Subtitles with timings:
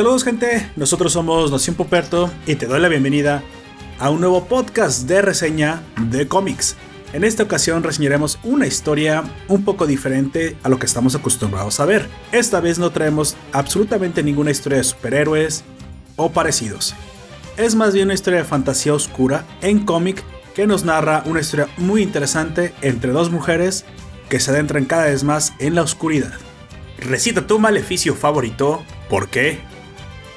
[0.00, 3.42] Saludos gente, nosotros somos Nación Poperto y te doy la bienvenida
[3.98, 6.74] a un nuevo podcast de reseña de cómics.
[7.12, 11.84] En esta ocasión reseñaremos una historia un poco diferente a lo que estamos acostumbrados a
[11.84, 12.08] ver.
[12.32, 15.64] Esta vez no traemos absolutamente ninguna historia de superhéroes
[16.16, 16.94] o parecidos.
[17.58, 20.24] Es más bien una historia de fantasía oscura en cómic
[20.54, 23.84] que nos narra una historia muy interesante entre dos mujeres
[24.30, 26.32] que se adentran cada vez más en la oscuridad.
[26.96, 29.68] Recita tu maleficio favorito, ¿por qué?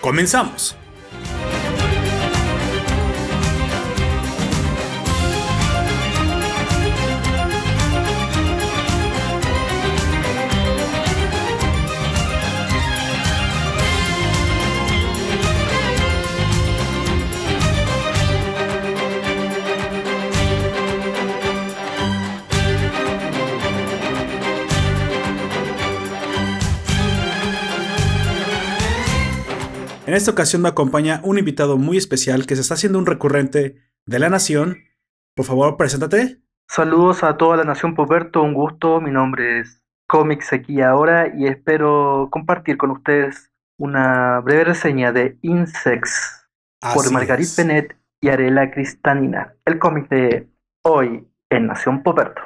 [0.04, 0.76] Comenzamos.
[30.14, 33.82] En esta ocasión me acompaña un invitado muy especial que se está haciendo un recurrente
[34.06, 34.78] de la Nación.
[35.36, 36.40] Por favor, preséntate.
[36.70, 39.02] Saludos a toda la Nación Poperto, un gusto.
[39.02, 45.40] Mi nombre es Comics aquí ahora y espero compartir con ustedes una breve reseña de
[45.42, 46.48] Insects
[46.94, 50.48] por Margarit Bennett y Arela Cristanina, el cómic de
[50.84, 52.44] hoy en Nación Poperto.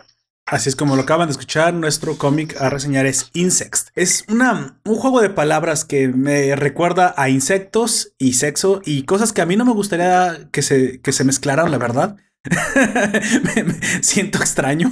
[0.48, 3.92] Así es como lo acaban de escuchar, nuestro cómic a reseñar es Insects.
[3.96, 9.34] Es una, un juego de palabras que me recuerda a insectos y sexo y cosas
[9.34, 12.16] que a mí no me gustaría que se, que se mezclaran, la verdad.
[12.46, 14.90] me, siento extraño.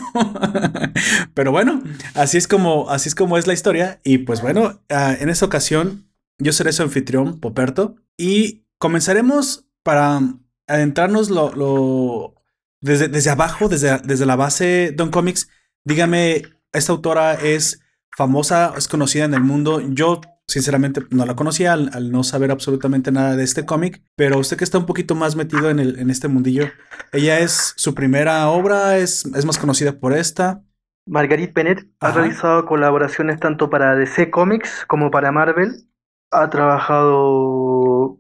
[1.34, 1.82] Pero bueno,
[2.16, 4.02] así es como, así es como es la historia.
[4.04, 10.20] Y pues bueno, uh, en esta ocasión yo seré su anfitrión, Poperto, y comenzaremos para
[10.68, 12.36] adentrarnos lo, lo
[12.82, 15.50] desde, desde abajo, desde, desde la base Don Comics,
[15.84, 17.82] dígame, esta autora es
[18.16, 19.82] famosa, es conocida en el mundo.
[19.82, 24.58] Yo, sinceramente, no la conocía al, no saber absolutamente nada de este cómic, pero usted
[24.58, 26.68] que está un poquito más metido en, el, en este mundillo,
[27.12, 30.62] ella es su primera obra, es, es más conocida por esta.
[31.08, 35.88] Marguerite Bennett ha realizado colaboraciones tanto para DC Comics como para Marvel.
[36.32, 38.20] Ha trabajado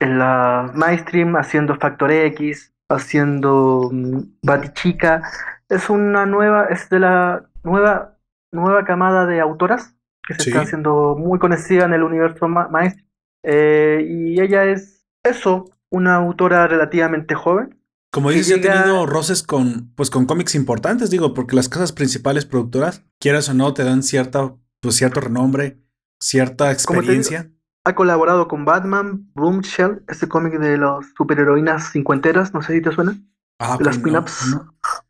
[0.00, 5.22] en la Mainstream haciendo Factor X, haciendo mm, Batichica.
[5.68, 8.18] Es una nueva, es de la nueva,
[8.52, 9.94] nueva camada de autoras
[10.26, 13.04] que se está haciendo muy conocida en el universo maestro.
[13.44, 17.80] Eh, y ella es eso, una autora relativamente joven.
[18.10, 22.46] Como dices, ha tenido roces con, pues, con cómics importantes, digo, porque las casas principales
[22.46, 25.78] productoras, quieras o no, te dan cierta, pues, cierto renombre,
[26.18, 27.50] cierta experiencia
[27.86, 32.90] ha colaborado con Batman, Boomshell, este cómic de las superheroínas cincuenteras, no sé si te
[32.90, 33.16] suena.
[33.60, 34.56] Ah, las pin-ups.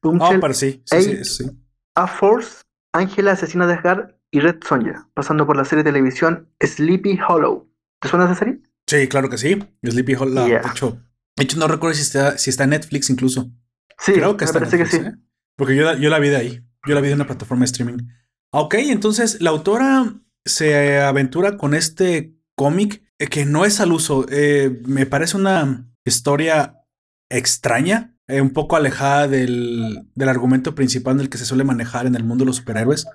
[0.02, 1.50] No, pero sí, sí, sí,
[1.94, 2.60] A-Force,
[2.92, 7.66] Ángela, Asesina de Asgard y Red Sonja, pasando por la serie de televisión Sleepy Hollow.
[7.98, 8.60] ¿Te suena esa serie?
[8.86, 9.58] Sí, claro que sí.
[9.82, 10.46] Sleepy Hollow.
[10.46, 10.98] De, hecho,
[11.34, 13.50] de hecho, no recuerdo si está, si está en Netflix incluso.
[13.98, 14.98] Sí, creo que está parece que sí.
[14.98, 15.14] ¿eh?
[15.56, 16.62] Porque yo, yo la vi de ahí.
[16.86, 18.06] Yo la vi de una plataforma de streaming.
[18.50, 20.12] Ok, entonces la autora
[20.44, 24.26] se aventura con este cómic eh, que no es al uso.
[24.28, 26.82] Eh, me parece una historia
[27.30, 32.16] extraña, eh, un poco alejada del, del, argumento principal del que se suele manejar en
[32.16, 33.06] el mundo de los superhéroes.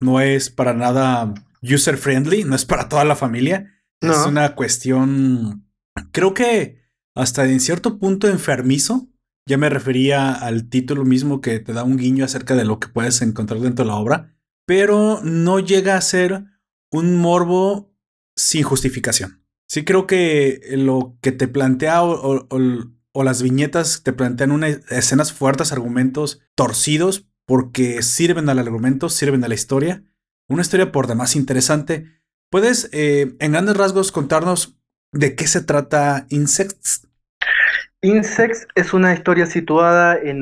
[0.00, 3.72] No es para nada user friendly, no es para toda la familia.
[4.00, 5.68] Es una cuestión,
[6.10, 6.80] creo que
[7.14, 9.08] hasta en cierto punto enfermizo.
[9.46, 12.88] Ya me refería al título mismo que te da un guiño acerca de lo que
[12.88, 16.44] puedes encontrar dentro de la obra, pero no llega a ser
[16.92, 17.89] un morbo
[18.40, 19.44] sin justificación.
[19.68, 22.48] Sí creo que lo que te plantea o,
[23.22, 29.48] las viñetas te plantean unas escenas fuertes, argumentos torcidos, porque sirven al argumento, sirven a
[29.48, 30.02] la historia.
[30.48, 32.06] Una historia por demás interesante.
[32.50, 34.76] ¿Puedes, eh, en grandes rasgos, contarnos
[35.12, 37.06] de qué se trata Insects?
[38.00, 40.40] Insects es una historia situada en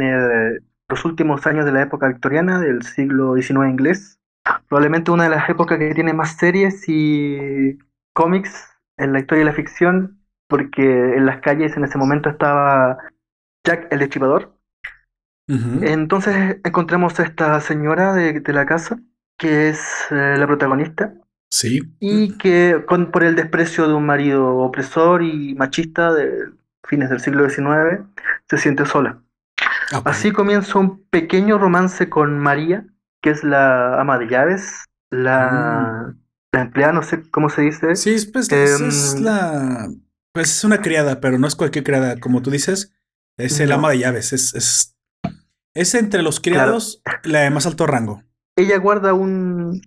[0.88, 4.19] los últimos años de la época victoriana del siglo XIX inglés.
[4.69, 7.78] Probablemente una de las épocas que tiene más series y
[8.19, 8.67] cómics
[8.97, 10.19] en la historia de la ficción,
[10.49, 12.99] porque en las calles en ese momento estaba
[13.65, 14.59] Jack el Destripador.
[15.47, 18.99] Entonces encontramos a esta señora de, la casa,
[19.38, 19.81] que es
[20.11, 21.15] eh, la protagonista.
[21.49, 21.81] Sí.
[22.00, 26.50] Y que con, por el desprecio de un marido opresor y machista de
[26.85, 28.03] fines del siglo XIX,
[28.50, 29.23] se siente sola.
[29.93, 32.85] Ah, Así comienza un pequeño romance con María,
[33.23, 37.96] que es la ama de llaves, la, mm la empleada, no sé cómo se dice.
[37.96, 39.88] Sí, pues es em, la.
[40.32, 42.18] Pues es una criada, pero no es cualquier criada.
[42.20, 42.94] Como tú dices,
[43.36, 44.32] es el ama de llaves.
[44.32, 44.96] Es, es,
[45.74, 48.22] es entre los criados la de más alto rango.
[48.56, 49.80] Ella guarda un,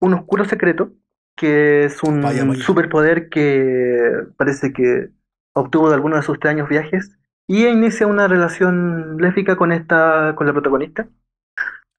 [0.00, 0.92] un oscuro secreto
[1.36, 3.98] que es un superpoder que
[4.38, 5.10] parece que
[5.52, 7.16] obtuvo de alguno de sus extraños viajes
[7.46, 11.08] y inicia una relación lésbica con esta con la protagonista.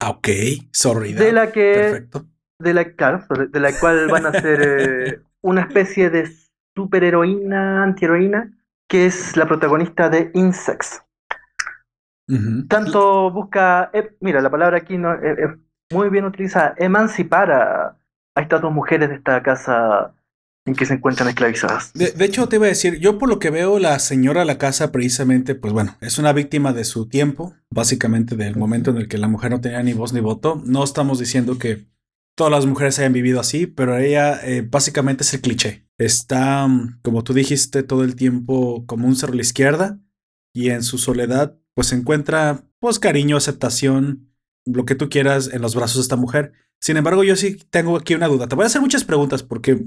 [0.00, 0.28] Ah, ok,
[0.72, 1.12] sorry.
[1.12, 2.26] De la que Perfecto.
[2.58, 6.28] De la claro, de la cual van a ser eh, una especie de
[6.76, 8.52] superheroína, antiheroína,
[8.88, 11.02] que es la protagonista de Insects.
[12.68, 15.56] Tanto busca, eh, mira, la palabra aquí no, es eh,
[15.90, 17.96] muy bien utilizada, emancipar a,
[18.34, 20.12] a estas dos mujeres de esta casa
[20.66, 21.92] en que se encuentran esclavizadas.
[21.94, 24.58] De, hecho, te iba a decir, yo por lo que veo, la señora de la
[24.58, 29.08] casa precisamente, pues bueno, es una víctima de su tiempo, básicamente del momento en el
[29.08, 30.60] que la mujer no tenía ni voz ni voto.
[30.66, 31.86] No estamos diciendo que
[32.38, 35.88] todas las mujeres hayan vivido así, pero ella eh, básicamente es el cliché.
[35.98, 39.98] Está, mm, como tú dijiste, todo el tiempo como un cerro a la izquierda
[40.54, 44.32] y en su soledad, pues encuentra, pues cariño, aceptación,
[44.64, 46.52] lo que tú quieras en los brazos de esta mujer.
[46.80, 48.46] Sin embargo, yo sí tengo aquí una duda.
[48.46, 49.84] Te voy a hacer muchas preguntas porque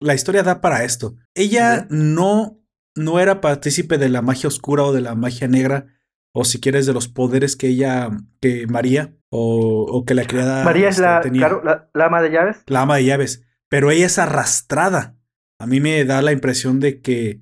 [0.00, 1.14] la historia da para esto.
[1.34, 2.60] Ella no,
[2.96, 5.86] no era partícipe de la magia oscura o de la magia negra,
[6.32, 10.64] o si quieres, de los poderes que ella, que María, o, que la criada.
[10.64, 12.62] María es la, este, la, ama de llaves.
[12.66, 13.44] La ama de llaves.
[13.68, 15.16] Pero ella es arrastrada.
[15.58, 17.40] A mí me da la impresión de que,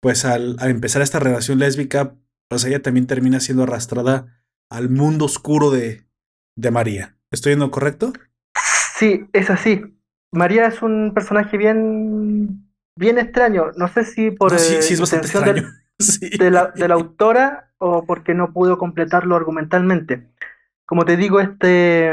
[0.00, 2.16] pues al, al empezar esta relación lésbica,
[2.48, 6.06] pues ella también termina siendo arrastrada al mundo oscuro de,
[6.56, 7.16] de María.
[7.30, 8.12] ¿Estoy en lo correcto?
[8.96, 9.82] Sí, es así.
[10.32, 13.72] María es un personaje bien, bien extraño.
[13.76, 15.64] No sé si por sí, sí, intención de,
[16.20, 20.28] de, la, de, la, autora o porque no pudo completarlo argumentalmente.
[20.86, 22.12] Como te digo, este,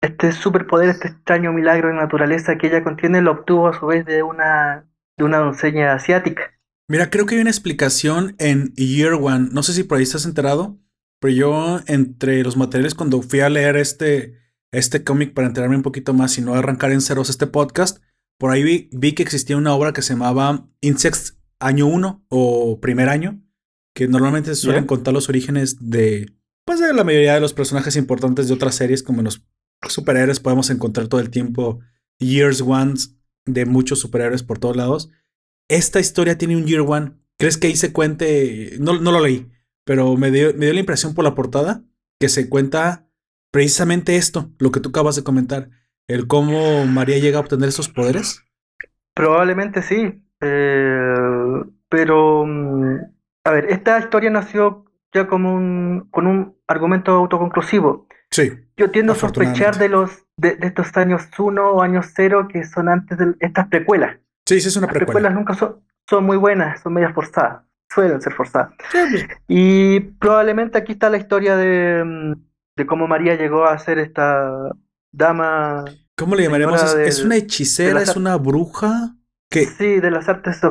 [0.00, 4.04] este superpoder, este extraño milagro de naturaleza que ella contiene, lo obtuvo a su vez
[4.04, 4.86] de una,
[5.16, 6.42] de una doncella asiática.
[6.88, 9.48] Mira, creo que hay una explicación en Year One.
[9.52, 10.78] No sé si por ahí estás enterado,
[11.20, 15.82] pero yo entre los materiales cuando fui a leer este este cómic para enterarme un
[15.82, 17.98] poquito más y no arrancar en ceros este podcast,
[18.38, 23.08] por ahí vi, que existía una obra que se llamaba Insects Año 1 o Primer
[23.08, 23.42] Año,
[23.94, 27.96] que normalmente se suelen contar los orígenes de, pues de la mayoría de los personajes
[27.96, 29.42] importantes de otras series, como en los
[29.88, 31.80] superhéroes podemos encontrar todo el tiempo
[32.18, 33.16] Years Ones
[33.46, 35.10] de muchos superhéroes por todos lados.
[35.68, 37.12] Esta historia tiene un Year One.
[37.38, 38.76] ¿Crees que ahí se cuente?
[38.80, 39.50] No, no lo leí,
[39.84, 41.84] pero me dio, me dio la impresión por la portada
[42.18, 43.08] que se cuenta
[43.50, 45.70] precisamente esto, lo que tú acabas de comentar,
[46.08, 48.42] el cómo María llega a obtener esos poderes?
[49.14, 52.96] Probablemente sí, eh, pero mm,
[53.44, 54.84] a ver, esta historia nació
[55.14, 58.08] ya como un, con un argumento autoconclusivo.
[58.30, 58.52] Sí.
[58.76, 62.88] Yo tiendo a sospechar de los de, estos años 1 o años 0 que son
[62.88, 64.18] antes de estas precuelas.
[64.46, 65.00] Sí, sí, es una precuela.
[65.00, 68.74] Las precuelas nunca son, son muy buenas, son medias forzadas, suelen ser forzadas.
[68.92, 69.26] Pues.
[69.48, 72.32] Y probablemente aquí está la historia de, mm,
[72.76, 74.70] de cómo María llegó a ser esta
[75.12, 75.84] dama.
[76.16, 76.94] ¿Cómo le llamaremos?
[76.96, 78.02] ¿Es una hechicera?
[78.02, 79.14] ¿Es una bruja?
[79.50, 79.66] ¿Qué?
[79.66, 80.60] Sí, de las artes.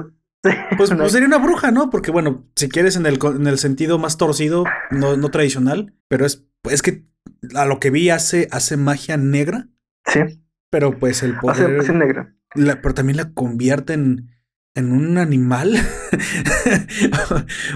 [0.77, 1.89] Pues, pues, sería una bruja, ¿no?
[1.89, 6.24] Porque bueno, si quieres en el, en el sentido más torcido, no, no tradicional, pero
[6.24, 7.04] es, es que
[7.56, 9.69] a lo que vi hace, hace magia negra.
[10.06, 10.19] Sí.
[10.69, 11.80] Pero pues el poder.
[11.80, 12.36] Hace negra.
[12.54, 14.30] pero también la convierte en,
[14.75, 15.74] en un animal.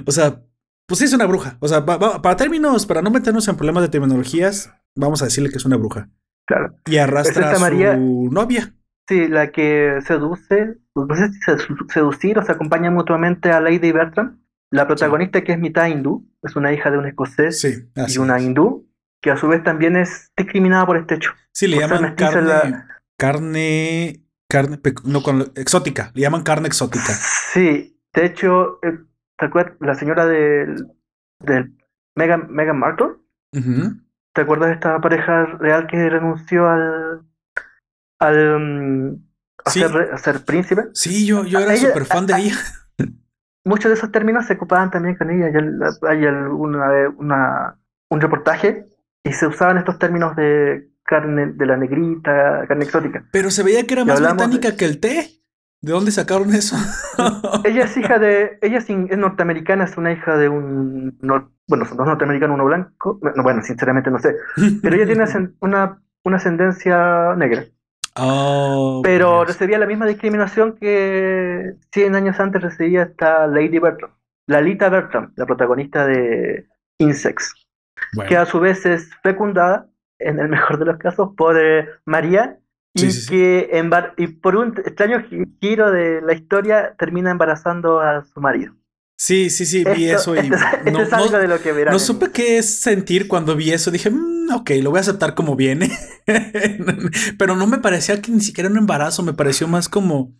[0.05, 0.43] o sea,
[0.85, 1.57] pues sí es una bruja.
[1.59, 5.57] O sea, para términos, para no meternos en problemas de terminologías, vamos a decirle que
[5.57, 6.09] es una bruja.
[6.45, 6.75] Claro.
[6.88, 8.75] Y arrastra a su novia.
[9.07, 13.91] Sí, la que seduce, pues no sé si seducir o se acompaña mutuamente a Lady
[13.91, 14.39] Bertram.
[14.71, 17.63] La protagonista que es mitad hindú, es una hija de un escocés
[17.95, 18.87] y una hindú,
[19.21, 21.31] que a su vez también es discriminada por este hecho.
[21.53, 22.83] Sí, le llaman carne,
[23.17, 27.13] carne, carne, no, con, exótica, le llaman carne exótica.
[27.51, 28.99] Sí, de hecho, eh,
[29.39, 29.77] ¿Te acuerdas?
[29.79, 30.87] La señora del,
[31.39, 31.73] del
[32.15, 33.15] Meghan, Meghan Markle.
[34.33, 37.21] ¿Te acuerdas de esta pareja real que renunció al.
[38.19, 39.17] al.
[39.65, 40.85] A, ser, príncipe?
[40.93, 42.55] Sí, yo, yo era súper fan de ella.
[43.65, 45.47] Muchos de esos términos se ocupaban también con ella.
[46.07, 48.85] Hay alguna, una, un reportaje
[49.23, 53.25] y se usaban estos términos de carne de la negrita, carne exótica.
[53.31, 55.39] Pero se veía que era más británica que el té.
[55.81, 56.75] ¿De dónde sacaron eso?
[57.63, 58.59] ella es hija de.
[58.61, 61.17] Ella es, norteamericana, es una hija de un.
[61.67, 63.19] bueno, son dos norteamericanos, uno blanco.
[63.43, 64.35] bueno, sinceramente no sé.
[64.81, 65.23] Pero ella tiene
[65.61, 67.65] una, una ascendencia negra.
[68.19, 74.11] Oh, pero recibía la misma discriminación que 100 años antes recibía esta Lady Bertram.
[74.47, 77.53] Lalita Bertram, la protagonista de Insects.
[78.27, 82.57] Que a su vez es fecundada, en el mejor de los casos, por eh, María
[82.95, 83.69] y que
[84.17, 85.23] y por un extraño
[85.61, 88.73] giro de la historia termina embarazando a su marido.
[89.21, 90.57] Sí, sí, sí, vi eso y no,
[91.91, 93.91] no, supe qué es sentir cuando vi eso.
[93.91, 95.91] Dije, mm, ok, lo voy a aceptar como viene.
[97.38, 100.33] Pero no me parecía que ni siquiera un embarazo, me pareció más como,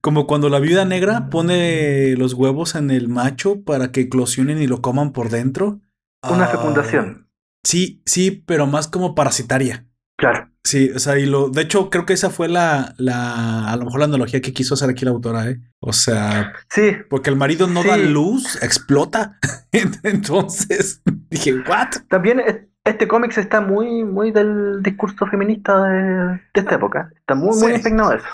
[0.00, 4.66] como cuando la viuda negra pone los huevos en el macho para que eclosionen y
[4.66, 5.82] lo coman por dentro.
[6.22, 7.28] Una fecundación.
[7.64, 9.84] Sí, sí, pero más como parasitaria.
[10.16, 10.50] Claro.
[10.64, 13.84] Sí, o sea, y lo, de hecho, creo que esa fue la, la, a lo
[13.84, 15.60] mejor la analogía que quiso hacer aquí la autora, ¿eh?
[15.78, 16.96] O sea, sí.
[17.08, 19.38] Porque el marido no da luz, explota.
[20.02, 21.90] Entonces, dije, ¿what?
[22.08, 22.42] También
[22.84, 27.10] este cómic está muy, muy del discurso feminista de, esta época.
[27.14, 28.26] Está muy, muy impregnado eso.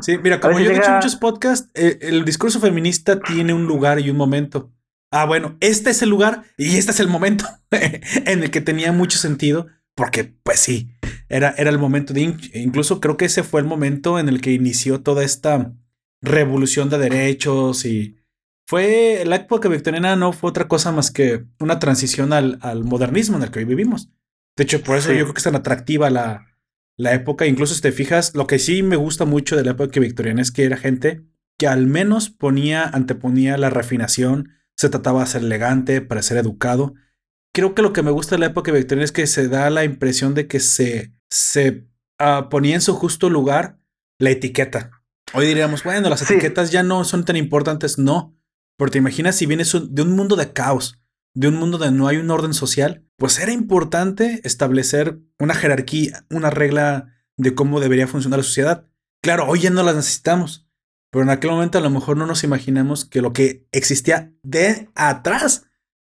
[0.00, 3.66] Sí, mira, como yo he dicho en muchos podcasts, eh, el discurso feminista tiene un
[3.66, 4.70] lugar y un momento.
[5.10, 8.92] Ah, bueno, este es el lugar y este es el momento en el que tenía
[8.92, 10.90] mucho sentido porque pues sí,
[11.28, 14.52] era, era el momento de, incluso creo que ese fue el momento en el que
[14.52, 15.72] inició toda esta
[16.20, 18.16] revolución de derechos y
[18.66, 23.36] fue la época victoriana no fue otra cosa más que una transición al, al modernismo
[23.36, 24.10] en el que hoy vivimos.
[24.56, 26.54] De hecho, por eso yo creo que es tan atractiva la,
[26.96, 27.46] la época.
[27.46, 30.50] Incluso si te fijas, lo que sí me gusta mucho de la época victoriana es
[30.50, 31.24] que era gente
[31.58, 36.94] que al menos ponía, anteponía la refinación, se trataba de ser elegante, para ser educado
[37.54, 39.84] creo que lo que me gusta de la época victoriana es que se da la
[39.84, 41.86] impresión de que se, se
[42.18, 43.78] ah, ponía en su justo lugar
[44.18, 44.90] la etiqueta.
[45.32, 47.98] Hoy diríamos, bueno, las etiquetas ya no son tan importantes.
[47.98, 48.36] No,
[48.76, 51.00] porque te imaginas si vienes de un mundo de caos,
[51.34, 56.26] de un mundo donde no hay un orden social, pues era importante establecer una jerarquía,
[56.30, 58.88] una regla de cómo debería funcionar la sociedad.
[59.22, 60.68] Claro, hoy ya no las necesitamos,
[61.10, 64.88] pero en aquel momento a lo mejor no nos imaginamos que lo que existía de
[64.94, 65.66] atrás,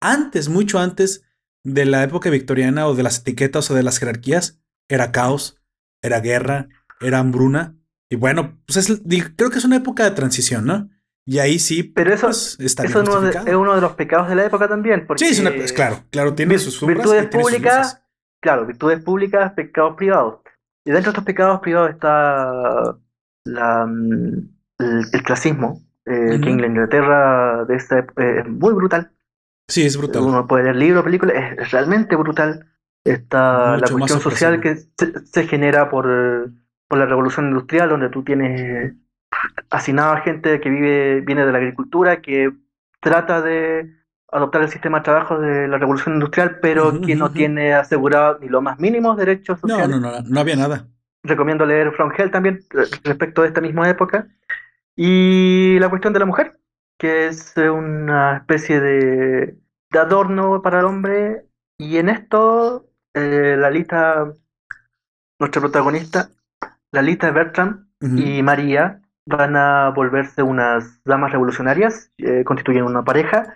[0.01, 1.23] antes, mucho antes,
[1.63, 5.61] de la época victoriana o de las etiquetas o de las jerarquías era caos,
[6.01, 6.69] era guerra,
[7.01, 7.75] era hambruna.
[8.09, 9.01] Y bueno, pues
[9.35, 10.89] creo que es una época de transición, ¿no?
[11.25, 11.83] Y ahí sí.
[11.83, 15.05] Pero eso, pues, está eso es uno de los pecados de la época también.
[15.05, 18.01] Porque sí, es claro, claro, tiene sus virtudes públicas.
[18.39, 20.39] Claro, virtudes públicas, pecados privados.
[20.85, 22.97] Y dentro de estos pecados privados está
[23.43, 24.49] la, mm,
[24.79, 29.11] el, clasismo, eh, que en la Inglaterra de esta eh, es muy brutal.
[29.67, 30.23] Sí, es brutal.
[30.23, 32.67] Uno puede leer libros, películas, es realmente brutal.
[33.03, 36.51] Está la cuestión social que se, genera por,
[36.87, 38.93] por, la revolución industrial, donde tú tienes
[39.69, 42.51] asignada gente que vive, viene de la agricultura, que
[42.99, 43.93] trata de
[44.31, 48.49] adoptar el sistema de trabajo de la revolución industrial, pero que no tiene asegurado ni
[48.49, 49.87] los más mínimos derechos sociales.
[49.87, 50.87] No, no, no, no había nada.
[51.23, 52.59] Recomiendo leer From Hell también
[53.03, 54.27] respecto de esta misma época.
[54.95, 56.57] Y la cuestión de la mujer,
[56.97, 59.57] que es una especie de,
[59.91, 61.45] adorno para el hombre.
[61.77, 64.31] Y en esto, eh, la lista,
[65.39, 66.29] nuestra protagonista,
[66.91, 73.53] la lista Bertram y María van a volverse unas damas revolucionarias, eh, constituyen una pareja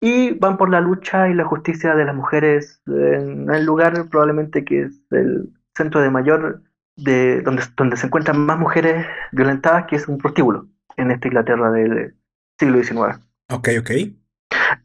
[0.00, 4.64] y van por la lucha y la justicia de las mujeres en el lugar probablemente
[4.64, 6.62] que es el centro de mayor
[6.96, 10.66] de donde, donde se encuentran más mujeres violentadas, que es un prostíbulo
[10.96, 12.14] en esta Inglaterra del
[12.58, 13.20] siglo XIX.
[13.50, 13.90] Ok, ok.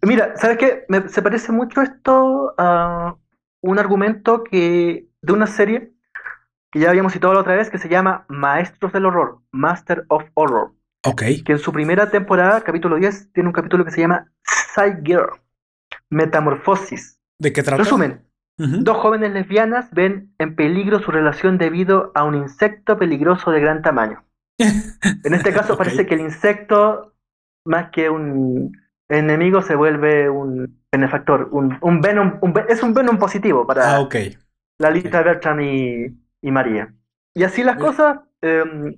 [0.02, 0.86] Mira, ¿sabes qué?
[0.90, 3.18] Me, se parece mucho esto a
[3.62, 5.94] un argumento que de una serie
[6.72, 10.24] que ya habíamos citado la otra vez, que se llama Maestros del Horror, Master of
[10.34, 10.74] Horror.
[11.06, 11.22] Ok.
[11.46, 14.32] Que en su primera temporada, capítulo 10, tiene un capítulo que se llama
[14.74, 15.40] Side Girl,
[16.10, 17.20] Metamorfosis.
[17.38, 17.84] ¿De qué trata?
[17.84, 18.26] Resumen,
[18.58, 23.84] dos jóvenes lesbianas ven en peligro su relación debido a un insecto peligroso de gran
[23.84, 24.24] tamaño.
[24.58, 27.13] en este caso parece que el insecto,
[27.66, 28.72] más que un
[29.10, 34.10] enemigo, se vuelve un benefactor, un, un venom, es un venom positivo para ah,
[34.80, 36.08] la lista Bertram y,
[36.42, 36.94] y María.
[37.34, 38.96] Y así las cosas em,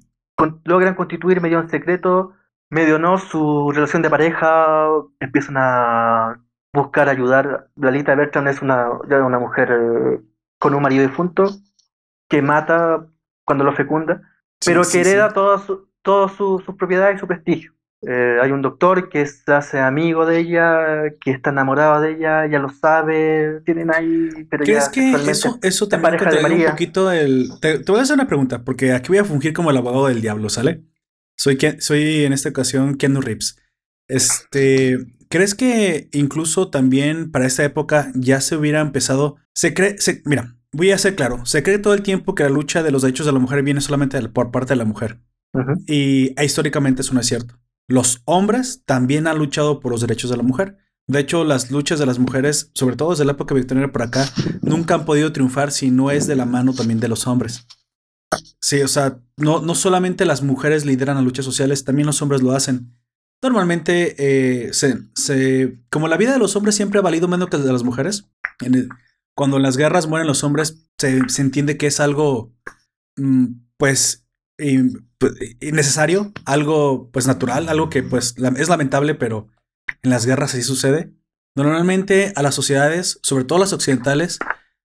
[0.66, 2.34] logran constituir medio en secreto,
[2.70, 4.88] medio no, su relación de pareja,
[5.20, 6.42] empiezan a
[6.74, 7.70] buscar ayudar.
[7.76, 10.22] Lalita Bertram es una, una mujer eh,
[10.60, 11.50] con un marido difunto
[12.28, 13.08] que mata
[13.46, 14.22] cuando lo fecunda,
[14.66, 15.66] pero que hereda todas
[16.02, 17.75] todas sus propiedades y su prestigio.
[18.08, 22.46] Eh, hay un doctor que se hace amigo de ella, que está enamorado de ella,
[22.46, 24.30] ya lo sabe, tienen ahí...
[24.50, 27.50] Pero ¿Crees que eso, eso también te un poquito el...
[27.62, 30.22] Te, voy a hacer una pregunta, porque aquí voy a fungir como el abogado del
[30.22, 30.84] diablo, ¿sale?
[31.36, 33.58] Soy, soy en esta ocasión Keanu Reeves.
[34.08, 39.38] Este, ¿crees que incluso también para esta época ya se hubiera empezado...
[39.56, 39.98] Se cree...
[39.98, 42.92] Se, mira, voy a ser claro, se cree todo el tiempo que la lucha de
[42.92, 45.22] los derechos de la mujer viene solamente por parte de la mujer.
[45.88, 47.56] Y históricamente eso no es cierto.
[47.88, 50.78] Los hombres también han luchado por los derechos de la mujer.
[51.08, 54.28] De hecho, las luchas de las mujeres, sobre todo desde la época victoriana por acá,
[54.62, 57.68] nunca han podido triunfar si no es de la mano también de los hombres.
[58.60, 62.42] Sí, o sea, no, no solamente las mujeres lideran las luchas sociales, también los hombres
[62.42, 62.98] lo hacen.
[63.42, 67.64] normalmente eh, se, como la vida de los hombres siempre ha valido menos que la
[67.64, 68.28] de las mujeres,
[69.36, 72.52] cuando en las guerras mueren los hombres, se, entiende que es algo,
[73.18, 73.46] mm,
[73.78, 74.25] pues,
[74.58, 79.48] innecesario, algo, pues, natural, algo que, pues, es lamentable, pero
[80.02, 81.14] en las guerras así sucede.
[81.56, 84.40] Normalmente a las sociedades, sobre todo las occidentales,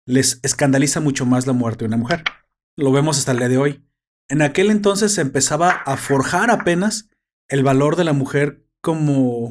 [0.07, 2.25] les escandaliza mucho más la muerte de una mujer.
[2.77, 3.85] Lo vemos hasta el día de hoy.
[4.29, 7.09] En aquel entonces se empezaba a forjar apenas
[7.49, 9.51] el valor de la mujer como...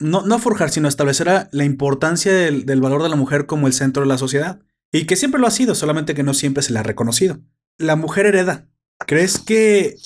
[0.00, 4.02] No, no forjar, sino establecer la importancia del, valor de la mujer como el centro
[4.02, 4.60] de la sociedad.
[4.90, 7.40] Y que siempre lo ha sido, solamente que no siempre se le ha reconocido.
[7.78, 8.68] La mujer hereda.
[9.06, 9.96] ¿Crees que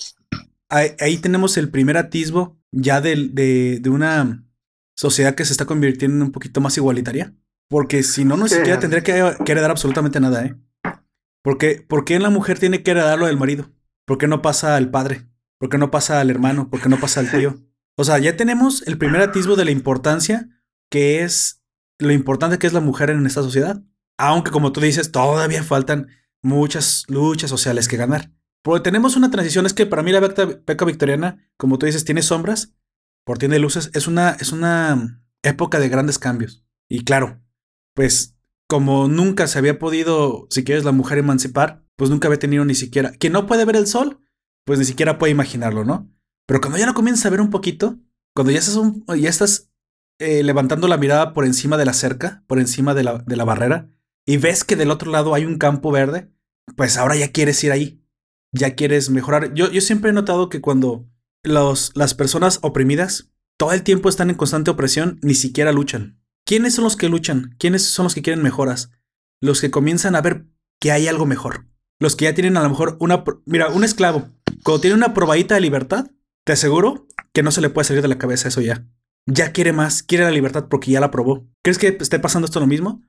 [0.69, 3.29] ahí, tenemos el primer atisbo ya de,
[3.81, 4.45] de, una
[4.97, 7.35] sociedad que se está convirtiendo en un poquito más igualitaria?
[7.69, 10.57] Porque si no, no siquiera tendría que, heredar absolutamente nada, ¿eh?
[11.43, 13.71] Porque, ¿Por qué la mujer tiene que heredar lo del marido?
[14.07, 15.29] ¿Por qué no pasa al padre?
[15.59, 16.71] ¿Por qué no pasa al hermano?
[16.71, 17.57] ¿Por qué no pasa al tío?
[17.97, 20.49] O sea, ya tenemos el primer atisbo de la importancia
[20.91, 21.63] que es
[21.99, 23.83] lo importante que es la mujer en esta sociedad.
[24.19, 26.09] Aunque, como tú dices, todavía faltan
[26.43, 28.33] muchas luchas sociales que ganar.
[28.63, 32.23] Porque tenemos una transición, es que para mí la peca victoriana, como tú dices, tiene
[32.23, 32.75] sombras,
[33.25, 36.65] por tiene luces, es una, es una época de grandes cambios.
[36.89, 37.43] Y claro,
[37.95, 38.37] pues
[38.69, 42.75] como nunca se había podido, si quieres, la mujer emancipar, pues nunca había tenido ni
[42.75, 43.13] siquiera.
[43.13, 44.21] Quien no puede ver el sol,
[44.65, 46.11] pues ni siquiera puede imaginarlo, ¿no?
[46.47, 47.99] Pero cuando ya lo comienzas a ver un poquito,
[48.35, 48.79] cuando ya estás,
[49.19, 49.71] ya estás
[50.19, 53.45] eh, levantando la mirada por encima de la cerca, por encima de la, de la
[53.45, 53.91] barrera,
[54.27, 56.31] y ves que del otro lado hay un campo verde,
[56.77, 57.98] pues ahora ya quieres ir ahí,
[58.53, 59.55] ya quieres mejorar.
[59.55, 61.09] Yo, yo siempre he notado que cuando
[61.43, 66.21] los, las personas oprimidas todo el tiempo están en constante opresión, ni siquiera luchan.
[66.47, 67.57] ¿Quiénes son los que luchan?
[67.59, 68.93] ¿Quiénes son los que quieren mejoras?
[69.41, 70.47] Los que comienzan a ver
[70.81, 71.67] que hay algo mejor.
[71.99, 73.25] Los que ya tienen a lo mejor una...
[73.47, 74.29] Mira, un esclavo,
[74.63, 76.11] cuando tiene una probadita de libertad,
[76.45, 78.87] te aseguro que no se le puede salir de la cabeza eso ya.
[79.27, 81.47] Ya quiere más, quiere la libertad porque ya la probó.
[81.63, 83.03] ¿Crees que esté pasando esto lo mismo?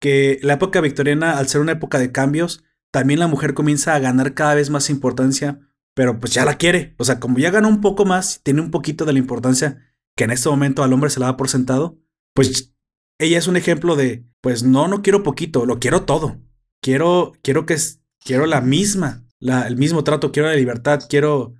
[0.00, 3.98] Que la época victoriana, al ser una época de cambios, también la mujer comienza a
[3.98, 5.60] ganar cada vez más importancia,
[5.94, 6.94] pero pues ya la quiere.
[6.98, 10.24] O sea, como ya ganó un poco más, tiene un poquito de la importancia que
[10.24, 11.98] en este momento al hombre se le da por sentado,
[12.34, 12.74] pues
[13.18, 16.40] ella es un ejemplo de, pues no, no quiero poquito, lo quiero todo.
[16.82, 17.76] Quiero, quiero que
[18.24, 21.54] quiero la misma, la, el mismo trato, quiero la libertad, quiero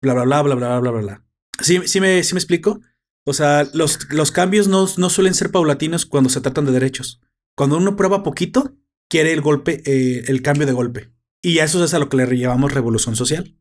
[0.00, 1.24] bla, bla, bla, bla, bla, bla, bla, bla.
[1.60, 2.80] ¿Sí, sí, me, sí me explico?
[3.24, 7.20] O sea, los, los cambios no, no, suelen ser paulatinos cuando se tratan de derechos.
[7.56, 8.74] Cuando uno prueba poquito,
[9.08, 11.10] quiere el golpe, eh, el cambio de golpe.
[11.42, 13.56] Y a eso es a lo que le llamamos revolución social.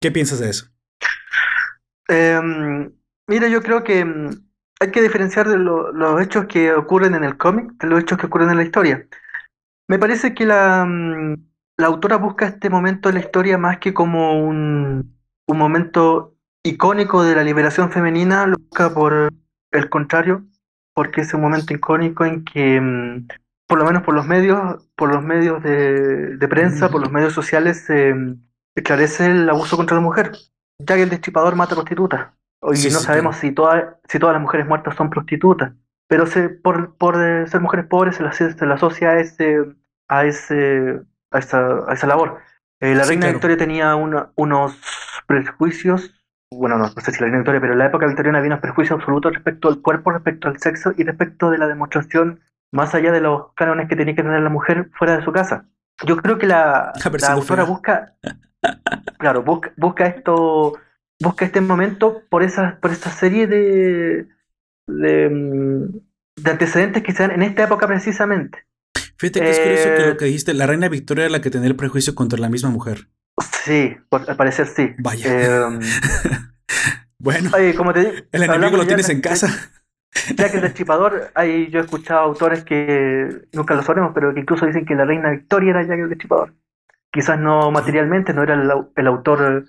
[0.00, 0.66] ¿Qué piensas de eso?
[2.08, 2.92] Em,
[3.26, 4.30] mira, yo creo que mm,
[4.80, 8.26] hay que diferenciar de los hechos que ocurren en el cómic de los hechos que
[8.26, 9.06] ocurren en la historia.
[9.88, 11.36] Me parece que la, mm,
[11.78, 17.22] la autora busca este momento de la historia más que como un, un momento icónico
[17.22, 19.32] de la liberación femenina, lo busca por
[19.70, 20.44] el contrario,
[20.94, 22.80] porque es un momento icónico en que,
[23.66, 27.32] por lo menos por los medios, por los medios de, de prensa, por los medios
[27.32, 28.14] sociales, se
[28.74, 30.32] esclarece el abuso contra la mujer,
[30.78, 32.28] ya que el destripador mata prostitutas.
[32.60, 35.72] Hoy no sabemos si, todas si todas las mujeres muertas son prostitutas,
[36.08, 39.64] pero se, por, por eh, ser mujeres pobres se las, se asocia a, ese,
[40.08, 41.00] a, ese,
[41.30, 42.38] a, esa, a esa labor.
[42.80, 44.78] Eh, la reina Victoria tenía unos
[45.26, 46.14] prejuicios,
[46.52, 48.98] bueno, no, sé si la reina Victoria, pero en la época victoriana había unos prejuicios
[48.98, 52.40] absolutos respecto al cuerpo, respecto al sexo y respecto de la demostración
[52.72, 55.66] más allá de los cánones que tenía que tener la mujer fuera de su casa.
[56.04, 58.14] Yo creo que la, la autora busca,
[59.18, 60.74] claro, busca, busca esto
[61.20, 64.28] busca este momento por esa, por esta serie de,
[64.86, 68.66] de, mm, antecedentes que se dan en esta época precisamente.
[69.18, 71.50] Fíjate que es curioso que lo eh, que dijiste, la reina Victoria era la que
[71.50, 73.08] tenía el prejuicio contra la misma mujer.
[73.64, 74.94] Sí, al parecer sí.
[74.98, 75.24] Vaya.
[75.26, 75.78] Eh,
[77.18, 79.48] bueno, como te el enemigo lo tienes en casa.
[80.36, 84.40] Ya que el destripador, hay, yo he escuchado autores que nunca lo sabemos, pero que
[84.40, 86.54] incluso dicen que la reina Victoria era Jack el destripador.
[87.10, 89.64] Quizás no materialmente, no era el autor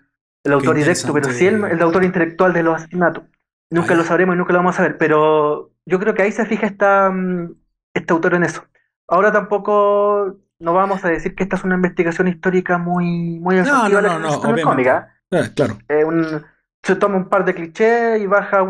[0.47, 3.23] el autor directo, pero sí el, el, autor intelectual de los asesinatos.
[3.69, 6.45] Nunca lo sabremos y nunca lo vamos a saber, pero yo creo que ahí se
[6.45, 7.53] fija esta, mm,
[7.93, 8.63] este autor en eso.
[9.07, 13.89] Ahora tampoco no vamos a decir que esta es una investigación histórica muy, muy no,
[13.89, 15.13] no, no, no, cómica.
[15.31, 15.77] Eh, claro.
[16.81, 18.63] se toma un par de clichés y baja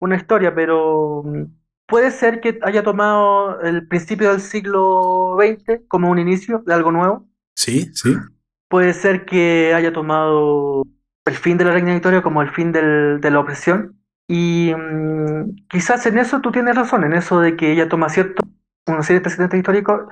[0.00, 1.44] una historia, pero mm,
[1.86, 6.92] puede ser que haya tomado el principio del siglo XX como un inicio de algo
[6.92, 7.28] nuevo.
[7.56, 8.14] Sí, sí.
[8.68, 10.84] Puede ser que haya tomado
[11.24, 13.98] el fin de la reina Victoria como el fin del, de la opresión.
[14.28, 18.42] Y mm, quizás en eso tú tienes razón, en eso de que ella toma cierto,
[18.86, 20.02] una serie de precedentes históricos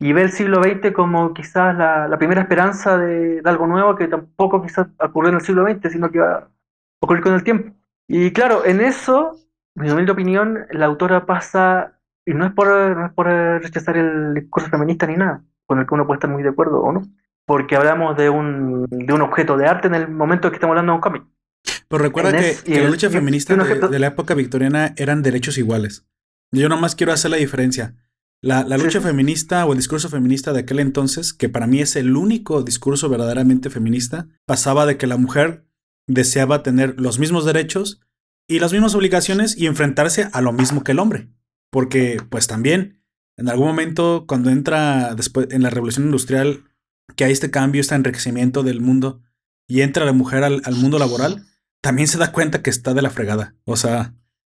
[0.00, 4.08] y ve el siglo XX como quizás la, la primera esperanza de, algo nuevo que
[4.08, 6.48] tampoco quizás ocurrió en el siglo XX, sino que va a
[7.00, 7.74] ocurrir con el tiempo.
[8.08, 9.36] Y claro, en eso,
[9.76, 13.96] en mi humilde opinión, la autora pasa, y no es por, no es por rechazar
[13.96, 16.92] el discurso feminista ni nada, con el que uno puede estar muy de acuerdo o
[16.92, 17.02] no,
[17.46, 20.92] porque hablamos de un, de un objeto de arte en el momento que estamos hablando
[20.92, 21.24] de un cómic.
[21.88, 25.22] Pero recuerda En que, es- y que la lucha feminista de, la época victoriana eran
[25.22, 26.06] derechos iguales.
[26.52, 27.94] Yo nomás quiero hacer la diferencia.
[28.42, 29.06] La, la Sí, lucha sí.
[29.06, 33.08] feminista o el discurso feminista de aquel entonces, que para mí es el único discurso
[33.08, 35.64] verdaderamente feminista, pasaba de que la mujer
[36.06, 38.00] deseaba tener los mismos derechos
[38.48, 41.28] y las mismas obligaciones y enfrentarse a lo mismo que el hombre.
[41.70, 43.02] Porque, pues también,
[43.36, 46.64] en algún momento, cuando entra después en la revolución industrial,
[47.16, 49.22] que hay este cambio, este enriquecimiento del mundo,
[49.66, 51.46] y entra la mujer al, mundo laboral,
[51.80, 53.54] también se da cuenta que está de la fregada.
[53.64, 54.14] O sea,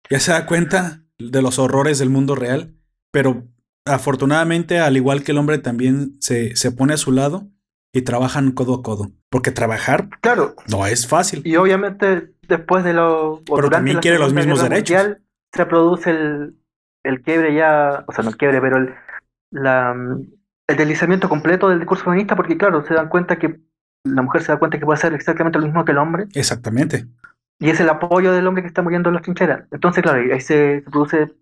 [0.09, 2.75] ya se da cuenta de los horrores del mundo real,
[3.11, 3.47] pero
[3.85, 7.49] afortunadamente, al igual que el hombre, también se, se pone a su lado
[7.93, 9.11] y trabajan codo a codo.
[9.29, 11.41] Porque trabajar Claro, no es fácil.
[11.45, 13.41] y obviamente después de lo...
[13.45, 14.95] Pero también quiere los mismos derechos.
[14.97, 15.21] Mundial,
[15.53, 16.55] se produce el,
[17.03, 18.93] el quiebre ya, o sea, no el quiebre, pero el,
[19.51, 19.93] la,
[20.67, 23.59] el deslizamiento completo del discurso feminista, porque claro, se dan cuenta que
[24.05, 27.07] la mujer se da cuenta que puede hacer exactamente lo mismo que el hombre, Exactamente.
[27.59, 29.63] y es el apoyo del hombre que está muriendo en las trincheras.
[29.71, 31.33] Entonces, claro, ahí se, se produce,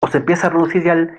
[0.00, 1.10] o se empieza a producir ya el-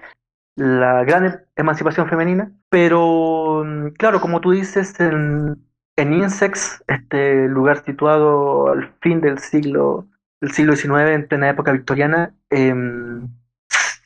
[0.56, 5.58] la gran em- emancipación femenina, pero mm, claro, como tú dices, en,
[5.96, 10.08] en Insects, este lugar situado al fin del siglo,
[10.42, 13.28] del siglo XIX, en plena época victoriana, em,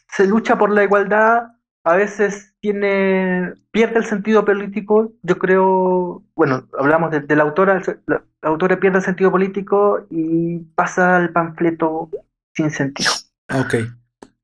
[0.09, 1.51] se lucha por la igualdad,
[1.83, 8.23] a veces tiene, pierde el sentido político, yo creo, bueno, hablamos de, la autora, la
[8.41, 12.09] autora pierde el sentido político y pasa al panfleto
[12.53, 13.11] sin sentido.
[13.53, 13.75] Ok.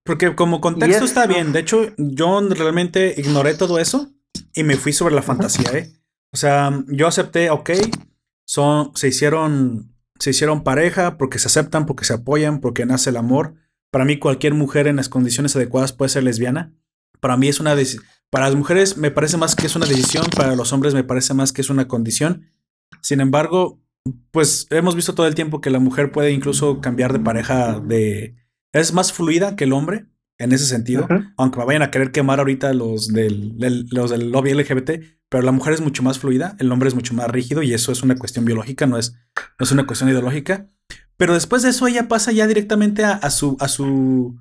[0.04, 1.54] Porque como contexto está bien.
[1.54, 4.12] De hecho, yo realmente ignoré todo eso
[4.54, 5.94] y me fui sobre la fantasía, ¿eh?
[6.34, 7.72] O sea, yo acepté, ok,
[8.46, 13.18] son, se hicieron, se hicieron pareja porque se aceptan, porque se apoyan, porque nace el
[13.18, 13.54] amor.
[13.92, 16.74] Para mí, cualquier mujer en las condiciones adecuadas puede ser lesbiana.
[17.20, 17.76] Para mí es una
[18.30, 21.36] para las mujeres me parece más que es una decisión, para los hombres me parece
[21.36, 22.50] más que es una condición.
[23.00, 23.80] Sin embargo,
[24.32, 28.36] pues hemos visto todo el tiempo que la mujer puede incluso cambiar de pareja de
[28.74, 30.06] es más fluida que el hombre
[30.40, 31.08] en ese sentido,
[31.38, 34.92] aunque me vayan a querer quemar ahorita los del, del- los del lobby LGBT,
[35.30, 37.92] pero la mujer es mucho más fluida, el hombre es mucho más rígido y eso
[37.92, 39.14] es una cuestión biológica, no es,
[39.60, 40.70] no es una cuestión ideológica.
[41.18, 44.36] Pero después de eso ella pasa ya directamente a, a su, a su,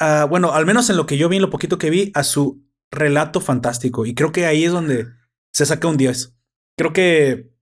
[0.00, 2.24] a- bueno, al menos en lo que yo vi, en lo poquito que vi, a
[2.24, 4.04] su relato fantástico.
[4.04, 5.06] Y creo que ahí es donde
[5.54, 6.36] se saca un 10.
[6.76, 7.52] Creo que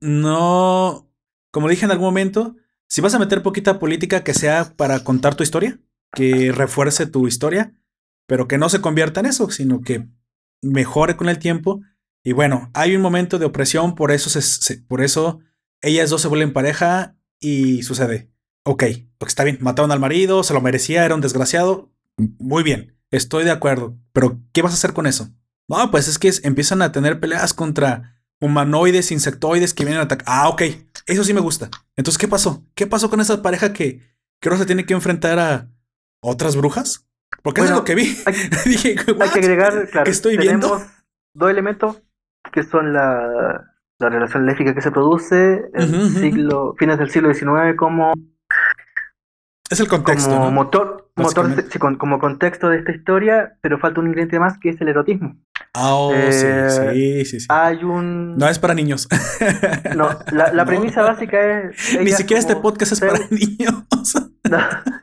[0.00, 1.10] no,
[1.52, 2.56] como dije en algún momento,
[2.88, 5.78] si vas a meter poquita política que sea para contar tu historia,
[6.12, 7.74] que refuerce tu historia,
[8.26, 10.06] pero que no se convierta en eso, sino que
[10.62, 11.80] mejore con el tiempo.
[12.24, 15.40] Y bueno, hay un momento de opresión, por eso, se, se- por eso
[15.80, 18.30] ellas dos se vuelven pareja y sucede.
[18.64, 18.84] Ok,
[19.18, 21.92] porque está bien, mataron al marido, se lo merecía, era un desgraciado.
[22.38, 25.28] Muy bien, estoy de acuerdo, pero ¿qué vas a hacer con eso?
[25.68, 30.26] No, pues es que empiezan a tener peleas contra humanoides, insectoides que vienen a atacar.
[30.28, 30.62] Ah, ok,
[31.06, 31.70] eso sí me gusta.
[31.96, 32.64] Entonces, ¿qué pasó?
[32.74, 34.00] ¿Qué pasó con esa pareja que,
[34.40, 35.68] que ahora se tiene que enfrentar a
[36.20, 37.06] otras brujas?
[37.42, 38.16] Porque eso es lo que vi.
[38.26, 38.34] Hay,
[38.66, 39.32] Dije, hay "What?
[39.32, 40.86] que agregar, claro, ¿Qué estoy tenemos viendo?
[41.34, 42.02] dos elementos
[42.52, 46.08] que son la, la relación lésbica que se produce ujú.
[46.20, 48.12] siglo, fines del siglo XIX como,
[49.68, 50.50] Es el contexto, como ¿no?
[50.52, 54.80] motor, motor sí, como contexto de esta historia, pero falta un ingrediente más que es
[54.80, 55.36] el erotismo.
[55.76, 57.46] Ah, oh, Eh, sí, sí, sí, sí.
[57.50, 58.36] Hay un...
[58.36, 59.06] No es para niños.
[59.94, 60.66] No, la, la No.
[60.66, 61.98] premisa básica es...
[62.00, 63.84] Ni siquiera este podcast es para niños.
[64.48, 64.58] No,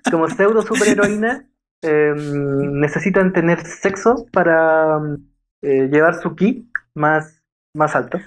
[0.09, 1.45] como pseudo superheroína
[1.81, 4.99] eh, necesitan tener sexo para
[5.61, 7.43] eh, llevar su ki más,
[7.75, 8.19] más alto,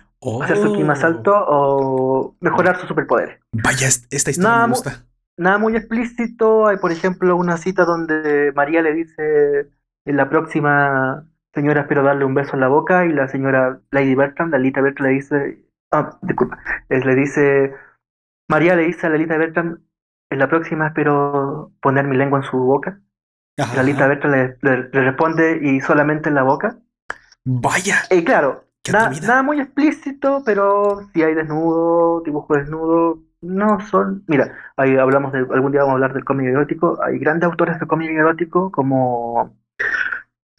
[0.42, 1.06] hacer su ki más Oh.
[1.06, 3.40] alto o mejorar sus superpoderes.
[3.52, 5.06] Vaya, est- esta historia Nada me gusta.
[5.38, 9.70] Nada muy explícito, hay por ejemplo una cita donde María le dice
[10.04, 14.14] en la próxima señora espero darle un beso en la boca y la señora Lady
[14.14, 17.74] Bertram, la Lita Bertram le dice, ah, disculpa, le dice,
[18.48, 19.80] María le dice a la Lita Bertram,
[20.30, 23.00] en la próxima espero poner mi lengua en su boca.
[23.58, 23.74] Ajá.
[23.76, 26.76] La Lita Bertram le, le- le responde y solamente en la boca.
[27.44, 27.96] Vaya.
[28.10, 34.24] Y claro, na- nada muy explícito, pero si hay desnudo, dibujo desnudo, no son.
[34.26, 35.38] Mira, ahí hablamos de.
[35.38, 36.98] Algún día vamos a hablar del cómic erótico.
[37.02, 39.56] Hay grandes autores de cómic erótico como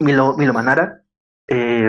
[0.00, 1.04] Milo, Milo Manara,
[1.48, 1.84] eh,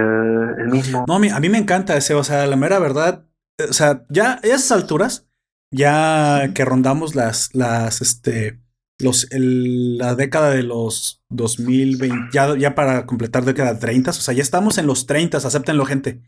[0.57, 1.05] el mismo.
[1.07, 3.25] No, a mí, me encanta ese, o sea, la mera verdad,
[3.59, 5.27] eh, o sea, ya a esas alturas,
[5.71, 8.59] ya que rondamos las, las, este,
[8.99, 14.13] los, el- la década de los 2020, ya, ya para completar década de 30, o
[14.13, 16.21] sea, ya estamos en los 30, acéptenlo gente,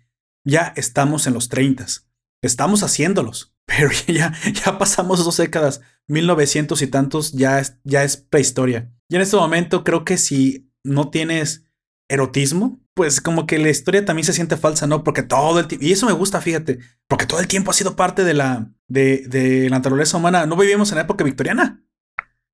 [0.46, 1.86] ya estamos en los 30,
[2.44, 4.34] estamos haciéndolos, pero ya,
[4.66, 8.92] ya pasamos dos décadas, 1900 y tantos, ya es, ya es prehistoria.
[9.10, 11.66] Y en este momento creo que si no tienes
[12.12, 15.04] erotismo, pues como que la historia también se siente falsa, ¿no?
[15.04, 17.96] Porque todo el tiempo, y eso me gusta, fíjate, porque todo el tiempo ha sido
[17.96, 20.46] parte de la, de, de la naturaleza humana.
[20.46, 21.84] No vivimos en la época victoriana.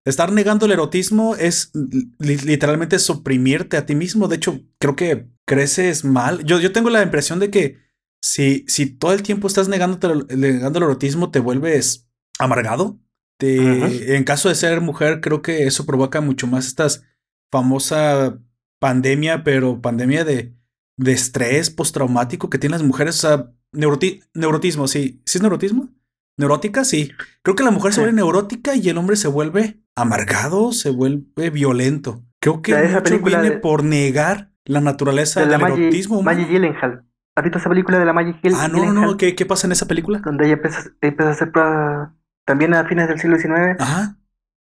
[0.05, 1.71] Estar negando el erotismo es
[2.19, 4.27] literalmente suprimirte a ti mismo.
[4.27, 6.45] De hecho, creo que creces mal.
[6.45, 7.79] Yo, yo tengo la impresión de que
[8.21, 12.07] si, si todo el tiempo estás negando el erotismo, te vuelves
[12.39, 12.99] amargado.
[13.39, 17.03] En caso de ser mujer, creo que eso provoca mucho más estas
[17.51, 18.39] famosa
[18.79, 20.55] pandemia, pero pandemia de,
[20.97, 23.23] de estrés postraumático que tienen las mujeres.
[23.23, 25.21] O sea, neurotismo, sí.
[25.25, 25.89] ¿Sí es neurotismo?
[26.37, 27.11] Neurótica, sí.
[27.41, 31.49] Creo que la mujer se vuelve neurótica y el hombre se vuelve amargado, se vuelve
[31.49, 32.23] violento.
[32.39, 36.21] Creo que esa película viene por negar la naturaleza del erotismo.
[36.21, 37.03] Maggie Gyllenhaal.
[37.35, 38.65] ¿Has visto esa película de la Maggie Gyllenhaal?
[38.65, 40.19] Ah, no, no, ¿Qué, ¿Qué, pasa en esa película?
[40.19, 42.09] Donde ella empieza, empieza a hacer pruebas,
[42.45, 43.79] también a fines del siglo XIX.
[43.79, 44.17] Ajá.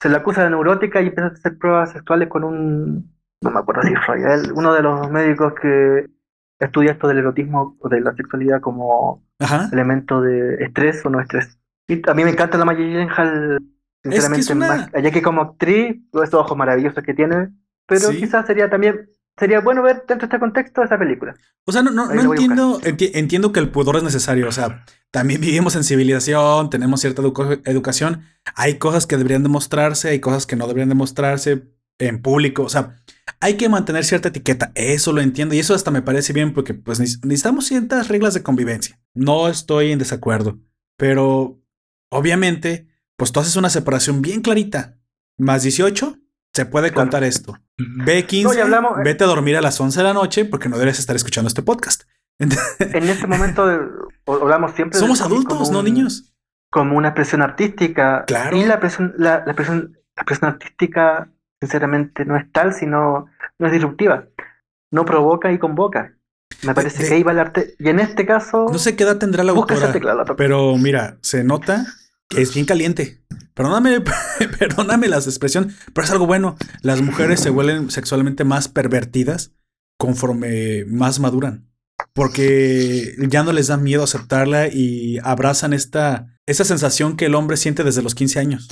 [0.00, 3.12] Se la acusa de neurótica y empieza a hacer pruebas sexuales con un,
[3.42, 6.06] no me acuerdo si Royal, uno de los médicos que
[6.58, 9.24] estudia esto del erotismo o de la sexualidad como
[9.72, 11.58] elemento de estrés o no estrés.
[11.88, 13.58] Y a mí me encanta la Maggie Gyllenhaal
[14.02, 17.50] Sinceramente, más, allá que como actriz, todos estos ojos maravillosos que tiene,
[17.86, 21.34] pero quizás sería también, sería bueno ver dentro de este contexto esa película.
[21.66, 25.40] O sea, no, no, no entiendo, entiendo que el pudor es necesario, o sea, también
[25.42, 28.22] vivimos en civilización, tenemos cierta educación,
[28.54, 31.64] hay cosas que deberían demostrarse, hay cosas que no deberían demostrarse
[31.98, 32.96] en público, o sea,
[33.40, 36.74] hay que mantener cierta etiqueta, eso lo entiendo y eso hasta me parece bien porque
[36.74, 39.00] pues necesitamos ciertas reglas de convivencia.
[39.14, 40.58] No estoy en desacuerdo,
[40.96, 41.60] pero
[42.10, 44.96] obviamente pues tú haces una separación bien clarita.
[45.36, 46.18] Más 18,
[46.52, 47.56] se puede contar esto.
[47.78, 49.02] B15, eh.
[49.04, 51.62] vete a dormir a las 11 de la noche porque no debes estar escuchando este
[51.62, 52.04] podcast.
[52.38, 53.66] en este momento
[54.26, 56.32] hablamos siempre Somos adultos, no niños.
[56.70, 58.24] Como una expresión artística.
[58.26, 58.56] Claro.
[58.56, 59.44] Y la expresión, la,
[60.42, 63.26] artística, sinceramente, no es tal, sino
[63.58, 64.26] no es disruptiva.
[64.90, 66.16] No provoca y convoca.
[66.62, 67.74] Me parece que ahí va el arte.
[67.78, 68.66] Y en este caso.
[68.70, 69.92] No sé qué edad tendrá la autora.
[70.36, 71.86] Pero mira, se nota
[72.36, 73.22] es bien caliente.
[73.54, 74.00] Perdóname,
[74.58, 76.56] perdóname la expresión, pero es algo bueno.
[76.82, 79.52] Las mujeres se vuelven sexualmente más pervertidas
[79.98, 81.66] conforme más maduran.
[82.14, 87.56] Porque ya no les da miedo aceptarla y abrazan esta, esa sensación que el hombre
[87.56, 88.68] siente desde los 15 años.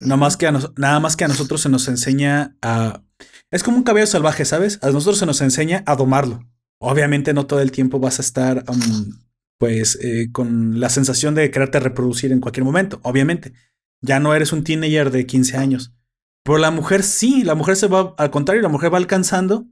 [0.00, 3.02] Nada más, que a nada más que a nosotros se nos enseña a...
[3.50, 4.78] Es como un cabello salvaje, ¿sabes?
[4.82, 6.46] A nosotros se nos enseña a domarlo.
[6.80, 9.18] Obviamente no todo el tiempo vas a estar um,
[9.58, 13.52] pues eh, con la sensación de quererte reproducir en cualquier momento, obviamente.
[14.00, 15.92] Ya no eres un teenager de 15 años.
[16.44, 19.66] Pero la mujer sí, la mujer se va, al contrario, la mujer va alcanzando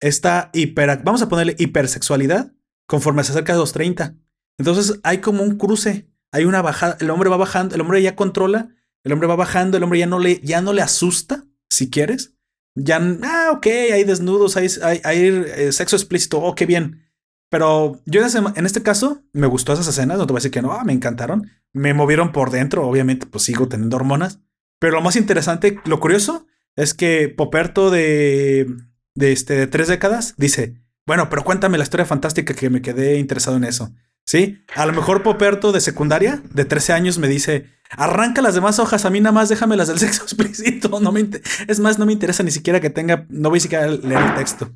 [0.00, 2.52] esta hiper, vamos a ponerle hipersexualidad
[2.86, 4.14] conforme se acerca a los 30.
[4.58, 8.14] Entonces hay como un cruce, hay una bajada, el hombre va bajando, el hombre ya
[8.14, 8.68] controla,
[9.04, 12.34] el hombre va bajando, el hombre ya no le, ya no le asusta, si quieres.
[12.74, 14.68] Ya, ah, ok, hay desnudos, hay,
[15.04, 17.02] hay, eh, sexo explícito, oh, qué bien.
[17.50, 20.62] Pero yo en este caso me gustó esas escenas, no te voy a decir que
[20.62, 21.50] no, ah, me encantaron.
[21.72, 24.40] Me movieron por dentro, obviamente, pues sigo teniendo hormonas.
[24.80, 28.66] Pero lo más interesante, lo curioso, es que Poperto de,
[29.14, 30.74] de, este, de tres décadas dice,
[31.06, 33.94] bueno, pero cuéntame la historia fantástica que me quedé interesado en eso.
[34.34, 38.80] Sí, a lo mejor Poperto de secundaria, de 13 años, me dice, arranca las demás
[38.80, 40.98] hojas, a mí nada más déjame las del sexo explícito.
[40.98, 41.28] No me
[41.68, 44.34] es más, no me interesa ni siquiera que tenga, no voy a siquiera leer el
[44.34, 44.72] texto.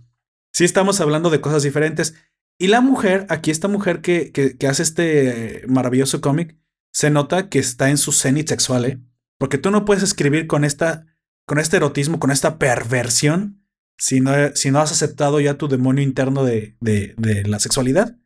[0.52, 2.14] Sí estamos hablando de cosas diferentes.
[2.56, 6.56] Y la mujer, aquí esta mujer que, que, hace este maravilloso cómic,
[6.92, 9.00] se nota que está en su cenit sexual, ¿eh?
[9.38, 11.06] Porque tú no puedes escribir con esta,
[11.46, 13.64] con este erotismo, con esta perversión,
[13.96, 18.16] si no, si no has aceptado ya tu demonio interno de, de la sexualidad.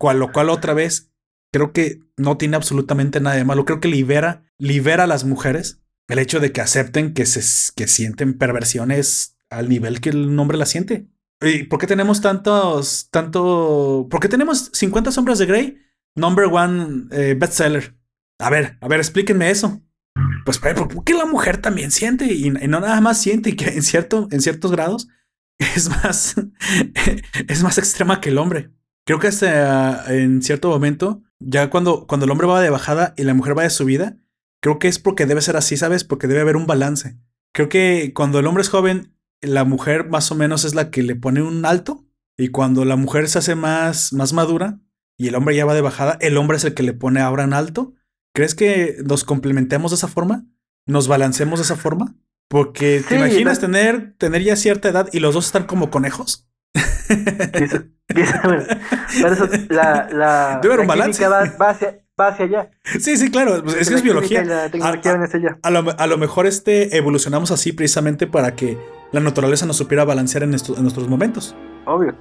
[0.00, 1.12] Cual, lo cual otra vez
[1.52, 3.66] creo que no tiene absolutamente nada de malo.
[3.66, 7.86] Creo que libera, libera a las mujeres el hecho de que acepten que, se, que
[7.86, 11.06] sienten perversiones al nivel que el hombre la siente.
[11.42, 15.78] ¿Y por qué tenemos tantos, tanto, por qué tenemos 50 sombras de Grey?
[16.16, 17.94] Number one eh, bestseller.
[18.38, 19.82] A ver, a ver, explíquenme eso.
[20.46, 22.32] Pues, ¿por qué la mujer también siente?
[22.32, 25.08] Y, no nada más siente y que en, cierto, en ciertos grados
[25.58, 26.36] es más,
[27.48, 28.70] es más extrema que el hombre.
[29.10, 33.24] Creo que hasta en cierto momento, ya cuando, cuando el hombre va de bajada y
[33.24, 34.18] la mujer va de subida,
[34.62, 36.04] creo que es porque debe ser así, ¿sabes?
[36.04, 37.18] Porque debe haber un balance.
[37.52, 41.02] Creo que cuando el hombre es joven la mujer más o menos es la que
[41.02, 42.06] le pone un alto
[42.38, 44.78] y cuando la mujer se hace más, más madura
[45.18, 47.42] y el hombre ya va de bajada, el hombre es el que le pone ahora
[47.42, 47.94] en alto.
[48.32, 50.46] ¿Crees que nos complementemos de esa forma?
[50.86, 52.14] ¿Nos balancemos de esa forma?
[52.46, 56.46] Porque te imaginas tener, tener ya cierta edad y los dos están como conejos.
[59.68, 61.26] La, la, Debe haber un balance.
[61.26, 62.70] Va, va hacia allá.
[62.98, 63.62] Sí, sí, claro.
[63.62, 64.44] Pues, es que es biología.
[64.82, 64.90] A,
[65.62, 68.78] a, lo, mejor este evolucionamos así precisamente para que
[69.12, 71.56] la naturaleza nos supiera balancear en, en nuestros momentos.
[71.86, 72.14] Obvio.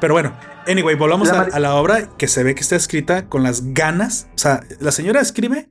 [0.00, 0.32] Pero bueno,
[0.66, 4.28] anyway, volvamos a, la obra que se ve que está escrita con las ganas.
[4.34, 5.70] O sea, la señora escribe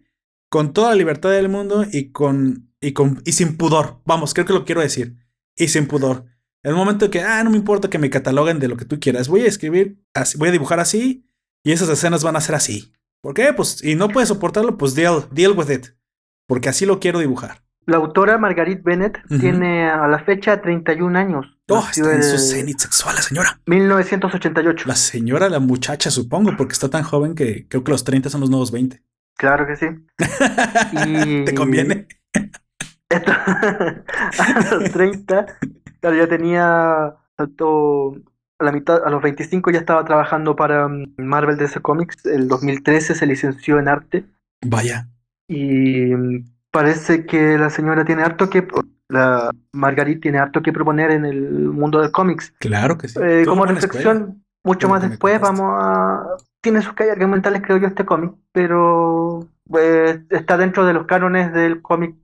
[0.50, 4.02] con toda la libertad del mundo y con y con y sin pudor.
[4.06, 5.16] Vamos, creo que lo quiero decir.
[5.56, 6.26] Y sin pudor.
[6.64, 9.00] En el momento que, ah, no me importa que me cataloguen de lo que tú
[9.00, 9.28] quieras.
[9.28, 11.26] Voy a escribir así, voy a dibujar así
[11.64, 12.94] y esas escenas van a ser así.
[13.22, 13.54] ¿Por qué?
[13.54, 15.88] Pues, y no puedes soportarlo, pues deal, deal with it.
[16.48, 17.64] Porque así lo quiero dibujar.
[17.86, 21.46] La autora Margarit Bennett tiene a la fecha 31 años.
[21.70, 23.62] Oh, está en su cenit sexual la señora.
[23.66, 24.84] 1988.
[24.88, 28.42] La señora, la muchacha, supongo, porque está tan joven que creo que los 30 son
[28.42, 29.02] los nuevos 20.
[29.38, 29.86] Claro que sí.
[31.46, 32.08] ¿Te conviene?
[33.10, 35.46] a los 30,
[36.00, 37.16] claro, ya tenía
[38.60, 42.26] a la mitad, a los 25 ya estaba trabajando para mm, Marvel DC Comics.
[42.26, 44.26] El 2013 se licenció en arte.
[44.66, 45.08] Vaya.
[45.48, 48.68] Y mm, parece que la señora tiene harto que
[49.10, 52.54] la Margarit tiene harto que proponer en el mundo del cómics.
[52.60, 53.20] Claro que sí.
[53.22, 58.06] Eh, como reflexión, mucho más después vamos a tiene sus calles argumentales creo yo este
[58.06, 62.16] cómic, pero pues, está dentro de los cánones del cómic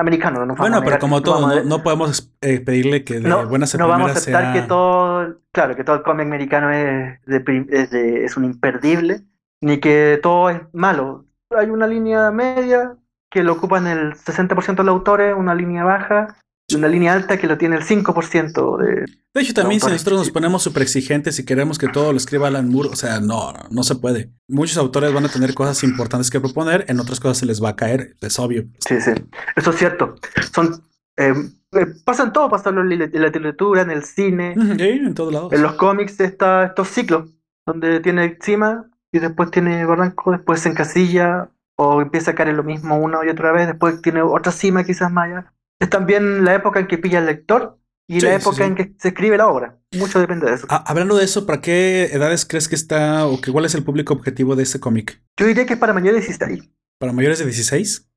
[0.00, 0.44] americano.
[0.46, 4.10] No bueno, pero como todo, no, podemos eh, pedirle que de no, buenas No vamos
[4.10, 9.22] a aceptar que todo, claro, que todo el cómic americano es, es, es un imperdible,
[9.60, 11.26] ni que todo es malo.
[11.50, 12.96] Hay una línea media
[13.30, 16.36] que lo ocupan el 60% de los autores, una línea baja
[16.74, 19.06] una línea alta que lo tiene el 5% de...
[19.34, 22.48] De hecho, también si nosotros nos ponemos súper exigentes y queremos que todo lo escriba
[22.48, 24.30] Alan Moore, o sea, no, no se puede.
[24.48, 27.70] Muchos autores van a tener cosas importantes que proponer, en otras cosas se les va
[27.70, 28.64] a caer, es obvio.
[28.86, 29.12] Sí, sí,
[29.56, 30.16] eso es cierto.
[30.54, 30.82] Son...
[31.16, 31.34] Eh,
[31.72, 35.52] eh pasan todo, pasan en la literatura, en el cine, en todos lados.
[35.52, 37.30] En los cómics está estos ciclos,
[37.66, 42.56] donde tiene cima y después tiene barranco, después se encasilla, o empieza a caer en
[42.56, 45.52] lo mismo una y otra vez, después tiene otra cima quizás más allá.
[45.82, 47.76] Es también la época en que pilla el lector
[48.08, 49.80] y la época en que se escribe la obra.
[49.98, 50.66] Mucho depende de eso.
[50.70, 53.82] Ah, hablando de eso, ¿para qué edades crees que está o que cuál es el
[53.82, 55.20] público objetivo de este cómic?
[55.36, 56.70] Yo diría que es para mayores de 16.
[57.00, 58.08] ¿Para mayores de 16?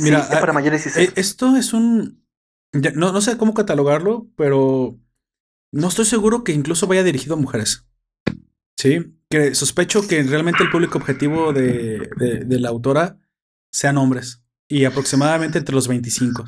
[0.00, 1.08] Mira, es para ah, mayores de 16.
[1.08, 2.24] Eh, esto es un...
[2.72, 4.98] no, no sé cómo catalogarlo, pero
[5.72, 7.86] no estoy seguro que incluso vaya dirigido a mujeres.
[8.78, 12.08] Sí, que sospecho que realmente el público objetivo de,
[12.48, 13.18] la autora
[13.70, 16.44] sean hombres y aproximadamente entre los 25.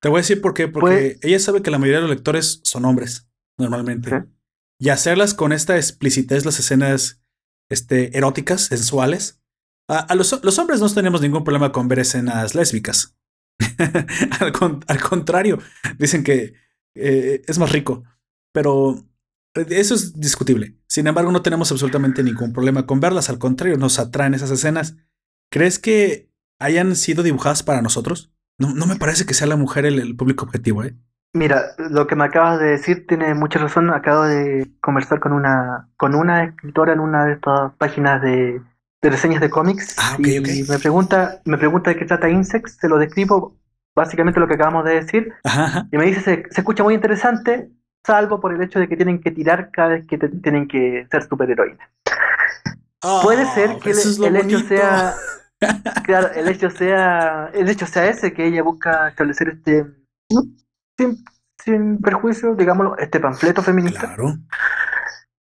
[0.00, 2.16] Te voy a decir por qué, porque pues ella sabe que la mayoría de los
[2.16, 4.24] lectores son hombres, normalmente.
[4.78, 7.20] Y hacerlas con esta explicitez, las escenas
[7.68, 9.40] este, eróticas, sensuales.
[9.88, 13.16] A, los, hombres no tenemos ningún problema con ver escenas lésbicas.
[14.40, 15.58] al, contrario,
[15.98, 16.54] dicen que
[16.94, 18.04] eh, es más rico.
[18.52, 19.04] Pero
[19.54, 20.76] eso es discutible.
[20.86, 23.30] Sin embargo, no tenemos absolutamente ningún problema con verlas.
[23.30, 24.96] Al contrario, nos atraen esas escenas.
[25.50, 26.27] ¿Crees que
[26.58, 28.32] hayan sido dibujadas para nosotros?
[28.58, 30.94] No, no me parece que sea la mujer el, público objetivo, ¿eh?
[31.34, 33.90] Mira, lo que me acabas de decir tiene mucha razón.
[33.90, 38.60] Acabo de conversar con una, con una escritora en una de estas páginas de,
[39.02, 39.94] reseñas de cómics.
[39.98, 43.56] Ah, y me pregunta, me pregunta de qué trata Insects, se lo describo
[43.94, 45.32] básicamente lo que acabamos de decir.
[45.92, 47.68] Y me dice, se, se, escucha muy interesante,
[48.04, 51.28] salvo por el hecho de que tienen que tirar cada vez que tienen que ser
[51.28, 51.88] superheroínas.
[53.22, 55.14] Puede ah, ser que el, hecho sea
[56.04, 59.86] claro, el hecho sea el hecho sea ese que ella busca establecer este
[60.96, 61.24] sin,
[61.64, 64.00] sin perjuicio, digámoslo, este panfleto feminista.
[64.14, 64.38] Claro.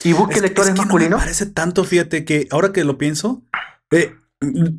[0.03, 1.19] Y busque lectores masculinos.
[1.19, 3.43] me parece tanto, fíjate que ahora que lo pienso,
[3.91, 4.13] eh,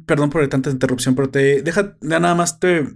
[0.07, 2.87] perdón por tanta interrupción, pero te deja, nada más te,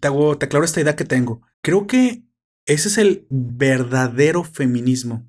[0.00, 1.42] te hago, te aclaro esta idea que tengo.
[1.62, 2.24] Creo que
[2.66, 5.26] ese es el verdadero feminismo.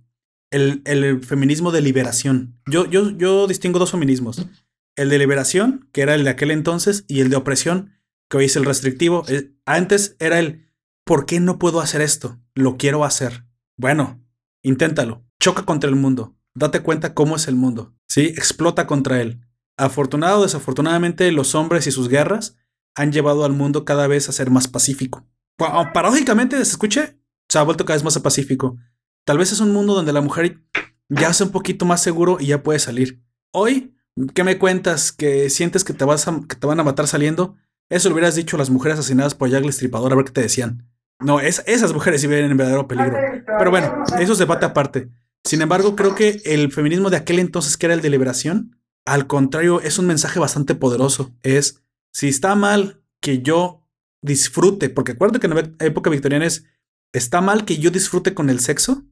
[0.51, 2.59] El, feminismo de liberación.
[2.65, 4.47] Yo, yo, yo distingo dos feminismos.
[4.95, 7.93] El de liberación, que era el de aquel entonces, y el de opresión,
[8.29, 9.23] que hoy es el restrictivo.
[9.27, 10.69] Eh, antes era el
[11.05, 12.39] ¿por qué no puedo hacer esto?
[12.53, 13.45] Lo quiero hacer.
[13.77, 14.23] Bueno,
[14.63, 15.23] inténtalo.
[15.39, 16.35] Choca contra el mundo.
[16.53, 17.95] Date cuenta cómo es el mundo.
[18.07, 18.25] ¿Sí?
[18.27, 19.41] Explota contra él.
[19.77, 22.57] Afortunado o desafortunadamente, los hombres y sus guerras
[22.95, 25.25] han llevado al mundo cada vez a ser más pacífico.
[25.57, 27.19] Paradójicamente, ¿se escuche?
[27.49, 28.77] se ha vuelto cada vez más pacífico.
[29.25, 30.61] Tal vez es un mundo donde la mujer
[31.09, 33.21] ya es un poquito más seguro y ya puede salir.
[33.51, 33.95] Hoy,
[34.33, 35.11] ¿qué me cuentas?
[35.11, 37.55] ¿Que sientes que te, vas que te van a matar saliendo?
[37.89, 40.31] Eso lo hubieras dicho a las mujeres asesinadas por Jack el Estripador, a ver qué
[40.31, 40.87] te decían.
[41.19, 43.17] No, es, esas mujeres sí viven en verdadero peligro.
[43.45, 45.09] Pero bueno, eso es debate aparte.
[45.43, 49.27] Sin embargo, creo que el feminismo de aquel entonces, que era el de liberación, al
[49.27, 51.31] contrario, es un mensaje bastante poderoso.
[51.43, 51.81] Es,
[52.13, 53.83] si está mal que yo
[54.21, 56.65] disfrute, porque acuérdate que en la época victoriana es,
[57.11, 59.03] ¿Está mal que yo disfrute con el sexo?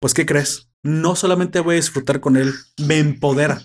[0.00, 0.70] Pues, ¿qué crees?
[0.82, 2.52] No solamente voy a disfrutar con él,
[2.84, 3.62] me empodera.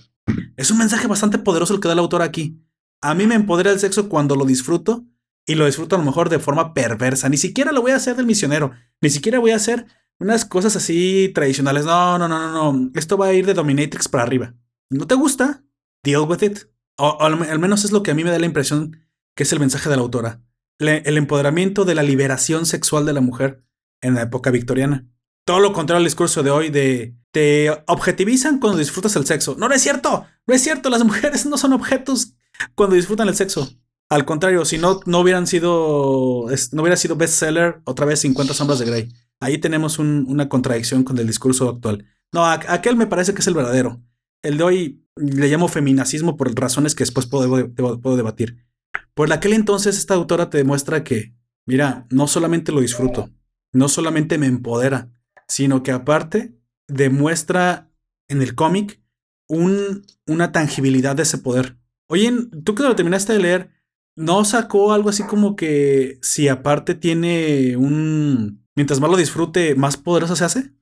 [0.57, 2.61] Es un mensaje bastante poderoso el que da el autor aquí.
[3.01, 5.05] A mí me empodera el sexo cuando lo disfruto
[5.45, 7.30] y lo disfruto a lo mejor de forma perversa.
[7.30, 8.71] Ni siquiera lo voy a hacer del misionero.
[9.01, 9.86] Ni siquiera voy a hacer
[10.19, 11.86] unas cosas así tradicionales.
[11.86, 12.91] No, no, no, no, no.
[12.95, 14.53] Esto va a ir de Dominatrix para arriba.
[14.89, 15.63] ¿No te gusta?
[16.03, 16.59] Deal with it.
[16.97, 19.05] O, al, menos es lo que a mí me da la impresión
[19.36, 20.41] que es el mensaje de la autora.
[20.80, 23.63] el empoderamiento de la liberación sexual de la mujer
[24.01, 25.07] en la época victoriana.
[25.49, 29.55] Todo lo contrario al discurso de hoy de te objetivizan cuando disfrutas el sexo.
[29.57, 30.27] No, no es cierto.
[30.45, 30.91] No es cierto.
[30.91, 32.35] Las mujeres no son objetos
[32.75, 33.67] cuando disfrutan el sexo.
[34.09, 38.77] Al contrario, si no, no hubieran sido, no hubiera sido bestseller otra vez 50 sombras
[38.77, 39.09] de Grey.
[39.39, 42.05] Ahí tenemos una contradicción con el discurso actual.
[42.31, 44.03] No, aquel me parece que es el verdadero.
[44.43, 48.67] El de hoy le llamo feminacismo por razones que después puedo, puedo debatir.
[49.15, 51.33] Por aquel entonces esta autora te demuestra que,
[51.65, 53.31] mira, no solamente lo disfruto,
[53.73, 55.09] no solamente me empodera,
[55.49, 56.53] sino que aparte
[56.87, 57.89] demuestra
[58.29, 59.01] en el cómic
[59.49, 61.77] un, una tangibilidad de ese poder.
[62.07, 62.31] Oye,
[62.63, 63.71] tú que lo terminaste de leer,
[64.15, 68.65] ¿no sacó algo así como que si aparte tiene un...
[68.75, 70.73] Mientras más lo disfrute, más poderoso se hace?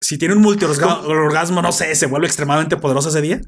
[0.00, 3.40] Si tiene un multiorgasmo, no sé, se vuelve extremadamente poderoso ese día.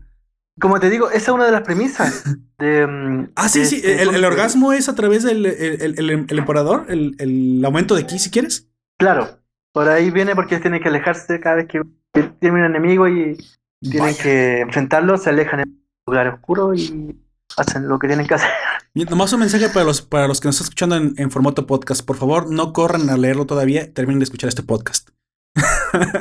[0.58, 2.24] Como te digo, esa es una de las premisas.
[2.58, 3.76] De, mm, ah, sí, sí.
[3.76, 8.30] Este el, orgasmo es a través del el, el, emperador, el, aumento de ki, si
[8.30, 8.68] quieres.
[8.98, 9.40] Claro.
[9.72, 11.82] Por ahí viene porque tiene que alejarse cada vez que
[12.40, 13.36] tiene un enemigo y
[13.80, 17.16] tienen que enfrentarlo, se alejan en lugar oscuro y
[17.56, 18.50] hacen lo que tienen que hacer.
[18.92, 22.04] Y nomás un mensaje para los, para los que nos están escuchando en, formato podcast.
[22.04, 23.94] Por favor, no corran a leerlo todavía.
[23.94, 25.10] Terminen de escuchar este podcast.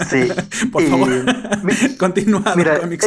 [0.07, 0.27] Sí.
[0.71, 1.09] Por favor.
[1.97, 2.53] Continúa.
[2.55, 2.97] Mira, eh,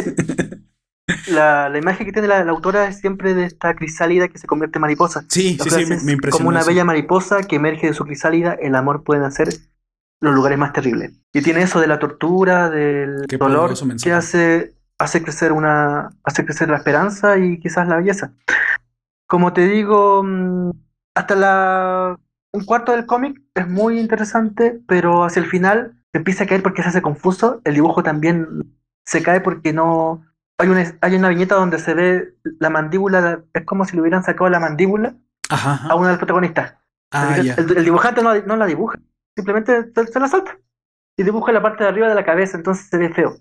[1.28, 4.78] la, la, imagen que tiene la, autora es siempre de esta crisálida que se convierte
[4.78, 5.24] en mariposa.
[5.28, 6.30] Sí, sí, sí, me, impresiona.
[6.30, 9.50] Como una bella mariposa que emerge de su crisálida, el amor puede hacer
[10.22, 11.12] los lugares más terribles.
[11.32, 16.70] Y tiene eso de la tortura, del dolor, que hace, hace, crecer una, hace crecer
[16.70, 18.32] la esperanza y quizás la belleza.
[19.26, 20.70] Como te digo, mm,
[21.16, 22.16] hasta la,
[22.52, 26.82] un cuarto del cómic es muy interesante, pero hacia el final empieza a caer porque
[26.82, 27.60] se hace confuso.
[27.64, 30.24] El dibujo también se cae porque no...
[30.58, 34.22] Hay una, hay una viñeta donde se ve la mandíbula, es como si le hubieran
[34.22, 35.16] sacado la mandíbula
[35.50, 36.76] a una de las protagonistas.
[37.10, 39.00] Ah, el, dibujante no, no la dibuja
[39.36, 40.58] simplemente se, la salta
[41.16, 43.36] y dibuja la parte de arriba de la cabeza, entonces se ve feo.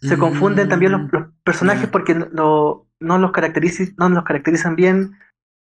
[0.00, 5.18] Se confunden también los, mm, personajes porque no, no, los caracterizan, no los caracterizan bien.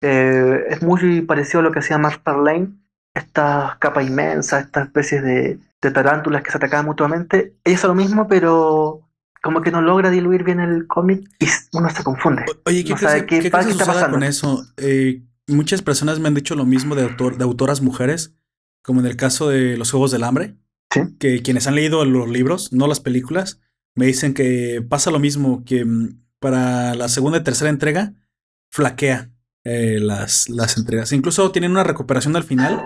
[0.02, 2.70] Eh, es muy parecido a lo que hacía Mark Lane,
[3.14, 7.54] esta capa inmensa, estas especies de, de tarántulas que se atacaban mutuamente.
[7.62, 9.04] Ella es lo mismo, pero
[9.40, 12.44] como que no logra diluir bien el cómic y uno se confunde.
[12.64, 12.94] Oye, ¿qué,
[13.26, 14.66] ¿qué, está pasando con eso?
[14.78, 18.34] Eh, muchas personas me han dicho lo mismo de, autor, de autoras mujeres
[18.84, 20.56] como en el caso de los Juegos del Hambre,
[21.18, 23.60] que quienes han leído los libros, no las películas,
[23.96, 28.14] me dicen que pasa lo mismo, que mm, para la segunda y tercera entrega
[28.70, 29.30] flaquea
[29.64, 31.12] eh, las, las entregas.
[31.12, 32.84] Incluso tienen una recuperación al final,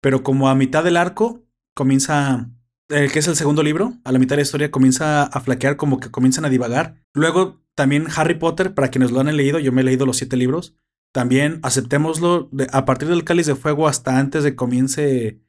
[0.00, 2.50] pero como a mitad del arco comienza,
[2.88, 5.76] el que es el segundo libro, a la mitad de la historia comienza a flaquear,
[5.76, 7.02] como que comienzan a divagar.
[7.12, 10.36] Luego también Harry Potter, para quienes lo han leído, yo me he leído los siete
[10.36, 10.76] libros,
[11.14, 15.40] también aceptémoslo a partir del cáliz de fuego hasta antes de comience,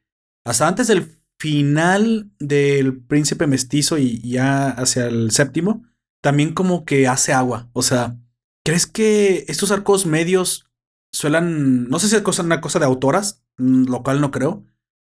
[0.44, 5.82] hasta antes del final del príncipe mestizo y ya hacia el séptimo,
[6.22, 7.68] también como que hace agua.
[7.72, 8.16] O sea,
[8.64, 10.70] ¿crees que estos arcos medios
[11.10, 14.64] suelan, no sé si es una cosa de autoras, mm, lo cual no creo,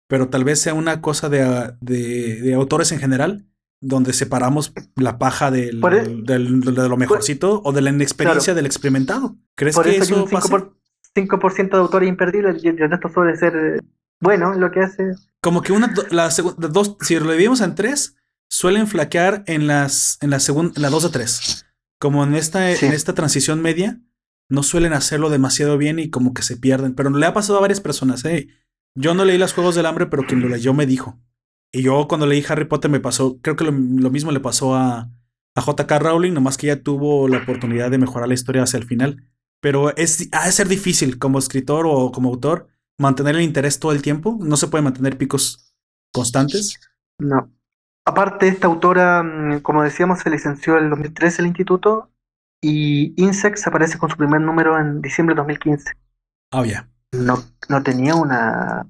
[0.08, 3.46] pero tal vez sea una cosa de, de autores en general,
[3.86, 8.66] donde separamos la paja del, e- del, de lo mejorcito o de la inexperiencia del
[8.66, 9.36] experimentado.
[9.54, 13.80] ¿Crees que eso, un 5%, de autores imperdibles y el resto suele ser eh,
[14.20, 15.14] bueno lo que hace.
[15.40, 16.28] Como que una, la
[16.58, 18.16] dos, si lo dividimos en tres,
[18.50, 21.64] suelen flaquear en las, en la segunda, en la dos de tres.
[21.98, 24.00] Como en esta, en esta transición media,
[24.50, 26.94] no suelen hacerlo demasiado bien y como que se pierden.
[26.94, 28.48] Pero le ha pasado a varias personas, ¿eh?
[28.94, 31.18] Yo no leí los Juegos del Hambre, pero quien lo leyó me dijo.
[31.76, 35.10] Y yo cuando leí Harry Potter me pasó, creo que lo, mismo le pasó a,
[35.54, 38.86] a JK Rowling, nomás que ella tuvo la oportunidad de mejorar la historia hacia el
[38.86, 39.28] final.
[39.60, 42.68] Pero es, ha de ser difícil como escritor o como autor
[42.98, 44.38] mantener el interés todo el tiempo.
[44.40, 45.74] No se puede mantener picos
[46.14, 46.80] constantes.
[47.18, 47.52] No.
[48.06, 52.10] Aparte, esta autora, mm, como decíamos, se licenció en el 2013 en el instituto
[52.62, 55.92] y Insects aparece con su primer número en diciembre de 2015.
[56.52, 56.88] Ah, ya.
[57.12, 57.36] No,
[57.68, 58.86] no tenía una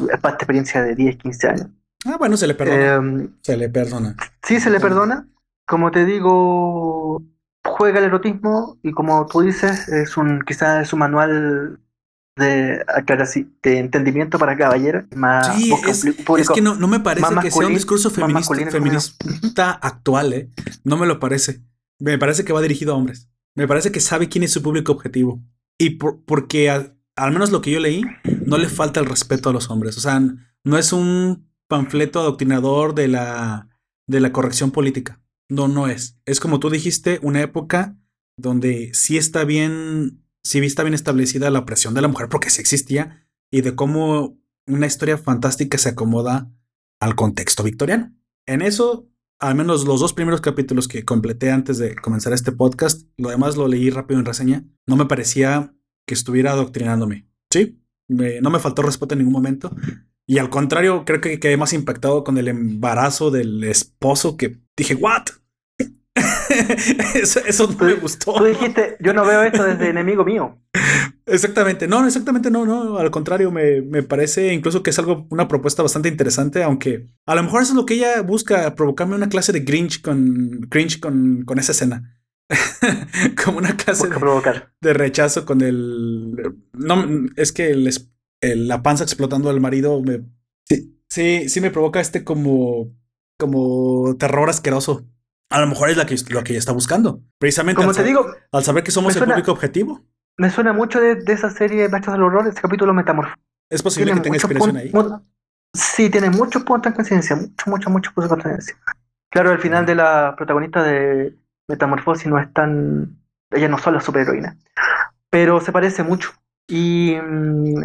[0.00, 1.68] experiencia de 10, 15 años.
[2.04, 2.94] Ah, bueno, se le perdona.
[2.94, 4.16] Em, se le perdona.
[4.42, 5.28] Sí, se le perdona.
[5.66, 7.22] Como te digo,
[7.64, 11.80] juega el erotismo y como tú dices, es un quizás es un manual
[12.36, 12.84] de,
[13.62, 17.66] de entendimiento para caballeros, más sí, es, es, que no, no me parece que sea
[17.66, 20.50] un discurso feminista, feminista actual, ¿eh?
[20.82, 21.62] No me lo parece.
[22.00, 23.30] Me parece que va dirigido a hombres.
[23.54, 25.40] Me parece que sabe quién es su público objetivo.
[25.78, 28.02] Y por, porque al menos lo que yo leí,
[28.46, 29.96] no le falta el respeto a los hombres.
[29.96, 30.20] O sea,
[30.64, 33.68] no es un panfleto adoctrinador de la,
[34.06, 35.20] de la corrección política.
[35.48, 36.16] No, no es.
[36.24, 37.96] Es como tú dijiste, una época
[38.38, 42.60] donde sí está bien, sí está bien establecida la opresión de la mujer porque sí
[42.60, 46.48] existía y de cómo una historia fantástica se acomoda
[47.00, 48.14] al contexto victoriano.
[48.46, 49.08] En eso,
[49.40, 53.56] al menos los dos primeros capítulos que completé antes de comenzar este podcast, lo demás
[53.56, 55.74] lo leí rápido en reseña, no me parecía
[56.06, 57.26] que estuviera adoctrinándome.
[57.50, 59.74] Sí, no me faltó respeto en ningún momento.
[60.26, 64.94] Y al contrario, creo que quedé más impactado con el embarazo del esposo que dije,
[64.94, 65.24] ¿what?
[67.14, 68.34] eso, no me gustó.
[68.34, 70.58] Tú dijiste, yo no veo esto desde enemigo mío.
[71.26, 75.48] Exactamente, no, exactamente no, no, al contrario, me, me, parece incluso que es algo, una
[75.48, 79.30] propuesta bastante interesante, aunque a lo mejor eso es lo que ella busca, provocarme una
[79.30, 82.20] clase de Grinch con, cringe con, con esa escena.
[83.44, 86.56] Como una clase de, de, rechazo con el...
[86.74, 87.06] No,
[87.36, 87.90] es que el,
[88.56, 90.22] la panza explotando al marido me...
[90.64, 92.90] Sí, sí, sí me provoca este como...
[93.38, 95.04] como terror asqueroso.
[95.50, 97.20] A lo mejor es la que, lo que ella está buscando.
[97.38, 100.04] Precisamente Como te digo, al saber que somos el público objetivo.
[100.36, 103.34] Me suena mucho de, esa serie Machos del Horror, ese capítulo Metamorfo.
[103.70, 104.92] ¿Es posible que tenga inspiración ahí?
[105.74, 108.76] Sí, tiene muchos puntos en coincidencia, muchos, muchos, muchos puntos en coincidencia.
[109.30, 111.36] Claro, el final de la protagonista de
[111.68, 113.16] Metamorfosis no es tan...
[113.50, 114.56] Ella no son la superheroína,
[115.30, 116.30] pero se parece mucho.
[116.68, 117.84] Y mm,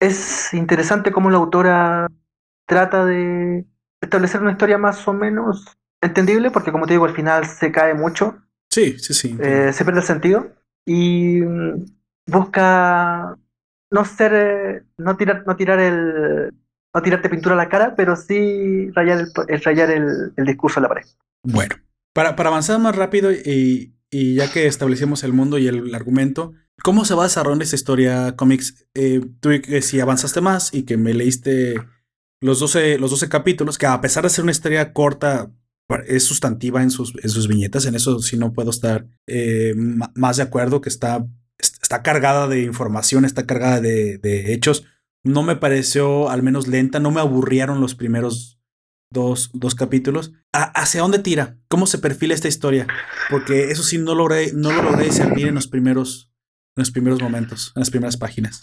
[0.00, 2.08] es interesante cómo la autora
[2.66, 3.66] trata de
[4.00, 7.94] establecer una historia más o menos entendible, porque como te digo, al final se cae
[7.94, 8.42] mucho.
[8.70, 9.36] Sí, sí, sí.
[9.40, 10.52] Eh, se pierde el sentido.
[10.86, 11.84] Y mm,
[12.26, 13.36] busca
[13.90, 16.52] no ser, eh, no tirar, no tirar el,
[16.94, 20.88] no tirarte pintura a la cara, pero sí rayar el, rayar el, discurso a la
[20.88, 21.06] pared.
[21.42, 21.76] Bueno,
[22.12, 26.54] para, para avanzar más rápido y, y, ya que establecimos el mundo y el, argumento,
[26.82, 28.86] ¿cómo se va desarrollando esta historia cómics?
[28.94, 31.76] Eh, tú que si avanzaste más y que me leíste
[32.40, 35.52] los 12, los 12 capítulos, que a pesar de ser una historia corta,
[36.06, 40.36] es sustantiva en sus, en sus viñetas, en eso sí no puedo estar eh, más
[40.36, 41.26] de acuerdo, que está,
[41.58, 44.84] está cargada de información, está cargada de, de, hechos.
[45.24, 48.60] No me pareció al menos lenta, no me aburrieron los primeros
[49.10, 50.32] dos, dos capítulos.
[50.52, 51.58] ¿Hacia dónde tira?
[51.68, 52.86] ¿Cómo se perfila esta historia?
[53.28, 56.29] Porque eso sí no logré, no lo logré discernir en los primeros,
[56.76, 58.60] en los primeros momentos, en las primeras páginas.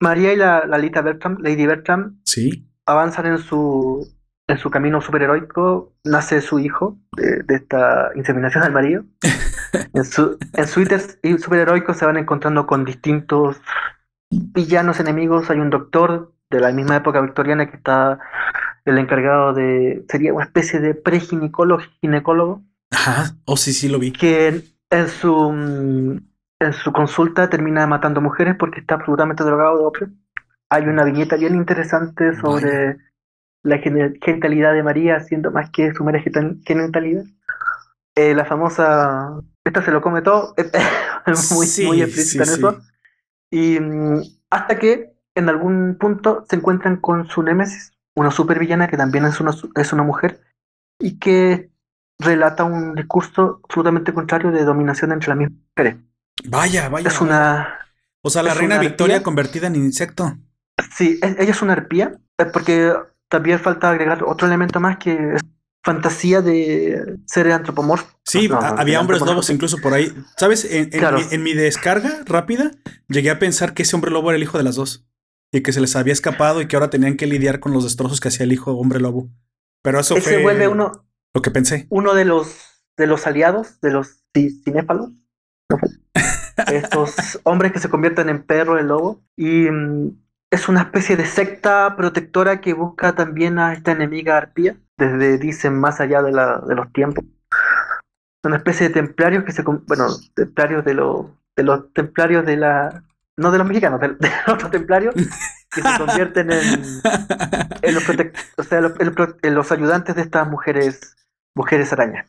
[0.00, 2.68] María y la, la Lita Bertram, Lady Bertram, sí.
[2.84, 4.06] avanzan en su,
[4.48, 9.04] en su camino superheroico nace su hijo de, esta inseminación al marido.
[9.92, 10.84] en su, en su
[11.42, 13.56] superheroico se van encontrando con distintos
[14.30, 15.50] villanos enemigos.
[15.50, 18.20] Hay un doctor de la misma época victoriana que está
[18.84, 20.04] el encargado de.
[20.08, 21.82] sería una especie de preginecólogo.
[22.00, 22.62] Ginecólogo.
[22.92, 24.12] Ajá, oh sí, sí lo vi.
[24.12, 26.20] Que en su,
[26.60, 30.08] en su consulta termina matando mujeres porque está absolutamente drogado de opio.
[30.70, 32.96] Hay una viñeta bien interesante sobre
[33.62, 36.22] la genitalidad de María siendo más que su mera
[36.64, 37.24] genitalidad.
[38.14, 40.54] Eh, la famosa, esta se lo come todo,
[41.54, 42.80] muy, muy explícita en eso.
[43.50, 48.96] Y mm, hasta que en algún punto se encuentran con su némesis, una supervillana que
[48.96, 50.40] también es una, es una mujer
[50.98, 51.70] y que
[52.18, 55.96] relata un discurso absolutamente contrario de dominación entre las mismas mujeres.
[56.44, 57.08] Vaya, vaya.
[57.08, 57.78] Es una.
[58.22, 60.36] O sea, la reina Victoria convertida en insecto.
[60.94, 62.18] Sí, ella es una arpía,
[62.52, 62.92] porque
[63.28, 65.42] también falta agregar otro elemento más que es
[65.86, 68.18] fantasía de ser antropomorfo.
[68.24, 70.12] Sí, había hombres lobos incluso por ahí.
[70.36, 70.66] ¿Sabes?
[70.68, 72.72] En, mi, descarga rápida
[73.08, 75.06] llegué a pensar que ese hombre lobo era el hijo de las dos.
[75.52, 78.20] Y que se les había escapado y que ahora tenían que lidiar con los destrozos
[78.20, 79.30] que hacía el hijo hombre lobo.
[79.82, 81.06] Pero eso Ese vuelve uno.
[81.32, 81.86] Lo que pensé.
[81.88, 82.48] Uno de los,
[82.96, 85.10] de los aliados, de los cinéfalos.
[86.72, 89.22] Estos hombres que se convierten en perro, de lobo.
[89.36, 90.10] Y mm,
[90.50, 95.78] es una especie de secta protectora que busca también a esta enemiga arpía, desde dicen
[95.78, 97.24] más allá de, la, de los tiempos.
[98.44, 99.62] Una especie de templarios que se.
[99.62, 101.26] Bueno, templarios de, los
[101.56, 103.02] de los templarios de la.
[103.36, 106.84] No de los mexicanos, de, los otros templarios que se convierten en,
[107.82, 108.08] en los,
[108.56, 108.80] o sea,
[109.42, 111.16] en los ayudantes de estas mujeres
[111.56, 112.26] mujeres arañas.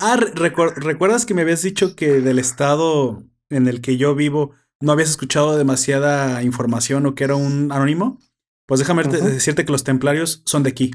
[0.00, 4.92] Ah, ¿recuerdas que me habías dicho que del estado en el que yo vivo no
[4.92, 8.18] habías escuchado demasiada información o que era un anónimo,
[8.66, 10.92] pues déjame decirte que los templarios son de aquí,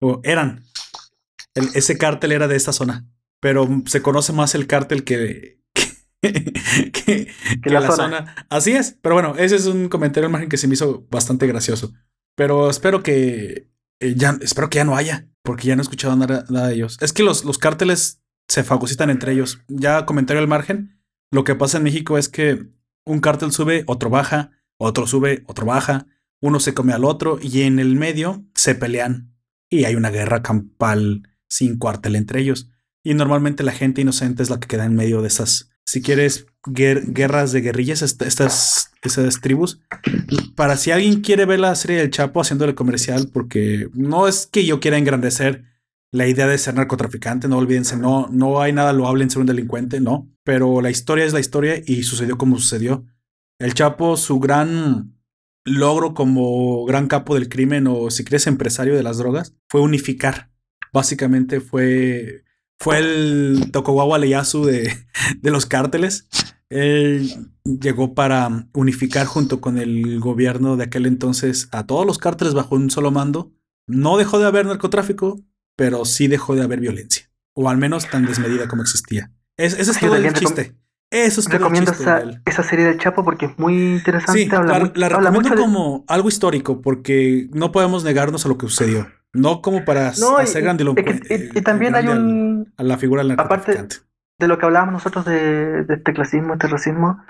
[0.00, 0.64] o eran.
[1.54, 3.06] ese cártel era de esta zona,
[3.40, 5.60] pero se conoce más el cártel que,
[6.20, 7.28] que,
[7.64, 8.46] la, zona.
[8.48, 8.96] Así es.
[9.02, 11.92] Pero bueno, ese es un comentario al margen que se me hizo bastante gracioso.
[12.36, 13.68] Pero espero que
[14.00, 16.96] eh, ya, espero que ya no haya, porque ya no he escuchado nada, de ellos.
[17.00, 19.60] Es que los, los cárteles se fagocitan entre ellos.
[19.68, 21.01] Ya comentario al margen.
[21.32, 22.66] Lo que pasa en México es que
[23.06, 26.06] un cártel sube, otro baja, otro sube, otro baja,
[26.40, 29.34] uno se come al otro y en el medio se pelean
[29.70, 32.68] y hay una guerra campal sin cuartel entre ellos.
[33.02, 36.44] Y normalmente la gente inocente es la que queda en medio de esas, si quieres,
[36.66, 38.90] guerras de guerrillas, estas,
[39.40, 39.80] tribus.
[40.54, 44.66] Para si alguien quiere ver la serie del Chapo haciéndole comercial, porque no es que
[44.66, 45.64] yo quiera engrandecer
[46.12, 49.46] la idea de ser narcotraficante, no olvídense, no, no hay nada loable en ser un
[49.46, 50.30] delincuente, no.
[50.44, 53.06] Pero la historia es la historia y sucedió como sucedió.
[53.58, 55.16] El Chapo, su gran
[55.64, 60.50] logro como gran capo del crimen o si quieres empresario de las drogas, fue unificar.
[60.92, 62.44] Básicamente fue,
[62.78, 64.92] fue el Tokugawa Ieyasu de,
[65.40, 66.28] de los cárteles.
[66.68, 72.52] Él llegó para unificar junto con el gobierno de aquel entonces a todos los cárteles
[72.52, 73.52] bajo un solo mando.
[73.86, 75.40] No dejó de haber narcotráfico,
[75.76, 77.30] pero sí dejó de haber violencia.
[77.54, 79.30] O al menos tan desmedida como existía.
[79.56, 80.74] Es, ese es todo el chiste.
[81.12, 84.44] Eso es Recomiendo esa, esa, serie del Chapo porque es muy interesante.
[84.44, 89.08] Sí, la, recomiendo como algo histórico porque no podemos negarnos a lo que sucedió.
[89.34, 92.72] No como para hacer grande lo y, también hay un.
[92.78, 93.86] a la figura del Aparte
[94.38, 97.22] de lo que hablábamos nosotros de, de este clasismo, este racismo,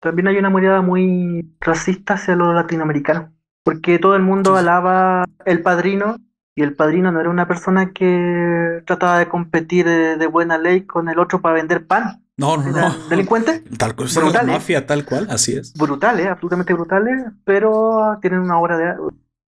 [0.00, 3.30] también hay una mirada muy racista hacia los latinoamericanos.
[3.62, 6.16] Porque todo el mundo alaba el padrino
[6.60, 11.08] y el padrino no era una persona que trataba de competir de buena ley con
[11.08, 12.22] el otro para vender pan.
[12.36, 13.08] No, no, no.
[13.08, 13.64] ¿Delincuente?
[13.78, 15.72] Tal cual, la mafia, tal cual, así es.
[15.72, 18.94] Brutales, absolutamente brutales, pero tienen una obra de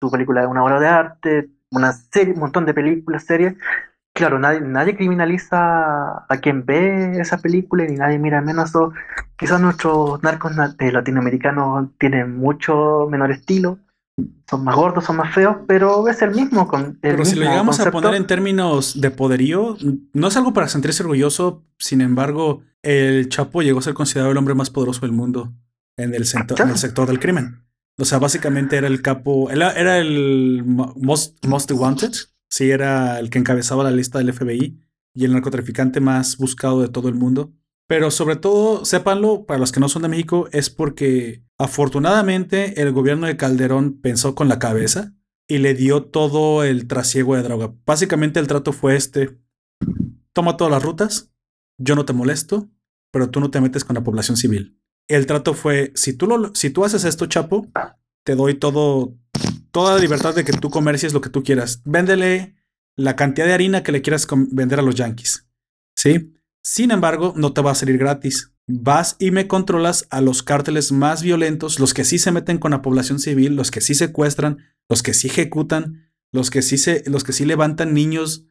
[0.00, 3.54] su película es una obra de arte, una serie, un montón de películas, series.
[4.12, 8.74] Claro, nadie, nadie criminaliza a quien ve esa película ni nadie mira menos.
[8.74, 8.92] O
[9.36, 13.78] quizás nuestros narcos eh, latinoamericanos tienen mucho menor estilo,
[14.49, 16.67] son más gordos, son más feos, pero es el mismo.
[16.69, 19.77] Con pero si lo llegamos a poner en términos de poderío,
[20.12, 21.64] no es algo para sentirse orgulloso.
[21.79, 25.53] Sin embargo, el Chapo llegó a ser considerado el hombre más poderoso del mundo
[25.97, 27.67] en el, en el sector del crimen.
[27.99, 32.12] O sea, básicamente era el capo, era, era el most, most wanted.
[32.49, 34.79] Sí, era el que encabezaba la lista del FBI
[35.14, 37.53] y el narcotraficante más buscado de todo el mundo.
[37.89, 42.93] Pero sobre todo, sépanlo, para los que no son de México, es porque afortunadamente el
[42.93, 45.14] gobierno de Calderón pensó con la cabeza
[45.49, 47.72] y le dio todo el trasiego de droga.
[47.87, 49.39] Básicamente el trato fue este,
[50.32, 51.30] toma todas las rutas,
[51.78, 52.68] yo no te molesto,
[53.12, 54.80] pero tú no te metes con la población civil.
[55.09, 57.68] El trato fue, si tú, lo, si tú haces esto, Chapo,
[58.24, 59.14] te doy todo,
[59.70, 61.80] toda la libertad de que tú comercies lo que tú quieras.
[61.84, 62.57] Véndele
[62.97, 65.47] la cantidad de harina que le quieras vender a los yankees.
[65.97, 66.36] ¿Sí?
[66.67, 68.53] Sin embargo, no te va a salir gratis.
[68.67, 72.73] Vas y me controlas a los cárteles más violentos, los que sí se meten con
[72.73, 74.59] la población civil, los que sí secuestran,
[74.89, 78.47] los que sí ejecutan, los que sí, se, los que sí levantan niños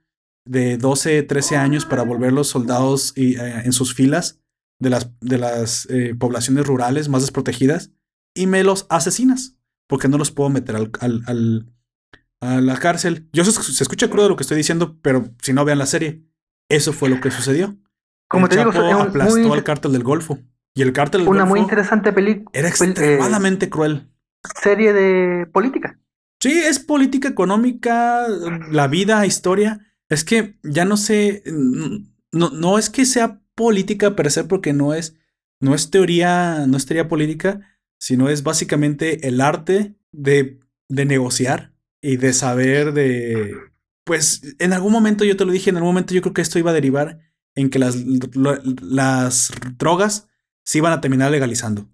[0.46, 3.36] de 12, 13 años para volverlos soldados eh,
[3.66, 4.40] en sus filas
[4.80, 7.92] de las, de las eh, poblaciones rurales más desprotegidas
[8.34, 9.58] y me los asesinas
[9.90, 11.70] porque no los puedo meter al,
[12.40, 13.28] a la cárcel.
[13.34, 16.24] Yo se, se escucha crudo lo que estoy diciendo, pero si no vean la serie,
[16.70, 17.78] eso fue lo que sucedió.
[18.28, 20.40] Como te digo, aplastó al cártel del Golfo.
[20.74, 22.50] Y el cártel del Una muy interesante película.
[22.54, 24.10] Era extremadamente cruel.
[24.62, 26.00] Serie de política.
[26.40, 28.28] Sí, es política económica,
[28.70, 29.80] la vida, historia.
[30.10, 31.44] Es que ya no sé.
[32.32, 35.16] No, no es que sea política per se, porque no es,
[35.62, 37.62] no es teoría, no es teoría política,
[37.98, 40.60] sino es básicamente el arte de,
[40.90, 43.56] de negociar y de saber de.
[44.04, 46.60] Pues en algún momento yo te lo dije, en algún momento yo creo que esto
[46.60, 47.20] iba a derivar
[47.56, 47.96] en que las,
[48.82, 50.28] las drogas
[50.64, 51.90] se iban a terminar legalizando.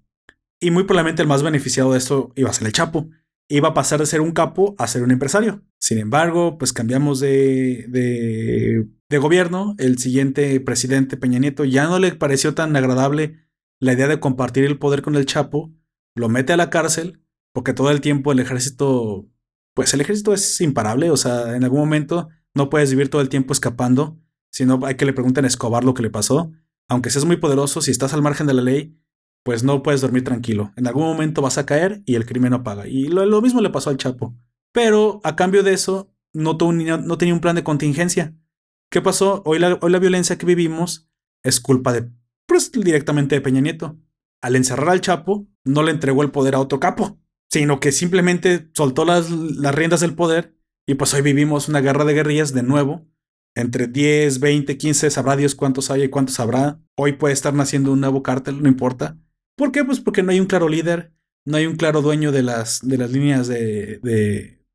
[0.60, 3.10] Y muy probablemente el más beneficiado de esto iba a ser el Chapo.
[3.50, 5.64] Iba a pasar de ser un capo a ser un empresario.
[5.78, 9.76] Sin embargo, pues cambiamos de, de, de gobierno.
[9.78, 13.40] El siguiente presidente, Peña Nieto, ya no le pareció tan agradable
[13.80, 15.74] la idea de compartir el poder con el Chapo.
[16.16, 19.28] Lo mete a la cárcel porque todo el tiempo el ejército,
[19.74, 21.10] pues el ejército es imparable.
[21.10, 24.22] O sea, en algún momento no puedes vivir todo el tiempo escapando
[24.52, 26.52] si no, hay que le pregunten a Escobar lo que le pasó.
[26.90, 28.98] Aunque seas muy poderoso, si estás al margen de la ley,
[29.44, 30.74] pues no puedes dormir tranquilo.
[30.76, 32.88] En algún momento vas a caer y el crimen no paga.
[32.88, 34.36] Y lo, mismo le pasó al Chapo.
[34.74, 38.36] Pero a cambio de eso, no, no tenía un plan de contingencia.
[38.92, 39.42] ¿Qué pasó?
[39.46, 41.10] Hoy la, hoy la violencia que vivimos
[41.44, 42.12] es culpa de,
[42.46, 43.98] pues, directamente de Peña Nieto.
[44.42, 48.70] Al encerrar al Chapo, no le entregó el poder a otro capo, sino que simplemente
[48.74, 52.64] soltó las, las riendas del poder y pues hoy vivimos una guerra de guerrillas de
[52.64, 53.08] nuevo
[53.56, 56.80] entre 10, 20, 15, sabrá Dios cuántos hay y cuántos habrá.
[56.96, 59.18] Hoy puede estar naciendo un nuevo cártel, no importa.
[59.58, 59.84] ¿Por qué?
[59.84, 61.14] Pues porque no hay un claro líder,
[61.46, 64.00] no hay un claro dueño de las, de las líneas de,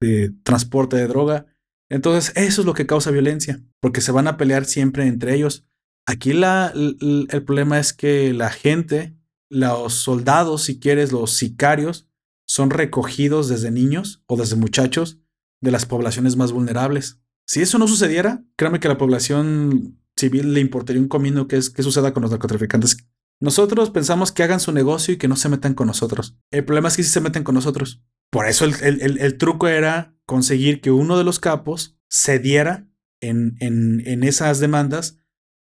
[0.00, 1.46] de, transporte de droga.
[1.88, 5.64] Entonces, eso es lo que causa violencia, porque se van a pelear siempre entre ellos.
[6.06, 9.16] Aquí la, el problema es que la gente,
[9.48, 12.08] los soldados, si quieres, los sicarios,
[12.46, 15.18] son recogidos desde niños o desde muchachos
[15.60, 17.20] de las poblaciones más vulnerables.
[17.46, 21.56] Si eso no sucediera, créame que a la población civil le importaría un comino qué,
[21.56, 22.96] es, suceda con los narcotraficantes.
[23.40, 26.36] Nosotros pensamos que hagan su negocio y que no se metan con nosotros.
[26.50, 28.02] El problema es que sí se meten con nosotros.
[28.30, 32.88] Por eso el, el, el truco era conseguir que uno de los capos cediera
[33.20, 35.18] en, en, en esas demandas,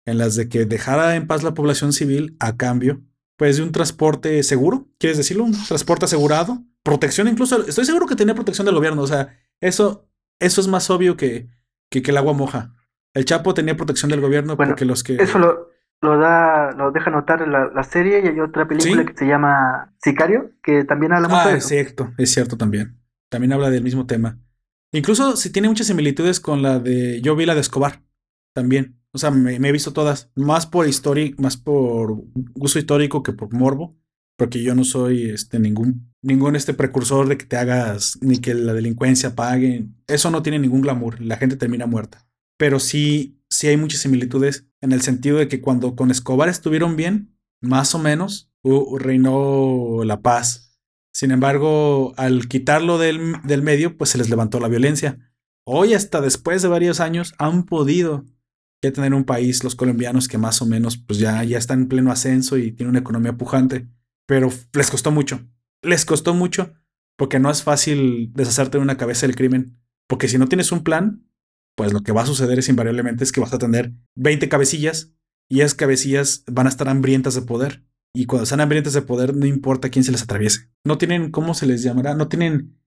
[0.05, 3.03] en las de que dejara en paz la población civil a cambio,
[3.37, 5.45] pues de un transporte seguro, ¿quieres decirlo?
[5.45, 10.09] Un transporte asegurado, protección incluso, estoy seguro que tenía protección del gobierno, o sea, eso,
[10.39, 11.49] eso es más obvio que,
[11.93, 12.75] que, que el agua moja.
[13.15, 15.15] El Chapo tenía protección del gobierno Bueno, porque los que...
[15.17, 15.69] Eso lo,
[16.01, 19.07] lo da, lo deja notar la, la serie y hay otra película Sí.
[19.07, 21.69] que se llama Sicario, que también habla mucho Ah, de es eso.
[21.69, 22.99] cierto, es cierto también.
[23.31, 24.41] También habla del mismo tema.
[24.93, 27.21] Incluso si tiene muchas similitudes con la de.
[27.23, 28.03] Yo vi la de Escobar
[28.55, 28.99] también.
[29.13, 30.31] O sea, me, me he visto todas.
[30.35, 32.15] Más por historia, más por
[32.55, 33.97] gusto histórico que por morbo.
[34.43, 38.55] Porque yo no soy este, ningún, ningún este precursor de que te hagas ni que
[38.55, 39.87] la delincuencia pague.
[40.09, 41.21] Eso no tiene ningún glamour.
[41.21, 42.27] La gente termina muerta.
[42.59, 46.97] Pero sí, sí hay muchas similitudes en el sentido de que cuando con Escobar estuvieron
[46.97, 50.77] bien, más o menos, hu- reinó la paz.
[51.15, 55.33] Sin embargo, al quitarlo del, del medio, pues se les levantó la violencia.
[55.65, 58.25] Hoy, hasta después de varios años, han podido
[58.83, 61.89] ya tener un país, los colombianos, que más o menos, pues ya, ya están en
[61.89, 63.87] pleno ascenso y tienen una economía pujante.
[64.27, 65.47] Pero les costó mucho.
[65.83, 66.75] Les costó mucho
[67.19, 69.79] porque no es fácil deshacerte de una cabeza del crimen.
[70.09, 71.27] Porque si no tienes un plan,
[71.77, 75.15] pues lo que va a suceder es invariablemente es que vas a tener 20 cabecillas
[75.49, 77.85] y esas cabecillas van a estar hambrientas de poder.
[78.15, 80.71] Y cuando están hambrientas de poder, no importa quién se les atraviese.
[80.85, 82.15] No tienen, ¿cómo se les llamará?
[82.15, 82.79] No tienen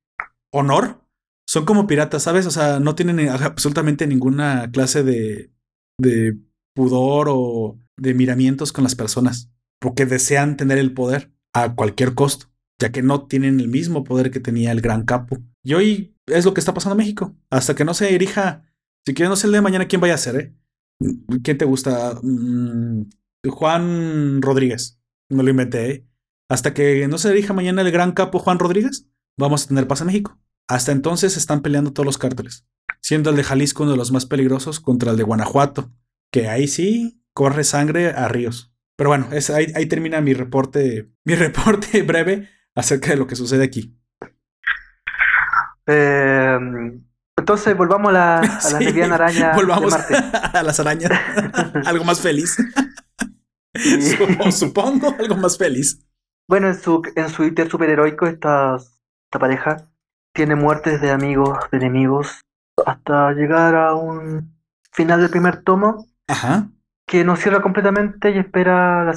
[0.54, 1.02] honor.
[1.48, 2.46] Son como piratas, ¿sabes?
[2.46, 5.52] O sea, no tienen absolutamente ninguna clase de,
[6.00, 6.38] de
[6.76, 9.52] pudor o de miramientos con las personas.
[9.80, 12.48] Porque desean tener el poder a cualquier costo,
[12.80, 15.38] ya que no tienen el mismo poder que tenía el gran capo.
[15.64, 17.36] Y hoy es lo que está pasando en México.
[17.50, 18.64] Hasta que no se erija,
[19.06, 20.56] si quieres, no sé el de mañana quién vaya a ser, ¿eh?
[21.44, 22.20] ¿Quién te gusta?
[22.22, 23.10] Mm,
[23.50, 25.00] Juan Rodríguez.
[25.30, 26.08] Me lo inventé, ¿eh?
[26.50, 29.08] Hasta que no se erija mañana el gran capo Juan Rodríguez,
[29.38, 30.40] vamos a tener paz en México.
[30.68, 32.68] Hasta entonces están peleando todos los cárteles,
[33.02, 35.92] siendo el de Jalisco uno de los más peligrosos contra el de Guanajuato,
[36.32, 38.75] que ahí sí corre sangre a ríos.
[38.98, 43.36] Pero bueno, es, ahí, ahí termina mi reporte, mi reporte breve acerca de lo que
[43.36, 43.98] sucede aquí.
[45.88, 46.58] Eh,
[47.38, 50.38] entonces volvamos a la, a Sí, araña Volvamos de Marte.
[50.58, 51.12] a las arañas.
[51.86, 52.58] algo más feliz.
[54.52, 56.02] Supongo algo más feliz.
[56.48, 59.90] Bueno, en su, en su íter superheroico, esta, esta pareja
[60.34, 62.42] tiene muertes de amigos, de enemigos,
[62.86, 64.56] hasta llegar a un
[64.92, 66.70] final del primer tomo Ajá.
[67.08, 69.14] Que no cierra completamente y espera la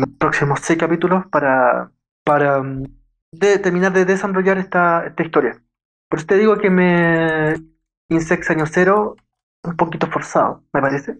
[0.00, 1.90] los próximos seis capítulos para,
[2.24, 2.84] para mm,
[3.32, 5.62] de- terminar de desarrollar esta, esta historia.
[6.08, 7.54] Por eso te digo que me
[8.10, 9.16] Insects Año Cero
[9.64, 11.18] un poquito forzado, me parece.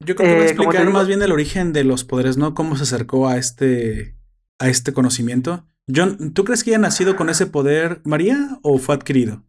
[0.00, 2.36] Yo creo que va a Eh, explicar digo- más bien el origen de los poderes,
[2.36, 2.54] ¿no?
[2.54, 4.14] Cómo se acercó a este,
[4.58, 5.64] a este conocimiento.
[5.94, 9.44] John, ¿tú crees que haya nacido con ese poder María o fue adquirido?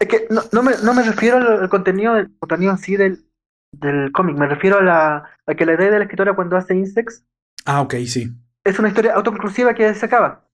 [0.00, 2.96] Es que no, no me, no me refiero al, al contenido del contenido en sí
[2.96, 3.24] del,
[3.72, 6.74] del cómic, me refiero a la a que la idea de la escritora cuando hace
[6.74, 7.24] Insects
[7.64, 8.30] Ah, ok, sí.
[8.64, 10.46] es una historia autoconclusiva que se acaba.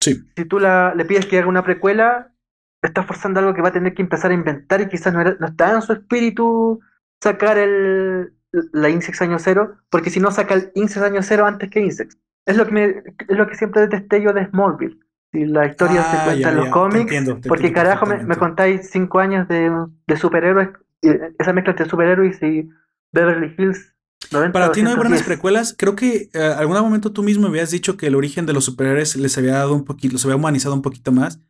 [0.00, 0.22] Sí.
[0.36, 2.32] Si tú la, le pides que haga una precuela,
[2.82, 5.36] estás forzando algo que va a tener que empezar a inventar y quizás no, era-
[5.40, 6.80] no está en su espíritu
[7.22, 8.34] sacar el,
[8.72, 12.18] la Insects año cero, porque si no saca el Insects año cero antes que Insects.
[12.46, 12.84] Es lo que, me,
[13.28, 14.98] es lo que siempre detesté yo de Smallville.
[15.32, 17.66] Si la historia se Ah, cuenta ya, en los ya, te cómics, entiendo, te porque
[17.68, 19.72] entiendo carajo me, me contáis cinco años de,
[20.06, 20.68] de superhéroes,
[21.38, 22.68] esa mezcla entre superhéroes y
[23.12, 23.94] Beverly Hills
[24.30, 25.26] 90 Para ti no hay buenas 210.
[25.26, 25.74] precuelas.
[25.76, 29.16] Creo que eh, algún momento tú mismo habías dicho que el origen de los superhéroes
[29.16, 31.40] les había dado un poquito, los había humanizado un poquito más,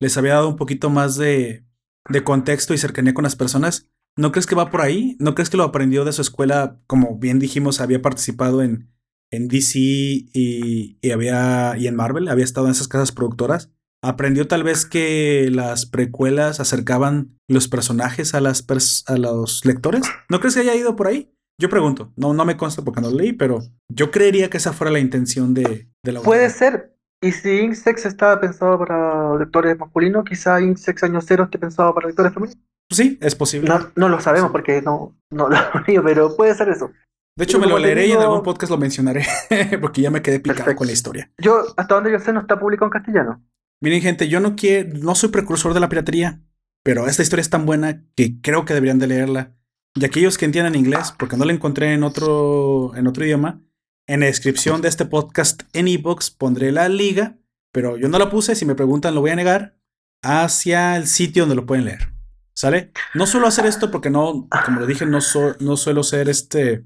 [0.00, 1.64] les había dado un poquito más de,
[2.08, 3.88] de contexto y cercanía con las personas.
[4.16, 5.16] ¿No crees que va por ahí?
[5.18, 6.80] ¿No crees que lo aprendió de su escuela?
[6.86, 8.90] Como bien dijimos, había participado en,
[9.30, 13.70] en DC y, y había y en Marvel, había estado en esas casas productoras.
[14.02, 20.02] Aprendió tal vez que las precuelas acercaban los personajes a, las pers- a los lectores.
[20.30, 21.30] ¿No crees que haya ido por ahí?
[21.60, 23.60] Yo pregunto, no, no me consta porque no lo leí, pero
[23.92, 26.96] yo creería que esa fuera la intención de, de la Puede ser.
[27.22, 32.06] Y si Insects estaba pensado para lectores masculinos, quizá Insects año cero esté pensado para
[32.06, 32.62] lectores femeninos.
[32.88, 33.68] Pues sí, es posible.
[33.68, 36.90] No, no lo sabemos porque no, no lo he pero puede ser eso.
[37.36, 39.24] De hecho, me lo leeré y en algún podcast lo mencionaré,
[39.82, 41.30] porque ya me quedé picado con la historia.
[41.38, 43.42] Yo, hasta donde yo sé, no está publicado en castellano.
[43.80, 46.42] Miren, gente, yo no quiero, no soy precursor de la piratería,
[46.82, 49.54] pero esta historia es tan buena que creo que deberían de leerla.
[49.94, 53.62] Y aquellos que entiendan inglés, porque no la encontré en otro, en otro idioma,
[54.06, 57.38] en la descripción de este podcast en ebox pondré la liga,
[57.72, 59.76] pero yo no la puse, si me preguntan lo voy a negar,
[60.22, 62.12] hacia el sitio donde lo pueden leer.
[62.52, 62.92] ¿Sale?
[63.14, 65.20] No suelo hacer esto porque no, como lo dije, no,
[65.60, 66.84] no suelo ser este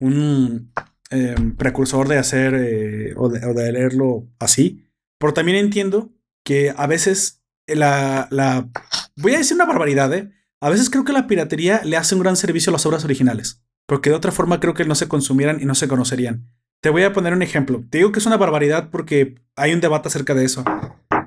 [0.00, 0.72] un
[1.10, 4.88] em, precursor de hacer eh, o, de, leerlo así.
[5.18, 6.10] Pero también entiendo
[6.44, 8.68] que a veces la, la...
[9.16, 10.32] Voy a decir una barbaridad, ¿eh?
[10.60, 13.62] A veces creo que la piratería le hace un gran servicio a las obras originales.
[13.86, 16.48] Porque de otra forma creo que no se consumieran y no se conocerían.
[16.80, 17.84] Te voy a poner un ejemplo.
[17.90, 20.64] Te digo que es una barbaridad porque hay un debate acerca de eso.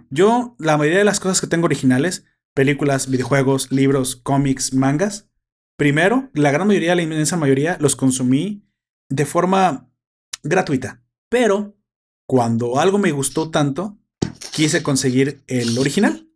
[0.09, 5.29] Yo, la mayoría de las cosas que tengo originales, películas, videojuegos, libros, cómics, mangas,
[5.77, 8.65] primero, la gran mayoría, la inmensa mayoría, los consumí
[9.09, 9.89] de forma
[10.43, 11.03] gratuita.
[11.29, 11.77] Pero
[12.27, 13.97] cuando algo me gustó tanto,
[14.51, 16.27] quise conseguir el original.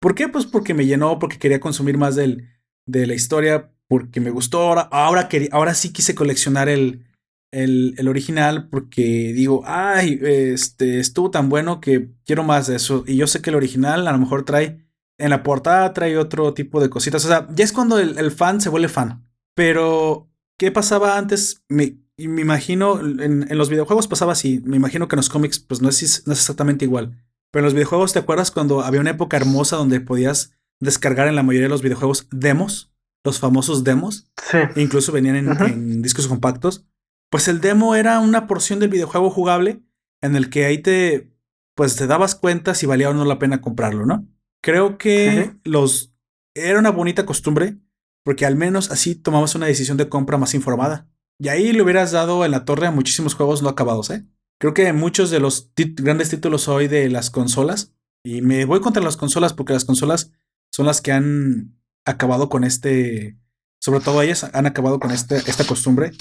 [0.00, 0.28] ¿Por qué?
[0.28, 2.48] Pues porque me llenó, porque quería consumir más del,
[2.86, 4.60] de la historia, porque me gustó.
[4.60, 7.06] Ahora, ahora, ahora sí quise coleccionar el,
[7.52, 13.04] el, el, original porque digo, ay, este estuvo tan bueno que quiero más de eso.
[13.06, 14.84] Y yo sé que el original a lo mejor trae,
[15.18, 17.24] en la portada trae otro tipo de cositas.
[17.24, 19.28] O sea, ya es cuando el, el fan se vuelve fan.
[19.54, 21.64] Pero ¿Qué pasaba antes?
[21.68, 24.60] Me, me imagino, en, los videojuegos pasaba así.
[24.64, 27.16] Me imagino que en los cómics, pues no es, no es exactamente igual.
[27.50, 31.36] Pero en los videojuegos, ¿te acuerdas cuando había una época hermosa donde podías descargar en
[31.36, 32.92] la mayoría de los videojuegos demos?
[33.24, 34.26] Los famosos demos.
[34.50, 34.58] Sí.
[34.76, 36.84] incluso venían en, discos compactos.
[37.30, 39.82] Pues el demo era una porción del videojuego jugable
[40.20, 41.32] en el que ahí te,
[41.74, 44.26] pues te dabas cuenta si valía o no la pena comprarlo, ¿no?
[44.60, 46.14] Creo que los
[46.54, 47.78] era una bonita costumbre
[48.24, 51.08] porque al menos así tomamos una decisión de compra más informada.
[51.42, 54.24] Y ahí le hubieras dado en la torre a muchísimos juegos no acabados, ¿eh?
[54.60, 57.92] Creo que muchos de los grandes títulos hoy de las consolas,
[58.24, 60.30] y me voy contra las consolas porque las consolas
[60.70, 63.40] son las que han acabado con este,
[63.80, 66.12] sobre todo ellas han acabado con este, esta costumbre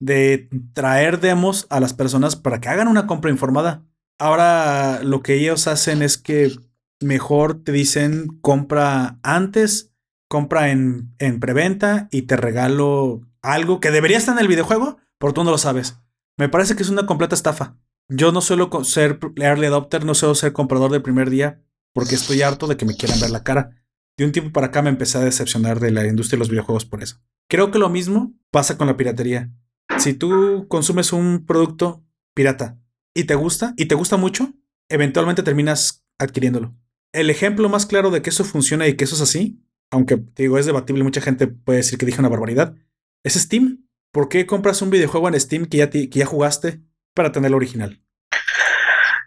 [0.00, 3.86] de traer demos a las personas para que hagan una compra informada.
[4.18, 6.50] Ahora lo que ellos hacen es que
[7.00, 9.93] mejor te dicen compra antes
[10.34, 15.32] compra en, en preventa y te regalo algo que debería estar en el videojuego, pero
[15.32, 15.96] tú no lo sabes.
[16.36, 17.78] Me parece que es una completa estafa.
[18.08, 21.62] Yo no suelo ser early adopter, no suelo ser comprador del primer día,
[21.92, 23.80] porque estoy harto de que me quieran ver la cara.
[24.16, 26.84] De un tiempo para acá me empecé a decepcionar de la industria de los videojuegos
[26.84, 27.20] por eso.
[27.48, 29.52] Creo que lo mismo pasa con la piratería.
[29.98, 32.04] Si tú consumes un producto
[32.34, 32.76] pirata
[33.14, 34.52] y te gusta, y te gusta mucho,
[34.88, 36.74] eventualmente terminas adquiriéndolo.
[37.12, 39.60] El ejemplo más claro de que eso funciona y que eso es así
[39.94, 42.74] aunque digo, es debatible, mucha gente puede decir que dije una barbaridad,
[43.22, 43.86] es Steam.
[44.12, 46.80] ¿Por qué compras un videojuego en Steam que ya, que ya jugaste
[47.14, 48.00] para tenerlo original?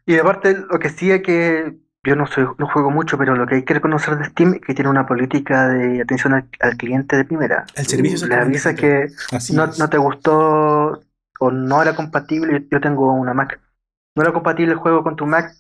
[0.06, 3.46] Y aparte, lo que sí es que yo no, soy, no juego mucho, pero lo
[3.48, 7.18] que hay que reconocer de Steam es que tiene una política de atención al, cliente
[7.18, 7.66] de primera.
[7.76, 9.08] El servicio Le avisa que
[9.54, 11.02] no, no, te gustó
[11.40, 12.66] o no era compatible.
[12.72, 13.60] Yo tengo una Mac.
[14.16, 15.54] No era compatible el juego con tu Mac,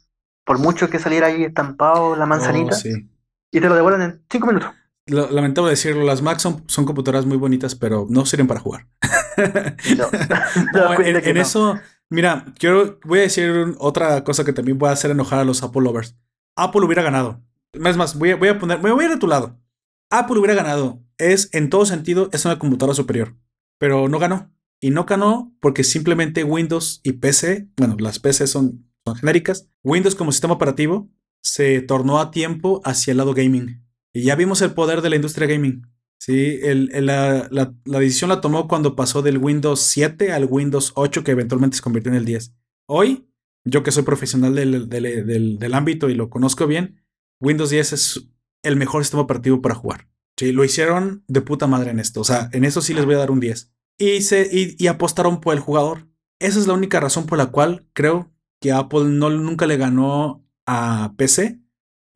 [0.46, 2.76] por mucho que saliera ahí estampado la manzanita.
[2.76, 2.90] Oh,
[3.52, 4.72] y te lo devuelven en 5 minutos
[5.08, 8.88] lamentable decirlo, las Macs son, son, computadoras muy bonitas, pero no sirven para jugar.
[10.74, 11.80] No, en, eso,
[12.10, 15.64] mira, quiero, voy a decir otra cosa que también voy a hacer enojar a los
[15.64, 16.16] Apple lovers.
[16.56, 17.42] Apple hubiera ganado.
[17.74, 19.60] Es más, voy a, voy a poner, me voy a ir de tu lado.
[20.10, 21.04] Apple hubiera ganado.
[21.18, 23.36] Es, en todo sentido, es una computadora superior.
[23.80, 24.52] Pero no ganó.
[24.80, 29.70] Y no ganó porque simplemente Windows y PC, bueno, las PC son, son genéricas.
[29.84, 31.10] Windows como sistema operativo
[31.42, 33.87] se tornó a tiempo hacia el lado gaming.
[34.18, 35.86] Y ya vimos el poder de la industria gaming.
[36.20, 41.24] Sí, el, la, la, decisión la tomó cuando pasó del Windows 7 al Windows 8,
[41.24, 42.52] que eventualmente se convirtió en el 10.
[42.88, 43.30] Hoy,
[43.64, 47.06] yo que soy profesional del, del, del, ámbito y lo conozco bien,
[47.40, 48.28] Windows 10 es
[48.64, 50.10] el mejor sistema operativo para jugar.
[50.36, 52.22] Sí, lo hicieron de puta madre en esto.
[52.22, 53.72] O sea, en eso sí les voy a dar un 10.
[54.00, 56.08] Y, se, y apostaron por el jugador.
[56.40, 60.44] Esa es la única razón por la cual creo que Apple no, nunca le ganó
[60.66, 61.62] a PC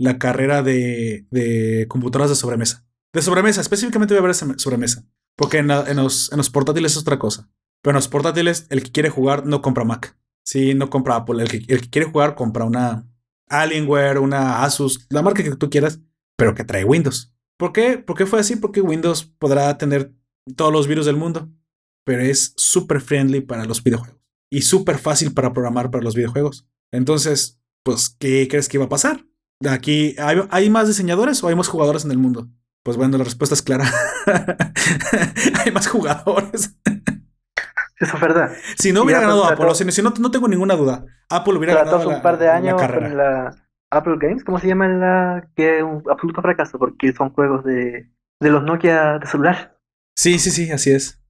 [0.02, 2.86] la carrera de, de computadoras de sobremesa.
[3.14, 5.06] De sobremesa, específicamente voy a ver esa sobremesa.
[5.38, 7.50] Porque en, los, en los portátiles es otra cosa.
[7.84, 10.18] Pero en los portátiles, el que quiere jugar no compra Mac.
[10.44, 11.44] Sí, no compra Apple.
[11.44, 13.08] El que, el que quiere jugar compra una
[13.48, 16.00] Alienware, una Asus, la marca que tú quieras,
[16.36, 17.32] pero que trae Windows.
[17.58, 18.00] ¿Por qué?
[18.00, 18.56] ¿Por qué fue así?
[18.56, 20.14] Porque Windows podrá tener
[20.56, 21.48] todos los virus del mundo,
[22.04, 26.68] pero es súper friendly para los videojuegos y súper fácil para programar para los videojuegos.
[26.92, 29.26] Entonces, pues, ¿qué crees que iba a pasar?
[29.70, 32.48] Aquí, ¿hay, más diseñadores o hay más jugadores en el mundo?
[32.84, 33.86] Pues bueno, la respuesta es clara.
[35.64, 36.76] Hay más jugadores.
[38.00, 38.52] Eso es verdad.
[38.76, 42.24] Si no hubiera ganado Apple, si, no, no tengo ninguna duda, Apple hubiera ganado un
[42.24, 43.56] par de años con la
[43.92, 48.10] Apple Games, ¿cómo se llama la que es un absoluto fracaso porque son juegos de,
[48.42, 49.78] de los Nokia de celular.
[50.18, 51.22] Sí, sí, sí, así es.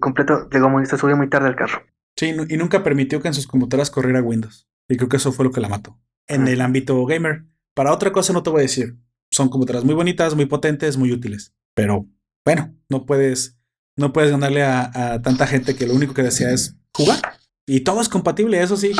[0.00, 1.82] completo, llegó muy, se subió muy tarde al carro.
[2.18, 4.68] Sí, y nunca permitió que en sus computadoras corriera Windows.
[4.88, 5.98] Y creo que eso fue lo que la mató.
[6.26, 7.44] En el ámbito gamer.
[7.74, 8.96] Para otra cosa no te voy a decir.
[9.30, 11.54] Son computadoras muy bonitas, muy potentes, muy útiles.
[11.74, 12.08] Pero
[12.44, 13.58] bueno, no puedes,
[13.96, 17.20] no puedes ganarle a, tanta gente que lo único que desea es jugar.
[17.66, 18.92] Y todo es compatible, eso sí.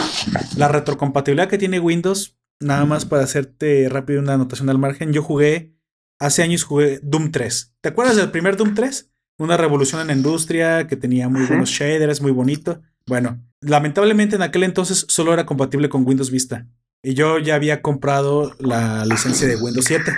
[0.56, 5.12] La retrocompatibilidad que tiene Windows, nada más para hacerte rápido una anotación al margen.
[5.12, 5.74] Yo jugué,
[6.20, 7.74] hace años jugué Doom 3.
[7.80, 9.10] ¿Te acuerdas del primer Doom 3?
[9.38, 12.80] Una revolución en la industria que tenía muy buenos shaders, muy bonito.
[13.06, 16.68] Bueno, lamentablemente en aquel entonces solo era compatible con Windows Vista.
[17.03, 20.12] Y yo ya había comprado la licencia de Windows 7.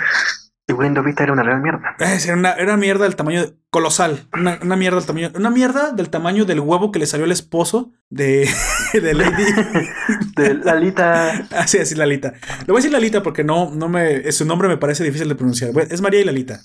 [0.67, 1.95] Y Windows Vista era una real mierda.
[1.99, 4.27] era, una, era mierda del tamaño colosal.
[4.33, 5.31] Una, mierda del tamaño.
[5.35, 8.49] Una mierda del tamaño del huevo que le salió al esposo de,
[8.93, 9.43] de Lady.
[10.37, 11.47] de Lalita.
[11.51, 12.33] Así, así, Lalita.
[12.59, 14.31] Le voy a decir Lalita porque no, no me.
[14.31, 15.71] Su nombre me parece difícil de pronunciar.
[15.89, 16.61] Es María y Lalita.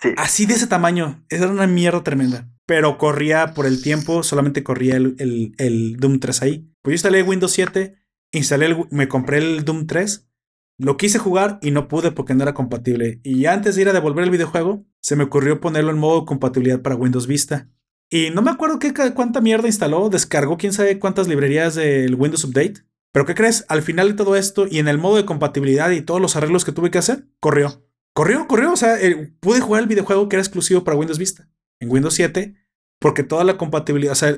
[0.00, 0.14] Sí.
[0.16, 1.24] Así de ese tamaño.
[1.28, 2.48] Era una mierda tremenda.
[2.66, 6.70] Pero corría por el tiempo, solamente corría el, el, el Doom 3 ahí.
[6.80, 7.94] Pues yo instalé Windows 7
[8.38, 10.26] instalé el, me compré el Doom 3,
[10.78, 13.20] lo quise jugar y no pude porque no era compatible.
[13.22, 16.82] Y antes de ir a devolver el videojuego, se me ocurrió ponerlo en modo compatibilidad
[16.82, 17.68] para Windows Vista.
[18.10, 22.44] Y no me acuerdo qué, cuánta mierda instaló, descargó quién sabe cuántas librerías del Windows
[22.44, 22.84] Update.
[23.12, 23.64] Pero ¿qué crees?
[23.68, 26.64] Al final de todo esto y en el modo de compatibilidad y todos los arreglos
[26.64, 27.84] que tuve que hacer, corrió.
[28.12, 28.72] Corrió, corrió.
[28.72, 31.48] O sea, eh, pude jugar el videojuego que era exclusivo para Windows Vista.
[31.80, 32.56] En Windows 7,
[32.98, 34.36] porque toda la compatibilidad, o sea,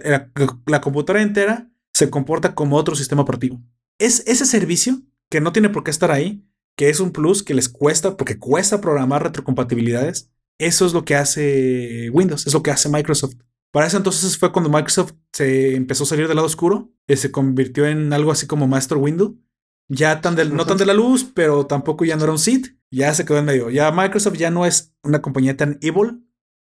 [0.67, 3.63] la computadora entera se comporta como otro sistema operativo
[3.99, 6.45] es ese servicio que no tiene por qué estar ahí,
[6.77, 10.31] que es un plus que les cuesta, porque cuesta programar retrocompatibilidades.
[10.59, 13.35] Eso es lo que hace Windows, es lo que hace Microsoft.
[13.73, 17.31] Para eso entonces fue cuando Microsoft se empezó a salir del lado oscuro y se
[17.31, 19.35] convirtió en algo así como Master Windows.
[19.89, 22.77] Ya tan no tan de la luz, pero tampoco ya no era un Sith.
[22.91, 23.71] Ya se quedó en medio.
[23.71, 26.25] Ya Microsoft ya no es una compañía tan evil.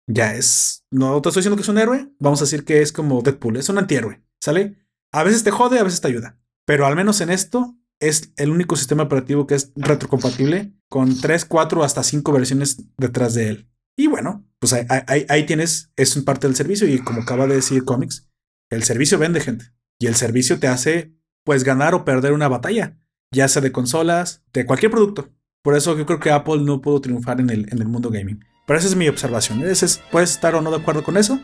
[0.07, 0.85] Ya es.
[0.91, 2.11] No te estoy diciendo que es un héroe.
[2.19, 3.57] Vamos a decir que es como Deadpool.
[3.57, 4.23] Es un antihéroe.
[4.41, 4.77] ¿Sale?
[5.13, 6.41] A veces te jode, a veces te ayuda.
[6.67, 11.45] Pero al menos en esto es el único sistema operativo que es retrocompatible con 3,
[11.45, 13.71] 4 hasta 5 versiones detrás de él.
[13.97, 18.29] Y bueno, pues ahí, tienes, es parte del servicio y como acaba de decir Comics,
[18.71, 19.67] el servicio vende gente
[20.01, 22.99] y el servicio te hace pues ganar o perder una batalla,
[23.33, 25.31] ya sea de consolas, de cualquier producto.
[25.63, 28.45] Por eso yo creo que Apple no pudo triunfar en el, en el mundo gaming.
[28.67, 29.63] Pero esa es mi observación.
[29.63, 31.39] es, puedes estar o no de acuerdo con eso.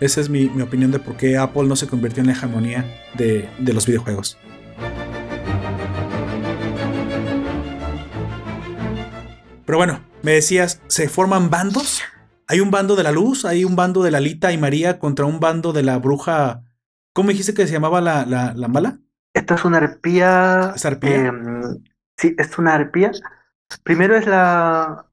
[0.00, 2.84] Esa es mi, opinión de por qué Apple no se convirtió en la hegemonía
[3.16, 4.36] de los videojuegos.
[9.64, 12.02] Pero bueno, me decías, ¿se forman bandos?
[12.46, 15.24] Hay un bando de la luz, hay un bando de la Lita y María contra
[15.24, 16.62] un bando de la bruja.
[17.14, 18.98] ¿Cómo dijiste que se llamaba la, la, mala?
[19.32, 20.72] Esto es una arpía.
[20.76, 21.26] ¿Es arpía?
[21.26, 21.82] Em,
[22.18, 23.12] sí, es una arpía.
[23.82, 25.06] Primero es la.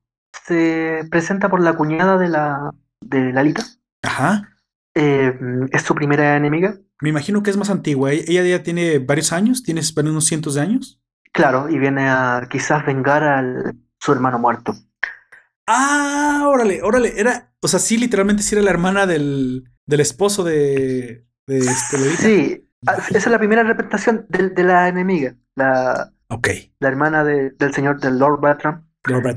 [0.45, 3.63] Se presenta por la cuñada de la, de la Lita.
[4.03, 4.49] Ajá.
[4.93, 6.75] Em, es su primera enemiga.
[6.99, 8.11] Me imagino que es más antigua.
[8.11, 10.99] E-, ella ya tiene varios años, tiene unos cientos de años.
[11.31, 14.73] Claro, y viene a quizás vengar al, su hermano muerto.
[15.67, 17.13] Ah, órale, órale.
[17.19, 21.97] Era, o sea, sí, literalmente sí era la hermana del, del esposo de, de este
[22.17, 25.35] Sí, ah, esa es la primera representación de, la enemiga.
[25.55, 26.73] La, okay.
[26.79, 28.87] la hermana del señor, del Lord Bertram,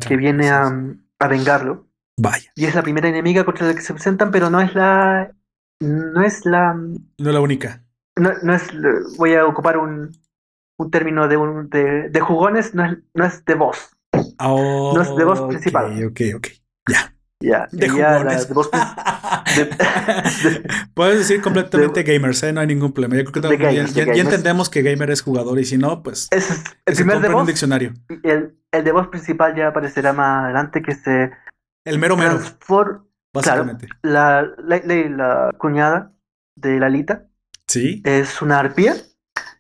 [0.01, 0.73] que viene a,
[1.19, 1.87] a, vengarlo.
[2.17, 2.51] Vaya.
[2.55, 5.31] Y es la primera enemiga contra la que se presentan, pero no es la.
[5.81, 6.73] No es la.
[6.75, 7.85] No es la única.
[8.17, 8.63] No, no es.
[9.19, 10.17] Voy a ocupar un,
[10.79, 13.94] un término de, un, de, de jugones, no es, no es de voz
[14.39, 16.07] no es de voz principal.
[16.07, 16.49] Ok, ok,
[16.91, 17.11] Ya.
[17.41, 18.47] Ya, de jugones.
[20.95, 22.55] Puedes decir completamente gamers, ¿eh?
[22.55, 23.17] no hay ningún problema.
[23.17, 26.95] Yo creo que ya, entendemos que gamer es jugador y si no, pues es, el
[26.95, 27.93] primer de voz, un diccionario.
[28.23, 31.33] El, el, de voz principal ya aparecerá más adelante que se
[31.85, 32.41] el mero mero.
[33.33, 33.89] básicamente.
[34.03, 36.13] la, la, la, cuñada
[36.57, 37.27] de Lalita
[37.67, 38.01] sí.
[38.07, 38.95] es una arpía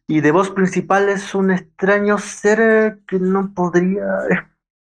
[0.06, 4.06] y de voz principal es un extraño ser que no podría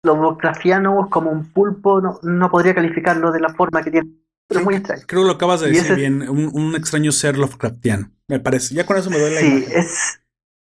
[0.03, 4.09] Lovecraftiano como un pulpo, no, no podría calificarlo de la forma que tiene.
[4.47, 5.03] Pero es muy extraño.
[5.07, 8.75] Creo que lo acabas de decir bien, un, extraño ser Lovecraftiano, me parece.
[8.75, 10.19] Ya con eso me duele Sí, es.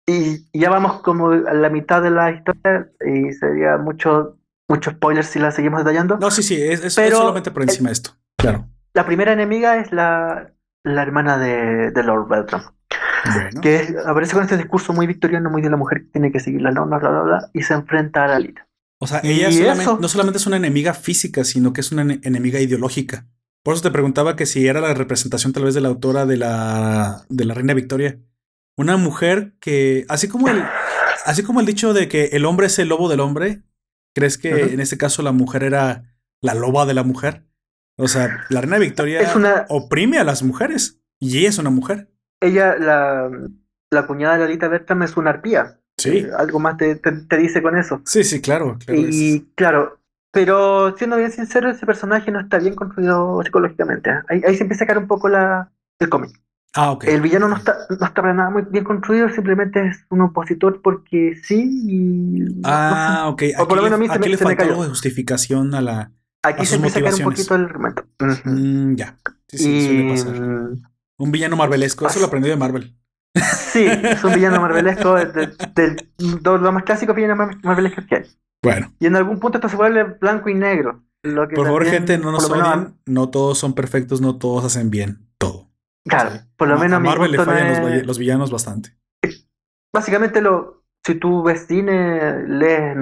[0.07, 4.37] Y ya vamos como a la mitad de la historia y sería mucho,
[4.67, 6.17] mucho spoiler si la seguimos detallando.
[6.17, 8.11] No, sí, sí, es, solamente por encima de esto.
[8.37, 8.67] Claro.
[8.93, 10.51] La primera enemiga es la,
[10.83, 12.61] la hermana de, de Lord Beltram.
[13.61, 16.61] Que aparece con este discurso muy victoriano, muy de la mujer que tiene que seguir
[16.61, 18.67] la norma, bla, bla, bla, y se enfrenta a la Lita.
[19.03, 19.49] O sea, ella
[19.99, 23.27] no solamente es una enemiga física, sino que es una enemiga ideológica.
[23.63, 26.37] Por eso te preguntaba que si era la representación tal vez de la autora de
[26.37, 28.19] la, de la reina Victoria.
[28.77, 30.63] Una mujer que, así como el,
[31.25, 33.63] así como el dicho de que el hombre es el lobo del hombre,
[34.13, 37.47] ¿crees que en este caso la mujer era la loba de la mujer?
[37.97, 42.11] O sea, la reina Victoria oprime a las mujeres y ella es una mujer.
[42.39, 43.31] Ella, la,
[43.89, 45.80] la cuñada de Lalita Bertram es una arpía.
[46.01, 46.17] Sí.
[46.17, 48.01] Eh, algo más te, te, dice con eso.
[48.05, 48.77] Sí, sí, claro.
[48.87, 49.99] y claro,
[50.31, 54.09] pero siendo bien sincero, ese personaje no está bien construido psicológicamente.
[54.09, 54.19] ¿eh?
[54.29, 56.31] Ahí, ahí, se empieza a caer un poco la, el cómic.
[56.73, 57.03] Ah, ok.
[57.03, 60.81] El villano no está, no está para nada muy bien construido, simplemente es un opositor
[60.81, 61.69] porque sí.
[61.85, 63.43] Y, ah, ok.
[63.43, 66.11] Aquí por lo menos a mí se, le faltó algo de justificación a la.
[66.43, 68.05] Aquí se empieza a caer un poquito el argumento.
[68.45, 69.17] Mm, ya.
[69.49, 70.41] Sí, sí, suele pasar.
[71.17, 72.95] Un villano marvelesco, eso lo aprendí de Marvel.
[73.33, 75.95] Sí, es un villano marvelesco de,
[76.43, 78.25] lo más clásico villanos marvelescos que hay.
[78.61, 78.93] Bueno.
[78.99, 81.03] Y en algún punto esto se vuelve blanco y negro.
[81.23, 82.95] por favor, gente, no nos odien.
[83.05, 85.69] No todos son perfectos, no todos hacen bien todo.
[86.07, 88.95] Claro, por lo menos a Marvel le fallan los, villanos bastante.
[89.93, 92.97] Básicamente, lo, si tú ves cine, lees,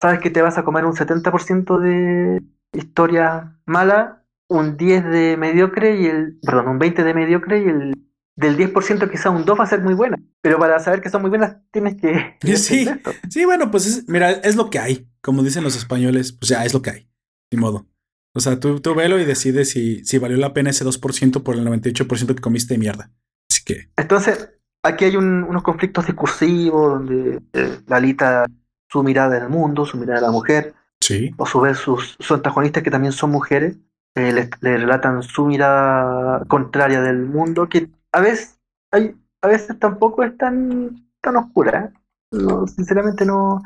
[0.00, 5.96] sabes que te vas a comer un 70% de historia mala, un 10 de mediocre
[6.00, 7.94] y el, perdón, un 20 de mediocre y el
[8.36, 10.16] del 10% quizá un 2 va a ser muy buena.
[10.40, 12.36] Pero para saber que son muy buenas tienes que...
[12.56, 12.86] Sí,
[13.30, 15.08] sí bueno, pues mira, es lo que hay.
[15.22, 17.08] Como dicen los españoles, pues ya es lo que hay.
[17.52, 17.86] Ni modo.
[18.34, 21.54] O sea, tú, tú velo y decides si, si valió la pena ese 2% por
[21.54, 23.10] el 98% que comiste de mierda.
[23.48, 23.90] Así que...
[23.96, 24.50] Entonces,
[24.82, 28.46] aquí hay unos conflictos discursivos donde eh, Lalita,
[28.88, 31.32] su mirada del mundo, su mirada de la mujer, sí.
[31.36, 33.76] o su vez sus, antagonistas que también son mujeres,
[34.16, 38.58] eh, le, relatan su mirada contraria del mundo, que a veces,
[38.92, 41.90] hay, a veces tampoco es tan, tan oscura.
[41.90, 41.98] ¿eh?
[42.30, 43.60] No, sinceramente no.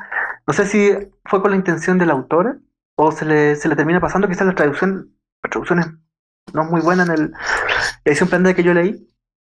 [0.47, 0.91] No sé si
[1.25, 2.57] fue con la intención de la autora
[2.95, 4.27] o se le, se le termina pasando.
[4.27, 5.87] Quizás la traducción, la traducción es,
[6.53, 9.07] no es muy buena en el, la edición Planeta que yo leí.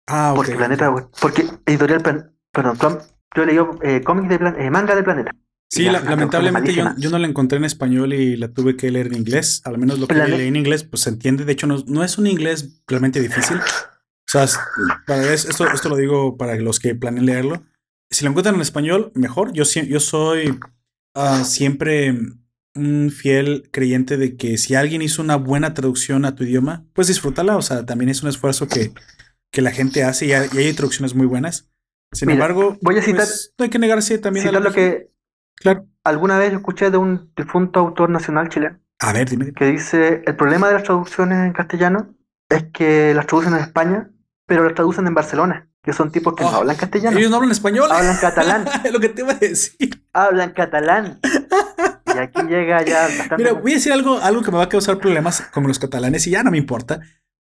[0.08, 0.34] Ah.
[0.36, 3.00] Porque Planeta, porque editorial, perdón,
[3.36, 5.32] yo leí eh, cómics de eh, manga de Planeta.
[5.72, 9.18] Sí, lamentablemente yo, yo, no la encontré en español y la tuve que leer en
[9.18, 9.62] inglés.
[9.66, 11.46] Al menos lo que leí en inglés, pues se entiende.
[11.46, 13.60] De hecho, no, no es un inglés realmente difícil.
[14.30, 17.64] O sea, esto, esto lo digo para los que planeen leerlo.
[18.12, 19.54] Si lo encuentran en español, mejor.
[19.54, 20.60] Yo, yo soy
[21.16, 22.16] ah, siempre
[22.76, 27.08] un fiel creyente de que si alguien hizo una buena traducción a tu idioma, pues
[27.08, 27.58] disfrútala.
[27.58, 28.94] O sea, también es un esfuerzo que,
[29.52, 31.72] que la gente hace y hay, traducciones muy buenas.
[32.12, 35.12] Sin embargo, voy a citar, pues, no hay que negarse también citar lo que
[35.56, 35.88] claro.
[36.04, 38.80] alguna vez escuché de un difunto autor nacional chileno.
[39.00, 39.54] A ver, dime.
[39.54, 42.16] Que dice, el problema de las traducciones en castellano
[42.48, 44.12] es que las traducen en España
[44.50, 47.20] pero lo traducen en Barcelona, que son tipos que no oh, hablan castellano.
[47.20, 47.88] Ellos no hablan español.
[47.92, 48.66] Hablan catalán.
[48.92, 50.04] lo que te iba a decir.
[50.12, 51.20] Hablan catalán.
[52.16, 53.36] y aquí llega ya bastante.
[53.38, 56.26] Mira, voy a decir algo, algo que me va a causar problemas como los catalanes
[56.26, 57.00] y ya no me importa.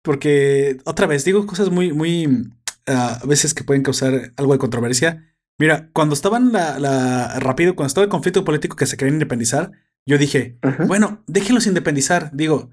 [0.02, 2.52] Porque otra vez digo cosas muy, muy
[2.88, 5.36] ah, a veces que pueden causar algo de controversia.
[5.60, 9.72] Mira, cuando estaban la, la, rápido, cuando estaba el conflicto político que se querían independizar,
[10.08, 12.32] yo dije, bueno, déjenlos independizar.
[12.34, 12.72] Digo,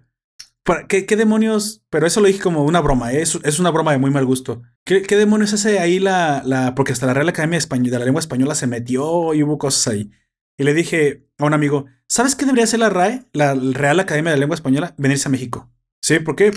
[0.88, 1.84] ¿Qué, ¿Qué, demonios?
[1.90, 3.20] Pero eso lo dije como una broma, ¿eh?
[3.20, 4.62] es, es, una broma de muy mal gusto.
[4.84, 6.74] ¿Qué, ¿Qué, demonios hace ahí la, la.
[6.74, 9.88] Porque hasta la Real Academia de, de la Lengua Española se metió y hubo cosas
[9.88, 10.10] ahí.
[10.56, 14.30] Y le dije a un amigo, ¿sabes qué debería hacer la RAE, la Real Academia
[14.30, 14.94] de la Lengua Española?
[14.96, 15.70] Venirse a México.
[16.00, 16.18] ¿Sí?
[16.20, 16.52] ¿Por qué?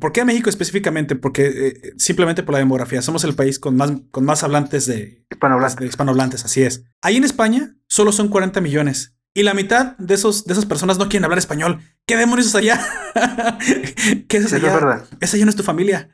[0.00, 1.14] ¿Por qué a México específicamente?
[1.14, 3.02] Porque eh, simplemente por la demografía.
[3.02, 5.78] Somos el país con más, con más hablantes de hispanohablantes.
[5.78, 6.84] de hispanohablantes, así es.
[7.02, 9.14] Ahí en España solo son 40 millones.
[9.36, 11.80] Y la mitad de, esos, de esas personas no quieren hablar español.
[12.06, 12.80] ¿Qué demonios es allá?
[14.28, 14.68] ¿Qué es allá?
[14.68, 15.04] Es verdad.
[15.20, 16.08] Esa ya no es tu familia.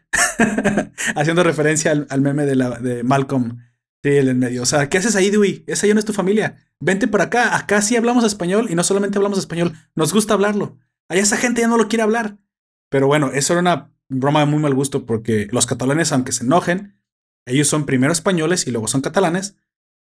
[1.14, 3.58] Haciendo referencia al, meme de, la, de Malcolm.
[4.02, 4.62] Sí, el en medio.
[4.62, 5.64] O sea, ¿qué haces ahí, Dewey?
[5.66, 6.56] Esa ya no es tu familia.
[6.80, 7.54] Vente por acá.
[7.54, 10.78] Acá sí hablamos español y no solamente hablamos español, nos gusta hablarlo.
[11.10, 12.38] Allá esa gente ya no lo quiere hablar.
[12.88, 16.44] Pero bueno, eso era una broma de muy mal gusto porque los catalanes, aunque se
[16.44, 16.98] enojen,
[17.44, 19.56] ellos son primero españoles y luego son catalanes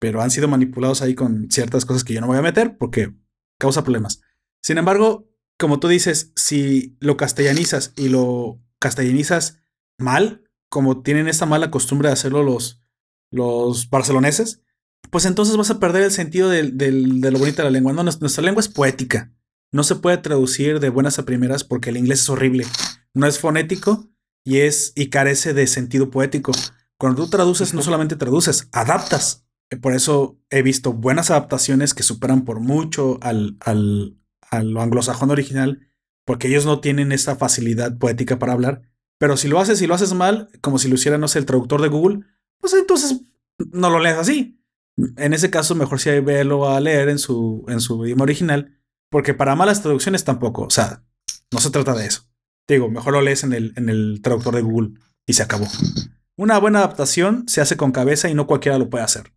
[0.02, 3.14] pero han sido manipulados ahí con ciertas cosas que yo no voy a meter porque
[3.60, 4.22] causa problemas.
[4.60, 5.30] Sin embargo,
[5.60, 9.60] como tú dices, si lo castellanizas y lo castellanizas
[10.00, 12.82] mal, como tienen esta mala costumbre de hacerlo los,
[13.30, 14.64] los barceloneses,
[15.12, 17.94] pues entonces vas a perder el sentido de, lo bonita de la lengua.
[17.94, 19.32] No, nuestra lengua es poética.
[19.72, 22.66] No se puede traducir de buenas a primeras porque el inglés es horrible.
[23.14, 24.10] No es fonético
[24.44, 26.54] y es y carece de sentido poético.
[26.98, 29.46] Cuando tú traduces, no solamente traduces, adaptas.
[29.80, 34.18] Por eso he visto buenas adaptaciones que superan por mucho al, al,
[34.52, 35.88] anglosajón original,
[36.26, 38.82] porque ellos no tienen esa facilidad poética para hablar.
[39.18, 41.46] Pero si lo haces y lo haces mal, como si lo hiciera, no sé, el
[41.46, 42.26] traductor de Google,
[42.60, 43.22] pues entonces
[43.72, 44.60] no lo lees así.
[45.18, 48.78] En ese caso, mejor si hay verlo a leer en su, en su idioma original,
[49.10, 51.06] porque para malas traducciones tampoco, o sea,
[51.52, 52.24] no se trata de eso.
[52.68, 55.68] Te digo, mejor lo lees en el, en el traductor de Google y se acabó.
[56.36, 59.34] Una buena adaptación se hace con cabeza y no cualquiera lo puede hacer.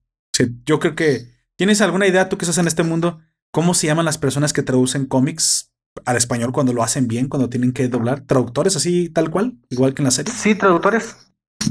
[0.64, 1.32] Yo creo que.
[1.56, 3.20] ¿Tienes alguna idea, tú que estás en este mundo,
[3.52, 5.72] cómo se llaman las personas que traducen cómics
[6.04, 8.22] al español cuando lo hacen bien, cuando tienen que doblar?
[8.22, 9.54] ¿Traductores así, tal cual?
[9.70, 10.32] Igual que en la serie.
[10.34, 11.16] Sí, traductores.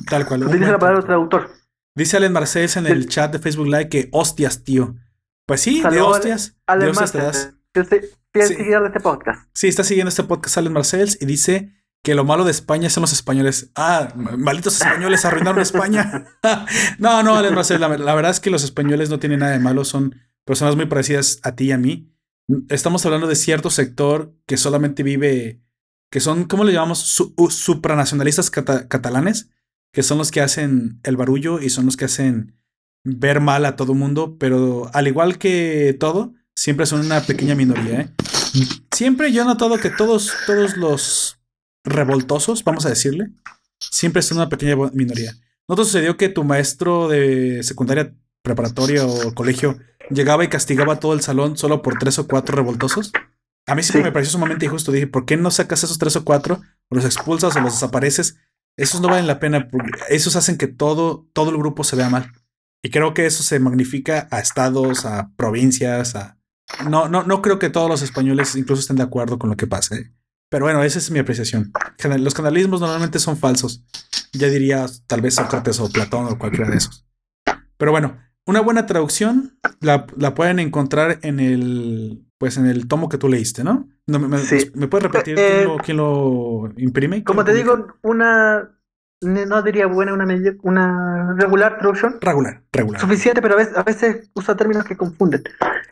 [0.09, 0.49] Tal cual.
[0.51, 1.49] Dice la palabra traductor.
[1.95, 4.95] Dice Alen Marcés en el chat de Facebook Live que hostias, tío.
[5.45, 6.55] Pues sí, de hostias.
[6.67, 7.53] de hostias te das.
[7.75, 8.55] Yo sí.
[8.57, 9.49] este podcast.
[9.53, 11.71] Sí, está siguiendo este podcast Alen Marcels y dice
[12.03, 13.71] que lo malo de España son los españoles.
[13.75, 16.25] Ah, malditos españoles arruinaron España.
[16.99, 20.15] no, no, la, verdad es que los españoles no tienen nada de malo, son
[20.45, 22.13] personas muy parecidas a ti y a mí.
[22.67, 25.61] Estamos hablando de cierto sector que solamente vive,
[26.11, 26.99] que son, ¿cómo le llamamos?
[27.49, 29.49] supranacionalistas catalanes
[29.93, 32.59] que son los que hacen el barullo y son los que hacen
[33.05, 38.01] ver mal a todo mundo, pero al igual que todo, siempre son una pequeña minoría.
[38.01, 38.09] ¿eh?
[38.91, 41.37] Siempre yo he notado que todos, todos los
[41.83, 43.29] revoltosos, vamos a decirle,
[43.79, 45.33] siempre son una pequeña minoría.
[45.67, 49.77] ¿No te sucedió que tu maestro de secundaria, preparatoria o colegio
[50.09, 53.11] llegaba y castigaba todo el salón solo por tres o cuatro revoltosos?
[53.65, 54.91] A mí siempre me pareció sumamente injusto.
[54.91, 58.37] Dije, ¿por qué no sacas esos tres o cuatro, o los expulsas o los desapareces
[58.75, 62.09] esos no valen la pena, porque esos hacen que todo, todo el grupo se vea
[62.09, 62.31] mal.
[62.81, 66.37] Y creo que eso se magnifica a estados, a provincias, a...
[66.89, 69.67] No, no, no creo que todos los españoles incluso estén de acuerdo con lo que
[69.67, 70.11] pase.
[70.53, 71.73] Pero bueno, esa es mi apreciación.
[72.19, 73.83] Los canalismos normalmente son falsos.
[74.33, 77.07] Ya diría tal vez Sócrates o Platón o cualquiera de esos.
[77.75, 83.09] Pero bueno, una buena traducción la, la pueden encontrar en el pues en el tomo
[83.09, 83.89] que tú leíste, ¿no?
[84.05, 87.23] me, me, puedes repetir eh, quién, lo, imprime?
[87.23, 88.77] Como te digo, una,
[89.21, 90.27] no diría buena, una,
[90.61, 92.19] una regular traducción.
[92.21, 93.01] Regular, regular.
[93.01, 95.41] Suficiente, pero a veces, usa términos que confunden.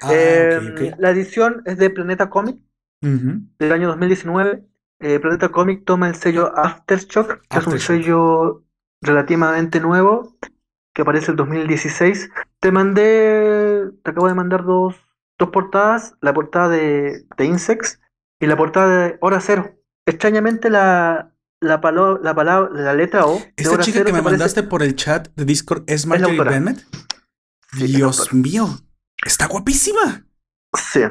[0.02, 2.60] Ah, eh, la edición es de Planeta Comic,
[3.02, 4.64] del año 2019.
[5.00, 8.64] Eh, Planeta Comic toma el sello Aftershock, que es un sello
[9.02, 10.38] relativamente nuevo,
[10.94, 12.30] que aparece en 2016.
[12.60, 14.96] Te mandé, te acabo de mandar dos
[15.42, 18.00] dos portadas, la portada de, de Insects
[18.40, 19.76] y la portada de Hora Cero.
[20.06, 21.82] Extrañamente la, la,
[22.22, 23.42] la palabra, la letra O.
[23.58, 26.86] ¿Esta chica que me mandaste por el chat de Discord es Marjorie Bennett?
[27.74, 28.68] Dios mío,
[29.26, 30.28] está guapísima.
[30.78, 31.02] Sí,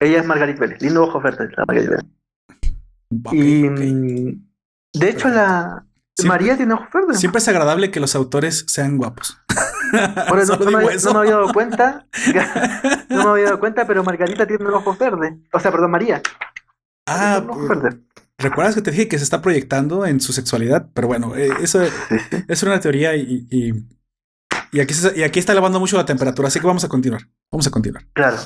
[0.00, 2.04] ella es Margaret Bennett, lindo ojo verde, la Margaret
[3.32, 4.48] y mm,
[4.94, 5.84] de hecho la,
[6.24, 7.18] María tiene ojos verdes.
[7.18, 9.38] Siempre es agradable que los autores sean guapos.
[9.92, 12.06] No, me, había dado cuenta.
[13.08, 15.34] no me había dado cuenta, pero Margarita tiene ojos verdes.
[15.52, 16.22] O sea, perdón, María.
[17.08, 17.44] Ah,
[18.38, 20.86] ¿recuerdas que te dije que se está proyectando en su sexualidad?
[20.94, 21.82] Pero bueno, eh, eso
[22.46, 26.68] es una teoría y, y, aquí y aquí está elevando mucho la temperatura, así que
[26.68, 27.22] vamos a continuar.
[27.50, 28.04] Vamos a continuar.
[28.12, 28.36] Claro.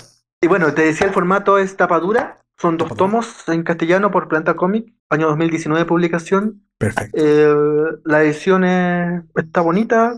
[0.45, 2.37] Y bueno, te decía, el formato es tapadura.
[2.59, 6.67] Son dos tomos en castellano por Planta Comic, año 2019 publicación.
[6.77, 7.17] Perfecto.
[7.19, 10.13] Eh, la edición está bonita,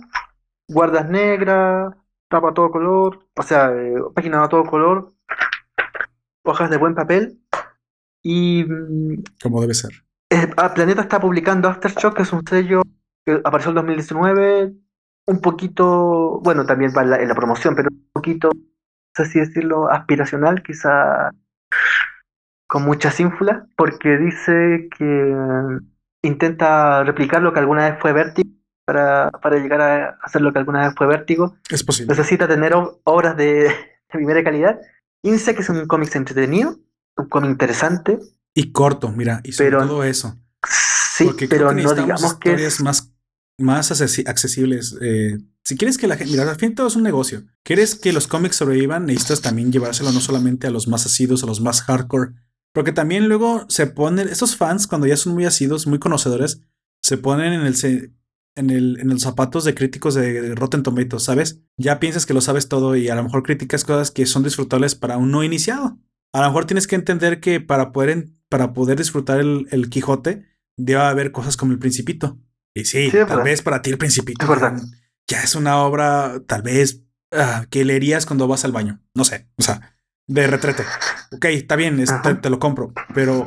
[0.67, 1.95] guardas negras,
[2.29, 5.15] tapa todo color, o sea, eh, página a todo color,
[6.43, 7.41] hojas de buen papel
[8.21, 8.65] y...
[8.65, 9.93] Mm, Como debe ser.
[10.31, 12.83] Eh, ah, Planeta está publicando Aftershock, que es un sello
[13.25, 14.73] que apareció en 2019,
[15.27, 18.51] un poquito, bueno, también va en la, promoción, pero un poquito,
[19.25, 21.31] si decirlo, aspiracional, quizá
[22.69, 25.35] con mucha ínfula, porque dice que
[26.23, 28.57] intenta replicar lo que alguna vez fue Vertigo
[28.87, 31.57] para, para llegar a hacer lo que alguna vez fue Vértigo.
[31.69, 32.15] Es posible.
[32.15, 32.73] Necesita tener
[33.05, 33.71] obras de,
[34.09, 34.81] primera calidad.
[35.23, 36.79] Insect es un cómic entretenido,
[37.17, 38.19] un cómic interesante.
[38.55, 40.39] Y corto, mira, y sobre todo eso.
[40.67, 42.81] Sí, pero no digamos que es...
[42.81, 43.13] más,
[43.59, 44.97] más accesibles.
[45.01, 46.33] Eh, si quieres que la gente.
[46.33, 47.45] Mira, al fin todo es un negocio.
[47.63, 49.07] ¿Quieres que los cómics sobrevivan?
[49.07, 52.33] Necesitas también llevárselo no solamente a los más asidos, a los más hardcore.
[52.73, 54.29] Porque también luego se ponen.
[54.29, 56.61] Estos fans, cuando ya son muy asidos, muy conocedores,
[57.03, 57.75] se ponen en el
[58.57, 61.61] en, el, en los zapatos de críticos de Rotten Tomatoes, ¿sabes?
[61.77, 64.95] Ya piensas que lo sabes todo y a lo mejor criticas cosas que son disfrutables
[64.95, 65.99] para un no iniciado.
[66.33, 70.45] A lo mejor tienes que entender que para poder, para poder disfrutar el, el Quijote,
[70.77, 72.39] debe haber cosas como el Principito.
[72.77, 74.47] Y sí, tal vez para ti el Principito
[75.27, 79.01] ya es una obra, tal vez, ah, que leerías cuando vas al baño.
[79.15, 79.97] No sé, o sea,
[80.27, 80.85] de retrete.
[81.33, 82.05] Ok, está bien,
[82.43, 83.47] te, lo compro, pero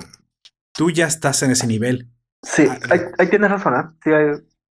[0.74, 2.10] tú ya estás en ese nivel.
[2.42, 2.80] Sí, ah,
[3.20, 3.84] ahí, tienes razón, ¿eh?
[4.04, 4.26] Sí, hay,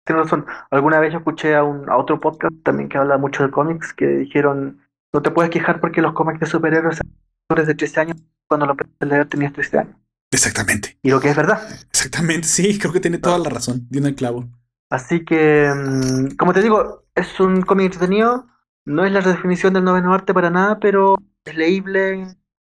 [0.04, 0.48] tienes razón.
[0.72, 3.94] Alguna vez yo escuché a, un, a otro podcast también que habla mucho de cómics
[3.94, 4.82] que dijeron,
[5.14, 8.18] no te puedes quejar porque los cómics de superhéroes son de 13 años
[8.48, 9.96] cuando lo empezaste a leer tenías 13 años.
[10.32, 10.98] Exactamente.
[11.02, 11.62] Y lo que es verdad.
[11.90, 14.50] Exactamente, sí, creo que tiene toda la razón, tiene el clavo.
[14.90, 18.48] Así que, mm, como te digo, es un cómic entretenido.
[18.86, 22.28] No es la definición del noveno arte para nada, pero es leíble,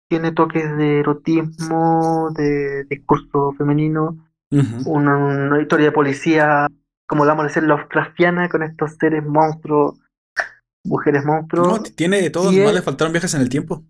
[0.09, 4.17] tiene toques de erotismo, de discurso femenino,
[4.85, 6.67] una, historia de policía,
[7.07, 9.99] como la vamos a decir, Lovecraftiana, con estos seres monstruos,
[10.83, 11.67] mujeres monstruos.
[11.67, 13.85] No, tiene de todo, no le faltaron viajes en el tiempo.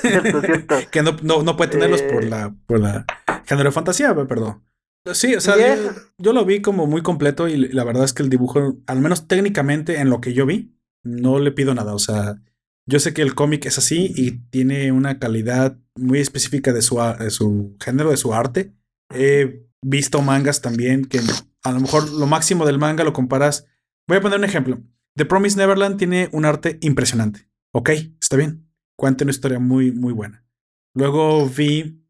[0.00, 0.76] Cierto, cierto.
[0.90, 1.12] que no,
[1.42, 3.04] no, puede tenerlos por eh, la, por la
[3.44, 4.62] género de fantasía, perdón.
[5.12, 5.56] Sí, o sea,
[6.18, 9.26] yo, lo vi como muy completo y la verdad es que el dibujo, al menos
[9.28, 11.94] técnicamente en lo que yo vi, no le pido nada.
[11.94, 12.40] O sea,
[12.86, 16.98] yo sé que el cómic es así y tiene una calidad muy específica de su,
[17.18, 18.74] de su género, de su arte.
[19.14, 21.20] He visto mangas también que
[21.62, 23.66] a lo mejor lo máximo del manga lo comparas.
[24.06, 24.80] Voy a poner un ejemplo.
[25.16, 27.48] The Promise Neverland tiene un arte impresionante.
[27.72, 28.69] Ok, está bien.
[29.00, 30.44] Cuenta una historia muy, muy buena.
[30.94, 32.04] Luego vi,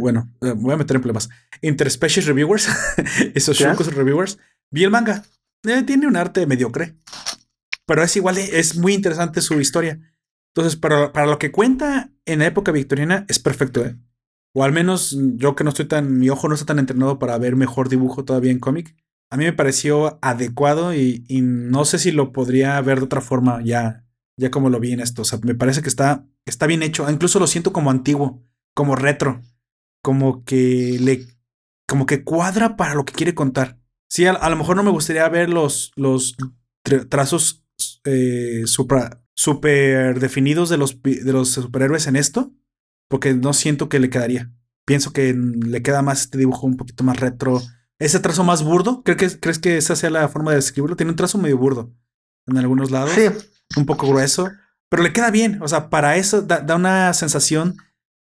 [0.00, 1.30] bueno, voy a meter en problemas.
[1.62, 2.68] Interspecies Reviewers,
[3.36, 4.40] esos Shunkus Reviewers.
[4.68, 5.22] Vi el manga.
[5.62, 6.96] Eh, tiene un arte mediocre.
[7.86, 10.00] Pero es igual, es muy interesante su historia.
[10.52, 13.96] Entonces, para, para lo que cuenta en la época victoriana, es perfecto, ¿eh?
[14.56, 17.38] O al menos yo que no estoy tan, mi ojo no está tan entrenado para
[17.38, 18.96] ver mejor dibujo todavía en cómic.
[19.30, 23.62] A mí me pareció adecuado y, no sé si lo podría ver de otra forma
[23.62, 24.03] ya,
[24.36, 25.22] ya como lo vi en esto.
[25.22, 27.08] O sea, me parece que está, está bien hecho.
[27.10, 28.42] Incluso lo siento como antiguo,
[28.74, 29.42] como retro,
[30.02, 31.26] como que le,
[31.86, 33.78] como que cuadra para lo que quiere contar.
[34.08, 36.36] Sí, a, lo mejor no me gustaría ver los, los
[37.08, 37.64] trazos
[38.04, 42.52] eh, super, super definidos de los, de los superhéroes en esto
[43.08, 44.52] porque no siento que le quedaría.
[44.84, 47.62] Pienso que le queda más este dibujo un poquito más retro.
[47.98, 50.96] Ese trazo más burdo, ¿crees que, ¿crees que esa sea la forma de describirlo?
[50.96, 51.94] Tiene un trazo medio burdo
[52.46, 53.12] en algunos lados.
[53.12, 53.22] Sí.
[53.76, 54.50] Un poco grueso,
[54.88, 55.62] pero le queda bien.
[55.62, 57.76] O sea, para eso da, una sensación,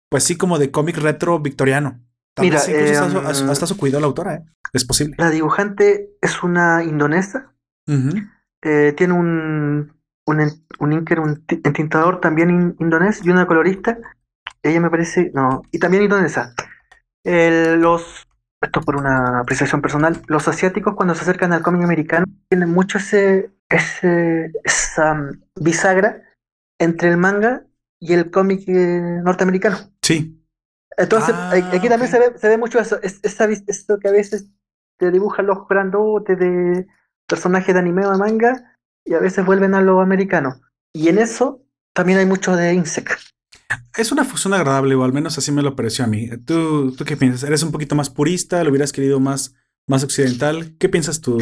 [0.10, 2.00] pues sí, como de cómic retro victoriano.
[2.40, 4.46] Mira, em, hasta, su cuidado la autora, ¿eh?
[4.74, 5.16] Es posible.
[5.18, 7.54] La dibujante es una indonesa.
[8.62, 9.94] Eh, tiene un,
[10.26, 13.98] un, un inker, un entintador también indonés y una colorista
[14.64, 16.54] ella me parece, no, y también indonesa.
[17.24, 18.28] los,
[18.62, 22.98] esto por una apreciación personal, los asiáticos cuando se acercan al cómic americano tienen mucho
[22.98, 26.24] ese, ese esa mm, bisagra
[26.80, 27.66] entre el manga
[28.00, 29.78] y el cómic eh, norteamericano.
[30.02, 30.44] Sí.
[30.98, 34.12] Entonces, ah, aquí también se, ve, se ve mucho eso, es, esa, esto que a
[34.12, 34.50] veces
[34.98, 36.88] te dibujan los grandotes de
[37.28, 38.76] personajes de anime o de manga
[39.06, 40.60] y a veces vuelven a lo americano.
[40.94, 41.64] Y en eso
[41.94, 43.12] también hay mucho de Insect.
[43.96, 46.30] Es una fusión agradable, o al menos así me lo pareció a mí.
[46.46, 47.44] ¿Tú, tú qué piensas?
[47.44, 48.64] ¿Eres un poquito más purista?
[48.64, 49.56] ¿Lo hubieras querido más,
[49.88, 50.76] más occidental?
[50.78, 51.40] ¿Qué piensas tú?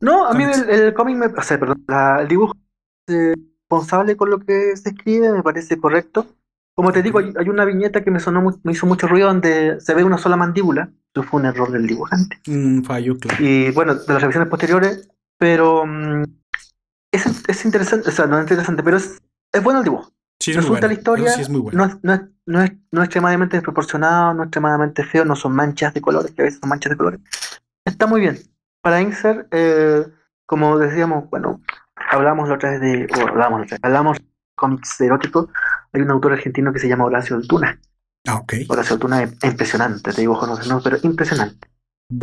[0.00, 1.26] No, a mí el, cómic me.
[1.26, 1.84] O sea, perdón,
[2.20, 2.54] el dibujo
[3.06, 6.26] responsable con lo que se escribe me parece correcto.
[6.74, 9.94] Como te digo, hay, una viñeta que me sonó me hizo mucho ruido donde se
[9.94, 10.90] ve una sola mandíbula.
[11.14, 12.40] Eso fue un error del dibujante.
[12.46, 13.44] Un fallo, claro.
[13.44, 16.22] Y bueno, de las revisiones posteriores, pero mm,
[17.12, 19.18] es, es, interesante, o sea, no es interesante, pero es,
[19.52, 20.12] es bueno el dibujo.
[20.38, 24.46] Sí, Resulta la historia no, es, no, es, no, es, no, extremadamente desproporcionado, no es
[24.46, 27.20] extremadamente feo, no son manchas de colores, que a veces son manchas de colores.
[27.84, 28.38] Está muy bien.
[28.82, 30.06] Para Inser, eh,
[30.46, 31.60] como decíamos, bueno,
[32.10, 34.24] hablamos la otra vez de, o hablamos, hablamos de
[34.56, 35.48] cómics eróticos,
[35.92, 37.78] hay un autor argentino que se llama Horacio Altuna.
[38.26, 38.54] Ah, ok.
[38.68, 41.68] Horacio Altuna es impresionante, te dibujo, no no, pero impresionante.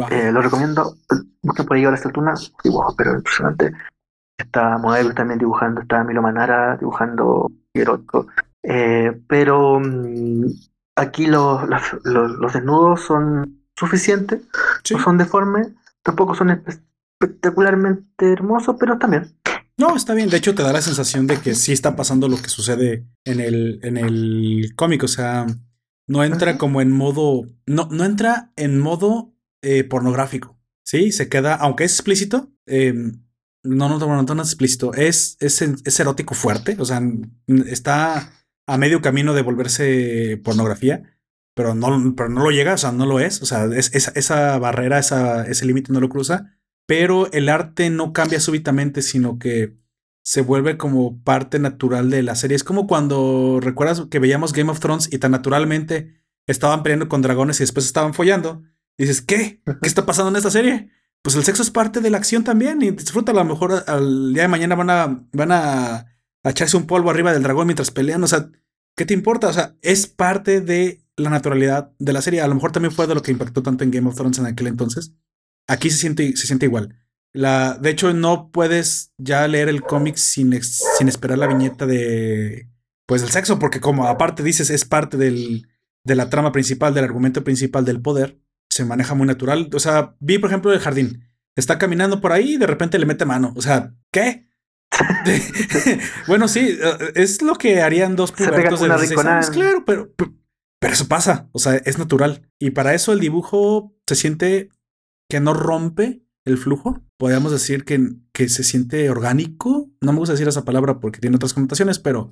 [0.10, 0.96] Eh, lo recomiendo,
[1.42, 3.72] busquen por ahí Horacio Altuna, dibujo, pero impresionante.
[4.38, 8.28] Está Moebius también dibujando, está Milo Manara dibujando erótico.
[8.64, 10.46] Eh, pero mm,
[10.96, 11.68] aquí los,
[12.04, 14.42] los, desnudos son suficientes,
[14.92, 15.68] no son deformes,
[16.04, 16.62] tampoco son
[17.20, 19.34] espectacularmente hermosos, pero también.
[19.78, 20.30] No, está bien.
[20.30, 23.40] De hecho, te da la sensación de que sí está pasando lo que sucede en
[23.40, 25.04] el, en el cómic.
[25.04, 25.46] O sea,
[26.08, 27.48] no entra como en modo.
[27.68, 30.58] No, no entra en modo eh, pornográfico.
[30.84, 32.94] Sí, se queda, aunque es explícito, eh,
[33.64, 34.94] no, no, no, no, es explícito.
[34.94, 36.76] Es, es, erótico fuerte.
[36.80, 37.02] O sea,
[37.68, 38.32] está
[38.66, 41.17] a medio camino de volverse pornografía.
[41.58, 43.42] Pero no, pero no lo llega, o sea, no lo es.
[43.42, 46.58] O sea, es, esa barrera, esa, ese límite no lo cruza.
[46.86, 49.76] Pero el arte no cambia súbitamente, sino que
[50.24, 52.56] se vuelve como parte natural de la serie.
[52.56, 57.22] Es como cuando recuerdas que veíamos Game of Thrones y tan naturalmente estaban peleando con
[57.22, 58.64] dragones y después estaban follando.
[58.98, 59.62] dices, ¿qué?
[59.66, 60.92] ¿Qué está pasando en esta serie?
[61.28, 64.34] pues el sexo es parte de la acción también y disfruta a lo mejor al
[64.34, 66.06] día de mañana van a, van a,
[66.46, 68.50] echarse un polvo arriba del dragón mientras pelean, o sea,
[68.96, 69.50] ¿qué te importa?
[69.50, 72.42] O sea, es parte de la naturalidad de la serie.
[72.42, 74.46] A lo mejor también fue de lo que impactó tanto en Game of Thrones en
[74.46, 75.14] aquel entonces.
[75.68, 76.96] Aquí se siente, se siente igual.
[77.34, 82.70] La, de hecho, no puedes ya leer el cómic sin, sin esperar la viñeta de
[83.06, 85.68] pues del sexo, porque como aparte dices, es parte del,
[86.04, 88.40] de la trama principal, del argumento principal del poder
[88.70, 89.70] se maneja muy natural.
[89.74, 91.24] O sea, vi, por ejemplo, el jardín.
[91.56, 93.54] Está caminando por ahí y de repente le mete mano.
[93.56, 94.48] O sea, ¿qué?
[96.28, 99.50] bueno, sí, eh, es lo que harían dos pubertos de 16 años.
[99.50, 100.34] Claro, pero, pero
[100.82, 102.50] eso pasa, o sea, es natural.
[102.60, 104.70] Y para eso el dibujo se siente
[105.30, 107.04] que no rompe el flujo.
[107.18, 108.00] Podríamos decir que,
[108.32, 109.92] que se siente orgánico.
[110.02, 112.32] No me gusta decir esa palabra porque tiene otras connotaciones, pero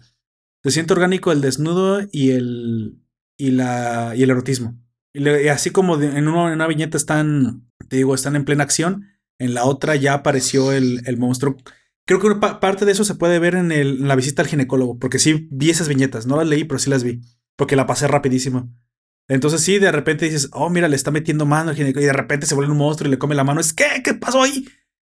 [0.64, 3.00] se siente orgánico el desnudo y el,
[3.38, 4.80] y la, y el erotismo.
[5.14, 9.08] Y, así como en, una, viñeta están, te digo, están en plena acción,
[9.40, 11.58] en la otra ya apareció el, el monstruo.
[12.08, 15.00] Creo que parte de eso se puede ver en, el, en, la visita al ginecólogo,
[15.00, 17.22] porque sí vi esas viñetas, no las leí, pero sí las vi,
[17.56, 18.74] porque la pasé rapidísimo.
[19.28, 22.14] Entonces sí, de repente dices, oh, mira, le está metiendo mano al ginecólogo y de
[22.14, 23.60] repente se vuelve un monstruo y le come la mano.
[23.60, 24.68] Es que, ¿qué pasó ahí?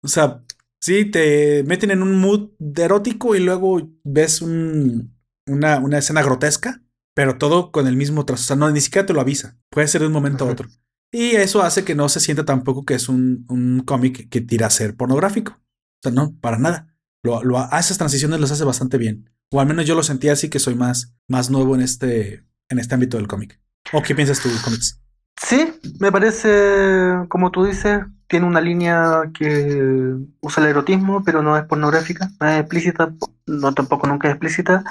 [0.01, 0.43] O sea,
[0.79, 6.81] sí, te meten en un mood erótico y luego ves un, una, una escena grotesca
[7.19, 8.43] pero todo con el mismo trazo.
[8.43, 9.57] O sea, no, ni siquiera te lo avisa.
[9.69, 10.69] Puede ser de un momento a otro.
[11.11, 14.67] Y eso hace que no se sienta tampoco que es un, un cómic que tira
[14.67, 15.51] a ser pornográfico.
[15.51, 16.95] O sea, no, para nada.
[17.21, 19.29] Lo, lo, a esas transiciones las hace bastante bien.
[19.51, 22.79] O al menos yo lo sentía así que soy más, más nuevo en este, en
[22.79, 23.59] este ámbito del cómic.
[23.93, 25.01] ¿O qué piensas tú, cómics?
[25.41, 31.57] Sí, me parece, como tú dices, tiene una línea que usa el erotismo, pero no
[31.57, 33.13] es pornográfica, no es explícita,
[33.47, 34.83] no tampoco nunca es explícita,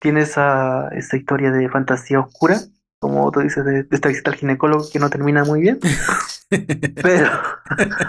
[0.00, 2.58] tiene esa, esa historia de fantasía oscura,
[2.98, 5.78] como tú dices, de, esta visita al ginecólogo que no termina muy bien.
[6.48, 7.30] Pero,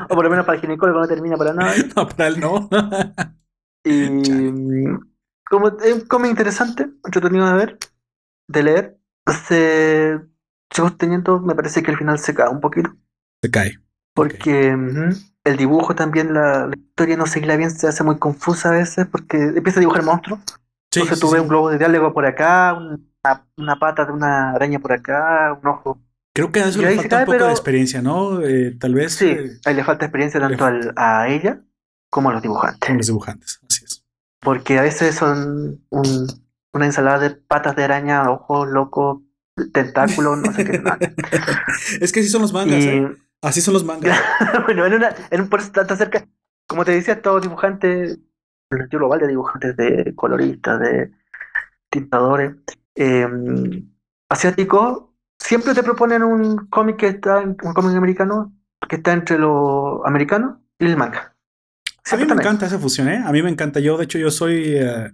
[0.09, 1.73] o por lo menos para el ginecólogo no termina para nada.
[1.95, 2.69] No, para él no.
[3.83, 3.91] y
[5.49, 7.78] como es como interesante, entretenido de ver,
[8.48, 8.98] de leer,
[9.48, 10.19] se
[10.72, 12.95] sigo teniendo, me parece que el final se cae un poquito.
[13.41, 13.80] Se cae.
[14.14, 14.76] Porque
[15.44, 19.07] el dibujo también, la, la, historia no seguirla bien, se hace muy confusa a veces,
[19.07, 20.41] porque empieza a dibujar monstruos
[21.02, 22.78] entonces tuve un globo de diálogo por acá,
[23.57, 26.02] una, pata de una araña por acá, un ojo.
[26.34, 28.41] Creo que a eso le falta un poco de experiencia, ¿no?
[28.41, 29.14] Eh, tal vez.
[29.14, 30.65] Sí, eh, ahí le falta experiencia tanto
[30.95, 31.61] a ella
[32.10, 32.80] como a los dibujantes.
[32.80, 34.06] Como los dibujantes, así es.
[34.48, 39.22] Porque a veces son una ensalada de patas de araña, ojos locos,
[39.74, 40.82] tentáculos, no sé qué.
[41.99, 43.14] es que así son los mangas, ¿eh?
[43.41, 44.18] Así son los mangas.
[44.65, 46.26] bueno, en, una, en un está cerca.
[46.65, 48.19] Como te decía, todo dibujante
[48.69, 51.11] el global de dibujantes, de coloristas, de
[51.90, 52.56] tintadores
[52.95, 53.91] em,
[54.30, 58.53] asiáticos, siempre te proponen un cómic que está, un cómic americano
[58.88, 61.36] que está entre lo americano y el manga.
[62.11, 63.21] A mí me encanta esa fusión, ¿eh?
[63.25, 63.79] A mí me encanta.
[63.79, 65.11] Yo, de hecho, yo soy eh,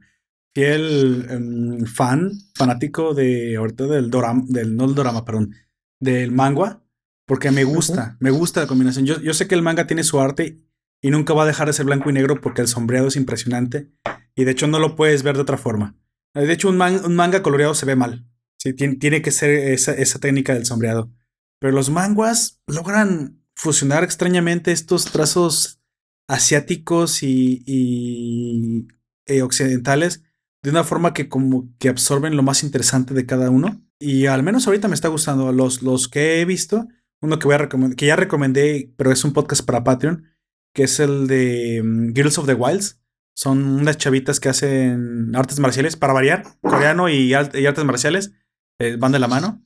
[0.54, 5.56] fiel em, fan, fanático de ahorita del dorama, del, no del dorama, perdón,
[6.00, 6.84] del manga,
[7.26, 9.06] porque me gusta, me gusta la combinación.
[9.06, 10.60] Yo, yo sé que el manga tiene su arte
[11.02, 13.92] y nunca va a dejar de ser blanco y negro porque el sombreado es impresionante
[14.36, 15.98] y de hecho no lo puedes ver de otra forma.
[16.34, 18.26] De hecho, un, manga coloreado se ve mal.
[18.58, 18.74] ¿sí?
[18.74, 21.12] Tiene, que ser esa, técnica del sombreado.
[21.60, 25.83] Pero los manguas logran fusionar extrañamente estos trazos
[26.28, 28.88] asiáticos y,
[29.26, 30.24] eh, occidentales
[30.64, 33.82] de una forma que como que absorben lo más interesante de cada uno.
[34.00, 35.52] Y al menos ahorita me está gustando.
[35.52, 36.88] Los, los que he visto,
[37.22, 40.26] uno que, voy a que ya recomendé, pero es un podcast para Patreon,
[40.74, 43.00] que es el de mm, Girls of the Wilds.
[43.36, 48.34] Son unas chavitas que hacen artes marciales, para variar, coreano y, artes marciales,
[48.80, 49.62] eh, van de la mano.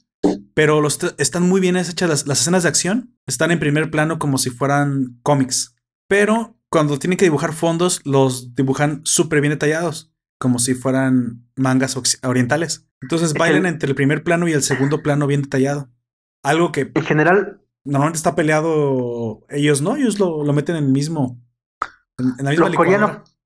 [0.53, 4.19] Pero los están muy bien hechas las, las, escenas de acción, están en primer plano
[4.19, 5.75] como si fueran cómics.
[6.07, 11.97] Pero cuando tienen que dibujar fondos, los dibujan súper bien detallados, como si fueran mangas
[12.23, 12.88] orientales.
[13.01, 15.89] Entonces bailan entre el primer plano y el segundo plano bien detallado.
[16.43, 16.91] Algo que...
[16.93, 19.45] En general, normalmente está peleado.
[19.49, 21.39] Ellos no, ellos lo, lo meten en el mismo.
[22.17, 23.38] En, la misma Los coreanos.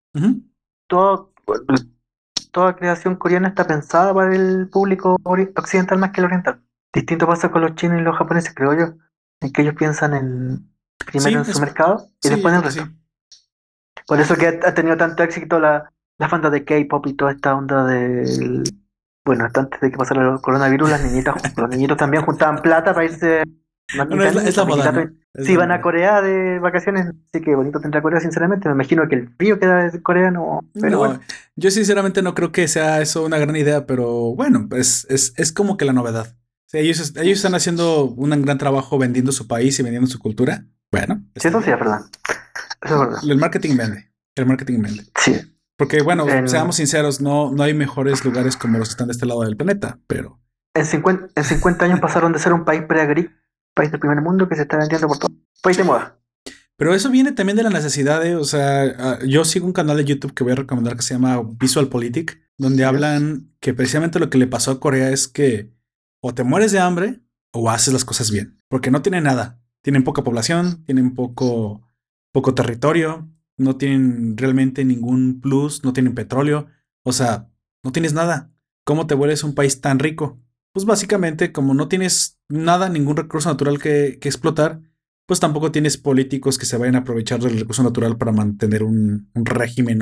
[0.87, 1.33] todo,
[2.51, 6.61] toda creación coreana está pensada para el público occidental más que el oriental.
[6.93, 8.95] Distinto pasa con los chinos y los japoneses, creo yo.
[9.41, 10.70] En que ellos piensan en
[11.03, 12.87] primero en su mercado y después en el resto.
[14.07, 17.55] Por eso que ha tenido tanto éxito la, la banda de K-pop y toda esta
[17.55, 18.63] onda del.
[19.23, 22.93] Bueno, hasta antes de que pasara el coronavirus, las niñitas, los niñitos también juntaban plata
[22.93, 23.43] para irse
[23.95, 25.11] no, es la, moda,
[25.43, 28.69] Si van a Corea de vacaciones, sí que bonito tendrá Corea, sinceramente.
[28.69, 30.61] Me imagino que el frío queda de Corea no.
[30.79, 31.19] Pero
[31.55, 35.51] Yo sinceramente no creo que sea eso una gran idea, pero bueno, pues es, es
[35.51, 36.35] como que la novedad.
[36.73, 40.65] ellos, ellos están haciendo un gran trabajo vendiendo su país y vendiendo su cultura.
[40.91, 41.23] Bueno.
[41.35, 42.01] Sí, eso sí es verdad.
[42.83, 43.19] Eso es verdad.
[43.23, 44.11] El marketing vende.
[44.35, 45.05] El marketing vende.
[45.19, 45.39] Sí.
[45.77, 49.25] Porque, bueno, seamos sinceros, no, no hay mejores lugares como los que están de este
[49.25, 50.39] lado del planeta, pero.
[50.75, 53.41] En 50, en 50 años pasaron de ser un país preagrícola
[53.73, 55.31] país del primer mundo que se está vendiendo por todo.
[55.61, 56.17] País de moda.
[56.77, 59.97] Pero eso viene también de la necesidad de, o sea, ah, yo sigo un canal
[59.97, 64.19] de YouTube que voy a recomendar que se llama Visual Politic, donde hablan que precisamente
[64.19, 65.71] lo que le pasó a Corea es que
[66.23, 67.21] o te mueres de hambre
[67.53, 69.60] o haces las cosas bien, porque no tienen nada.
[69.81, 71.81] Tienen poca población, tienen poco,
[72.31, 73.27] poco territorio,
[73.57, 76.67] no tienen realmente ningún plus, no tienen petróleo,
[77.03, 77.49] o sea,
[77.83, 78.51] no tienes nada.
[78.83, 80.39] ¿Cómo te vuelves un país tan rico?
[80.73, 84.81] Pues básicamente, como no tienes nada, ningún recurso natural que, explotar,
[85.27, 89.29] pues tampoco tienes políticos que se vayan a aprovechar del recurso natural para mantener un,
[89.35, 90.01] régimen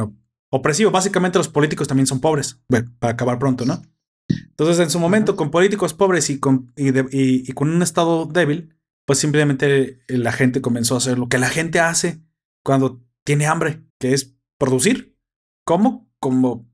[0.49, 0.91] opresivo.
[0.91, 3.81] Básicamente los políticos también son pobres, bueno, para acabar pronto, ¿no?
[4.29, 8.75] Entonces, en su momento, con políticos pobres y con, y con un Estado débil,
[9.09, 12.21] pues simplemente la gente comenzó a hacer lo que la gente hace
[12.63, 15.17] cuando tiene hambre, que es producir.
[15.65, 16.13] ¿Cómo?
[16.19, 16.69] Como,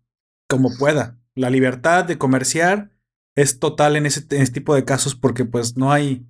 [0.50, 1.18] como pueda.
[1.34, 2.92] La libertad de comerciar
[3.38, 4.22] es total en ese,
[4.52, 6.28] tipo de casos porque pues no hay,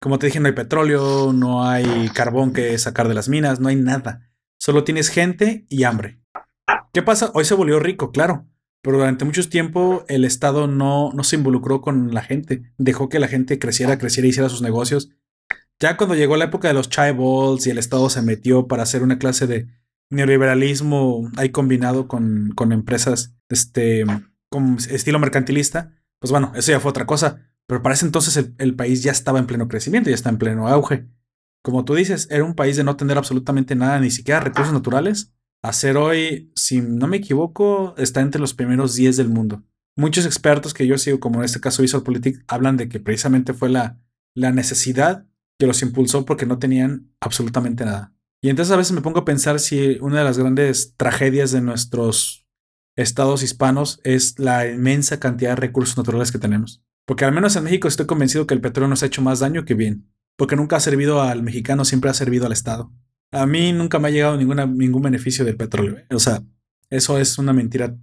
[0.00, 3.68] como te dije, no hay petróleo, no hay carbón que sacar de las minas, no
[3.68, 4.28] hay nada.
[4.58, 6.20] Solo tienes gente y hambre.
[6.92, 7.30] ¿Qué pasa?
[7.32, 8.48] Hoy se volvió rico, claro,
[8.82, 12.72] pero durante mucho tiempo el Estado no, no se involucró con la gente.
[12.76, 15.10] Dejó que la gente creciera, creciera, hiciera sus negocios
[15.80, 19.02] ya cuando llegó la época de los chaebols y el Estado se metió para hacer
[19.02, 19.68] una clase de
[20.10, 24.04] neoliberalismo ahí combinado con, con empresas este,
[24.48, 27.50] con estilo mercantilista, pues bueno, eso ya fue otra cosa.
[27.66, 30.68] Pero para ese entonces el, país ya estaba en pleno crecimiento, ya está en pleno
[30.68, 31.06] auge.
[31.62, 35.32] Como tú dices, era un país de no tener absolutamente nada, ni siquiera recursos naturales.
[35.62, 39.62] Hacer hoy, si no me equivoco, está entre los primeros 10 del mundo.
[39.96, 43.70] Muchos expertos que yo sigo, como en este caso Visualpolitik, hablan de que precisamente fue
[43.70, 43.98] la,
[44.34, 45.26] la necesidad
[45.58, 48.12] que los impulsó porque no tenían absolutamente nada.
[48.42, 51.62] Y entonces a veces me pongo a pensar si una de las grandes tragedias de
[51.62, 52.46] nuestros
[52.96, 56.82] estados hispanos es la inmensa cantidad de recursos naturales que tenemos.
[57.06, 59.64] Porque al menos en México estoy convencido que el petróleo nos ha hecho más daño
[59.64, 60.10] que bien.
[60.36, 62.92] Porque nunca ha servido al mexicano, siempre ha servido al Estado.
[63.30, 65.98] A mí nunca me ha llegado ningún beneficio del petróleo.
[65.98, 66.06] ¿eh?
[66.14, 66.42] O sea,
[66.90, 67.96] eso es una mentira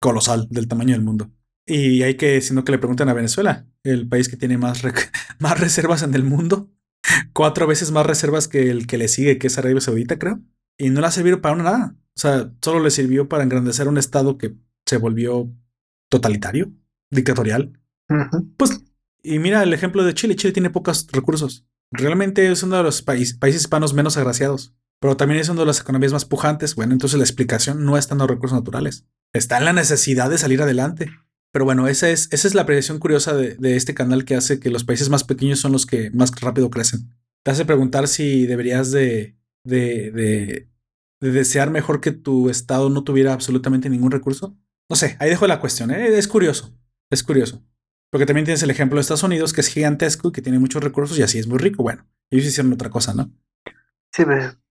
[0.00, 1.30] colosal del tamaño del mundo.
[1.66, 4.82] Y hay que, sino que le pregunten a Venezuela, el país que tiene más,
[5.38, 6.70] más reservas en el mundo,
[7.32, 10.40] cuatro veces más reservas que el que le sigue, que es Arabia Saudita, creo.
[10.78, 11.96] Y no le ha servido para nada.
[12.16, 14.54] O sea, solo le sirvió para engrandecer un estado que
[14.86, 15.50] se volvió
[16.08, 16.72] totalitario,
[17.10, 17.78] dictatorial.
[18.56, 18.84] Pues,
[19.22, 20.36] y mira el ejemplo de Chile.
[20.36, 21.66] Chile tiene pocos recursos.
[21.90, 24.74] Realmente es uno de los países hispanos menos agraciados.
[25.00, 26.74] Pero también es una de las economías más pujantes.
[26.74, 29.06] Bueno, entonces la explicación no está en los recursos naturales.
[29.32, 31.10] Está en la necesidad de salir adelante.
[31.56, 34.68] Pero bueno, esa es, esa es la apreciación curiosa de, este canal que hace que
[34.68, 37.08] los países más pequeños son los que más rápido crecen.
[37.42, 40.68] Te hace preguntar si deberías de, de,
[41.18, 44.54] desear mejor que tu estado no tuviera absolutamente ningún recurso.
[44.90, 45.90] No sé, ahí dejo la cuestión.
[45.92, 46.08] ¿eh?
[46.18, 46.76] Es curioso,
[47.08, 47.64] es curioso.
[48.10, 50.84] Porque también tienes el ejemplo de Estados Unidos, que es gigantesco y que tiene muchos
[50.84, 51.82] recursos y así es muy rico.
[51.82, 53.30] Bueno, ellos hicieron otra cosa, ¿no?
[54.12, 54.24] Sí,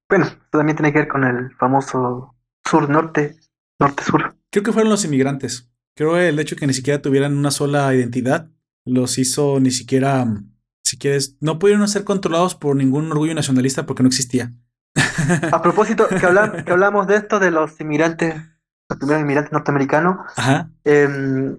[0.08, 3.38] bueno, también tiene que ver con el famoso sur-norte,
[3.80, 4.36] norte-sur.
[4.52, 5.68] Creo que fueron los inmigrantes.
[5.96, 8.50] Creo que el hecho de que ni siquiera tuvieran una sola identidad
[8.86, 10.28] los hizo ni siquiera,
[10.84, 14.52] si quieres, no pudieron ser controlados por ningún orgullo nacionalista porque no existía.
[15.52, 16.26] A propósito, que,
[16.72, 18.36] hablamos de esto, de los inmigrantes,
[18.90, 20.18] los primeros inmigrantes norteamericanos,
[20.84, 21.58] em,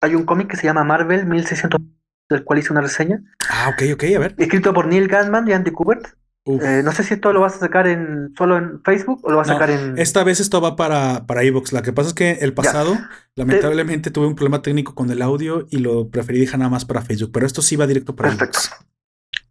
[0.00, 1.80] hay un cómic que se llama Marvel 1600,
[2.28, 3.22] del cual hice una reseña.
[3.48, 4.34] Ah, ok, ok, a ver.
[4.38, 6.17] Escrito por Neil Gaiman y Andy Kubert.
[6.50, 9.36] Eh, no sé si esto lo vas a sacar en solo en Facebook o lo
[9.36, 9.98] vas a sacar en.
[9.98, 11.74] Esta vez esto va para, para Evox.
[11.74, 12.96] La que pasa es que el pasado,
[13.34, 17.02] lamentablemente, tuve un problema técnico con el audio y lo preferí dejar nada más para
[17.02, 17.32] Facebook.
[17.32, 18.60] Pero esto sí va directo para Perfecto.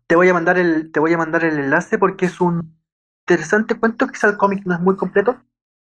[0.07, 2.76] Te voy a mandar el, te voy a mandar el enlace porque es un
[3.28, 4.07] interesante cuento.
[4.07, 5.38] Quizá el cómic no es muy completo,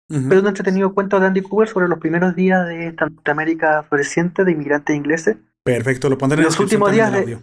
[0.08, 3.84] pero es un entretenido cuento de Andy Cooper sobre los primeros días de esta América
[3.86, 5.36] floreciente de inmigrantes ingleses.
[5.62, 7.38] Perfecto, lo pondré en los últimos días de,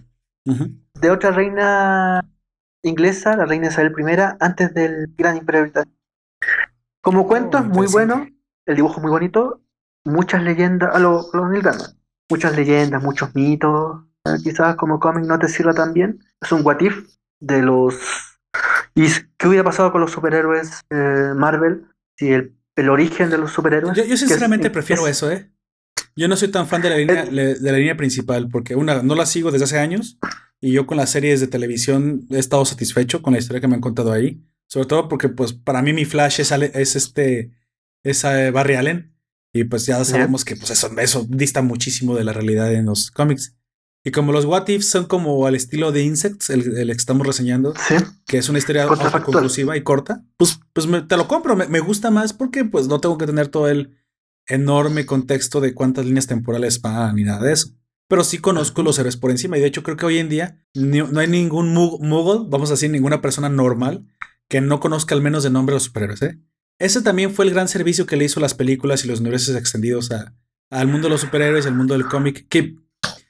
[0.46, 2.26] de otra reina
[2.84, 5.98] inglesa, la reina Isabel I, antes del Gran Imperio Británico.
[7.02, 8.28] Como cuento es muy bueno,
[8.66, 9.62] el dibujo muy bonito,
[10.06, 11.50] muchas leyendas, a lo, lo
[12.30, 16.20] muchas leyendas, muchos mitos, eh, quizás como cómic no te sirva tan bien.
[16.42, 16.80] Es un what
[17.40, 17.96] de los...
[18.96, 19.08] ¿Y
[19.38, 21.86] qué hubiera pasado con los superhéroes eh, Marvel
[22.18, 23.96] si el, el, origen de los superhéroes?
[23.96, 25.52] Yo, sinceramente prefiero eso, ¿eh?
[26.16, 29.16] Yo no soy tan fan de la línea, de la línea principal porque una, no
[29.16, 30.18] la sigo desde hace años
[30.62, 33.76] y yo con las series de televisión he estado satisfecho con la historia que me
[33.76, 34.44] han contado ahí.
[34.68, 37.52] Sobre todo porque, pues, para mí mi Flash es, es este,
[38.04, 39.16] es eh, Barry Allen.
[39.52, 43.10] Y pues ya sabemos que pues eso, eso dista muchísimo de la realidad en los
[43.10, 43.56] cómics.
[44.04, 47.26] Y como los What Ifs son como al estilo de Insects, el, el que estamos
[47.26, 47.74] reseñando,
[48.28, 51.56] que es una historia conclusiva y corta, pues, pues te lo compro.
[51.56, 53.98] Me, me, gusta más porque pues no tengo que tener todo el
[54.46, 57.79] enorme contexto de cuántas líneas temporales van ni nada de eso
[58.10, 59.58] pero sí conozco los héroes por encima.
[59.58, 62.90] Y de hecho, creo que hoy en día no hay ningún muggle, vamos a decir,
[62.90, 64.04] ninguna persona normal
[64.50, 66.24] que no conozca al menos de nombre a los superhéroes.
[66.24, 66.40] ¿eh?
[66.80, 70.10] Ese también fue el gran servicio que le hizo las películas y los universos extendidos
[70.72, 72.48] al mundo de los superhéroes, al mundo del cómic.
[72.50, 72.76] Que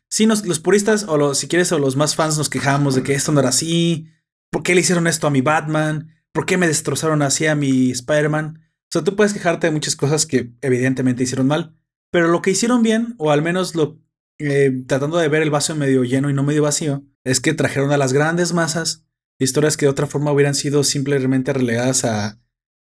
[0.07, 3.33] sí, los puristas, o si quieres, o los más fans nos quejamos de que esto
[3.33, 4.07] no era así.
[4.49, 6.09] ¿Por qué le hicieron esto a mi Batman?
[6.31, 8.61] ¿Por qué me destrozaron así a mi Spider-Man?
[8.61, 11.75] O sea, tú puedes quejarte de muchas cosas que evidentemente hicieron mal,
[12.11, 13.99] pero lo que hicieron bien, o al menos lo
[14.39, 17.91] eh, tratando de ver el vaso medio lleno y no medio vacío, es que trajeron
[17.91, 19.05] a las grandes masas
[19.39, 22.39] historias que de otra forma hubieran sido simplemente relegadas a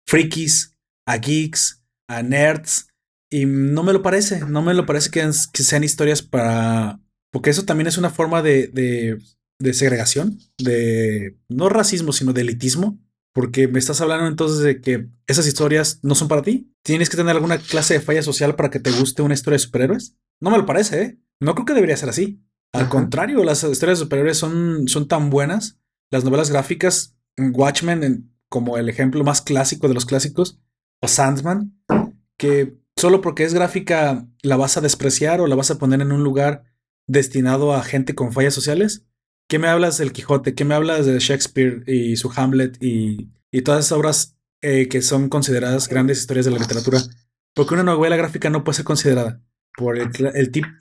[0.05, 0.75] frikis,
[1.07, 2.87] a geeks, a nerds,
[3.33, 6.99] y no me lo parece, no me lo parece que, sean historias para...
[7.31, 9.17] Porque eso también es una forma de, de,
[9.59, 12.99] de segregación, de no racismo, sino de elitismo.
[13.33, 16.71] Porque me estás hablando entonces de que esas historias no son para ti.
[16.83, 19.63] ¿Tienes que tener alguna clase de falla social para que te guste una historia de
[19.65, 20.15] superhéroes?
[20.39, 21.17] No me lo parece, ¿eh?
[21.39, 22.41] No creo que debería ser así.
[22.73, 25.79] Al contrario, las historias de superhéroes son, son tan buenas.
[26.09, 30.59] Las novelas gráficas, Watchmen, como el ejemplo más clásico de los clásicos,
[31.01, 31.77] o Sandman,
[32.37, 36.11] que solo porque es gráfica la vas a despreciar o la vas a poner en
[36.11, 36.63] un lugar
[37.07, 39.05] destinado a gente con fallas sociales.
[39.49, 40.55] ¿Qué me hablas del Quijote?
[40.55, 43.31] ¿Qué me hablas de Shakespeare y su Hamlet y,
[43.63, 46.99] todas esas obras eh, que son consideradas grandes historias de la literatura?
[47.53, 49.43] Porque una novela gráfica no puede ser considerada
[49.75, 50.09] por el,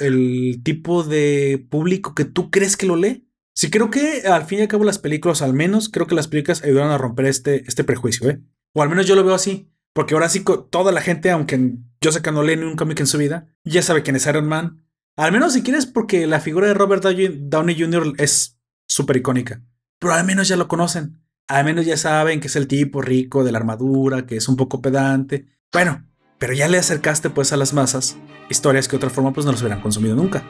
[0.00, 3.28] el, tipo de público que tú crees que lo lee.
[3.54, 6.28] Sí, creo que al fin y al cabo las películas, al menos creo que las
[6.28, 8.40] películas ayudaron a romper este, este prejuicio, ¿eh?
[8.74, 9.68] O al menos yo lo veo así.
[9.92, 13.00] Porque ahora sí, toda la gente, aunque yo sé que no lee ni un cómic
[13.00, 14.86] en su vida, ya sabe quién es Iron Man.
[15.16, 18.14] Al menos si quieres, porque la figura de Robert Downey Jr.
[18.16, 18.58] es
[18.88, 19.62] súper icónica.
[19.98, 21.22] Pero al menos ya lo conocen.
[21.46, 24.56] Al menos ya saben que es el tipo rico de la armadura, que es un
[24.56, 25.46] poco pedante.
[25.70, 26.06] Bueno,
[26.42, 29.52] pero ya le acercaste pues a las masas historias que de otra forma pues no
[29.52, 30.42] los hubieran consumido nunca.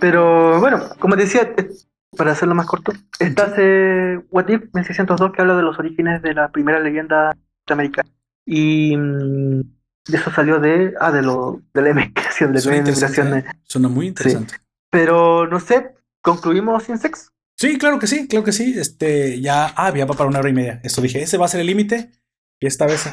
[0.00, 1.54] Pero bueno, como decía,
[2.16, 6.34] para hacerlo más corto, está ese What If 1602 que habla de los orígenes de
[6.34, 7.36] la primera leyenda
[7.68, 8.10] americana.
[8.44, 9.60] Y mm,
[10.12, 13.34] eso salió de, ah, de, lo, de la emigración, de la emigración.
[13.38, 13.44] ¿eh?
[13.62, 14.56] Suena muy interesante.
[14.90, 17.32] Pero no sé, ¿concluimos sin sexo?
[17.56, 18.74] Sí, claro que sí, claro que sí.
[18.76, 20.80] Este, ya, ah, ya va para una hora y media.
[20.82, 22.10] Esto dije, ese va a ser el límite.
[22.60, 23.06] Y esta vez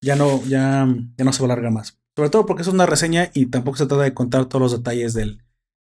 [0.00, 1.98] ya no, ya, ya no se va a alargar más.
[2.16, 5.14] Sobre todo porque es una reseña y tampoco se trata de contar todos los detalles
[5.14, 5.42] del,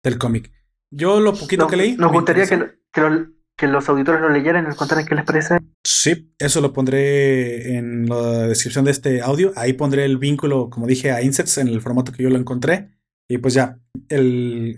[0.04, 0.52] del cómic.
[0.90, 1.96] Yo lo poquito que leí.
[1.98, 2.72] Nos gustaría que,
[3.58, 5.58] que, los auditores lo leyeran y nos contaran qué les parece.
[5.84, 9.52] Sí, eso lo pondré en la descripción de este audio.
[9.56, 12.93] Ahí pondré el vínculo, como dije, a Insects en el formato que yo lo encontré.
[13.30, 13.80] Y pues ya,
[14.10, 14.78] el,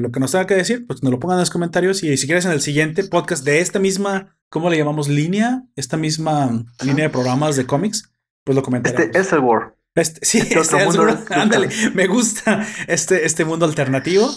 [0.00, 2.02] lo que nos tenga que decir, pues nos lo pongan en los comentarios.
[2.02, 5.08] Y si quieres en el siguiente podcast de esta misma, ¿cómo le llamamos?
[5.08, 8.10] Línea, esta misma línea de programas de cómics,
[8.44, 9.06] pues lo comentaremos.
[9.06, 9.76] Este es el War.
[9.94, 14.30] Este, sí, este, este ándale, me gusta este, este mundo alternativo.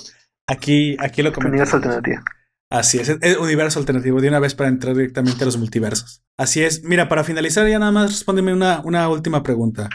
[0.48, 1.54] Aquí, aquí lo comentamos.
[1.54, 2.22] Universo alternativo.
[2.70, 6.24] Así es, es universo alternativo, de una vez para entrar directamente a los multiversos.
[6.38, 6.84] Así es.
[6.84, 9.90] Mira, para finalizar, ya nada más respóndeme una, una última pregunta.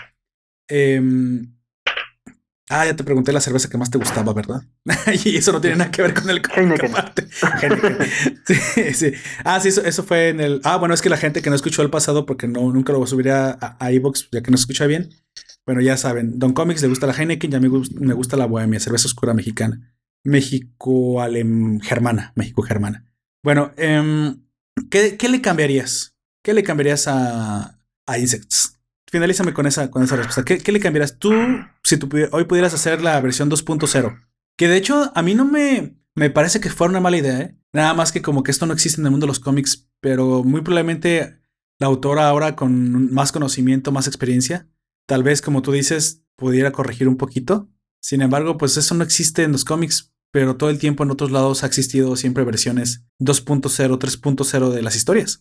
[0.68, 1.02] Eh,
[2.72, 4.62] Ah, ya te pregunté la cerveza que más te gustaba, ¿verdad?
[5.24, 6.92] y eso no tiene nada que ver con el Heineken.
[8.46, 9.12] sí, sí.
[9.42, 10.60] Ah, sí, eso, fue en el.
[10.62, 13.04] Ah, bueno, es que la gente que no escuchó el pasado, porque no, nunca lo
[13.08, 15.10] subiría a, a iVoox, ya que no escucha bien.
[15.66, 18.78] Bueno, ya saben, Don Comics le gusta la Heineken, ya me, me gusta la Bohemia,
[18.78, 19.92] cerveza oscura mexicana.
[20.22, 23.04] México alem germana, México germana.
[23.42, 24.44] Bueno, em,
[24.90, 26.14] ¿qué, ¿qué, le cambiarías?
[26.44, 28.79] ¿Qué le cambiarías a, a Insects?
[29.10, 30.44] Finalízame con esa, con esa respuesta.
[30.44, 31.32] ¿Qué, le cambiarás tú
[31.82, 34.26] si tú hoy pudieras hacer la versión 2.0?
[34.56, 37.56] Que de hecho a mí no me, me parece que fuera una mala idea, ¿eh?
[37.72, 40.42] Nada más que como que esto no existe en el mundo de los cómics, pero
[40.42, 41.40] muy probablemente
[41.78, 44.68] la autora ahora con más conocimiento, más experiencia,
[45.06, 47.68] tal vez como tú dices, pudiera corregir un poquito.
[48.00, 51.30] Sin embargo, pues eso no existe en los cómics, pero todo el tiempo en otros
[51.30, 55.40] lados ha existido siempre versiones 2.0, 3.0 de las historias.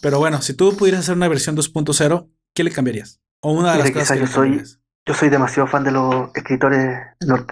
[0.00, 3.20] Pero bueno, si tú pudieras hacer una versión 2.0, ¿qué le cambiarías?
[3.40, 4.62] O una de las cosas que yo soy,
[5.06, 6.98] yo soy demasiado fan de los escritores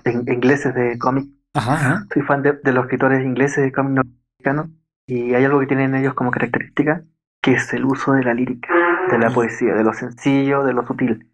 [0.06, 1.30] ingleses de cómic.
[1.54, 4.66] Ajá, Soy fan de, los escritores ingleses de cómic norteamericanos
[5.06, 7.02] y hay algo que tienen ellos como característica
[7.46, 8.74] que es el uso de la lírica,
[9.08, 11.30] de la poesía, de lo sencillo, de lo sutil.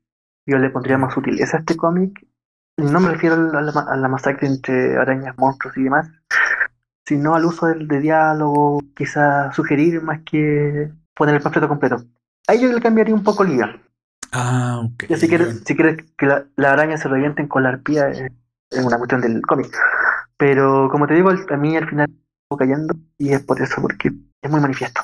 [0.46, 2.26] Yo le pondría más sutileza a este cómic.
[2.76, 6.10] No me refiero a la, masacre entre arañas, monstruos y demás,
[7.06, 12.04] sino al uso del, de diálogo, quizá sugerir más que poner el panfleto completo.
[12.46, 13.82] Ahí yo le cambiaría un poco el guion.
[14.32, 15.14] Ah, ok.
[15.16, 18.32] si quieres, si quieres que la, araña se revienten con la arpía, eh,
[18.70, 19.76] es una cuestión del cómic.
[20.36, 22.10] Pero como te digo, a mí al final
[22.56, 24.10] cayendo y es por eso, porque
[24.42, 25.00] es muy manifiesto.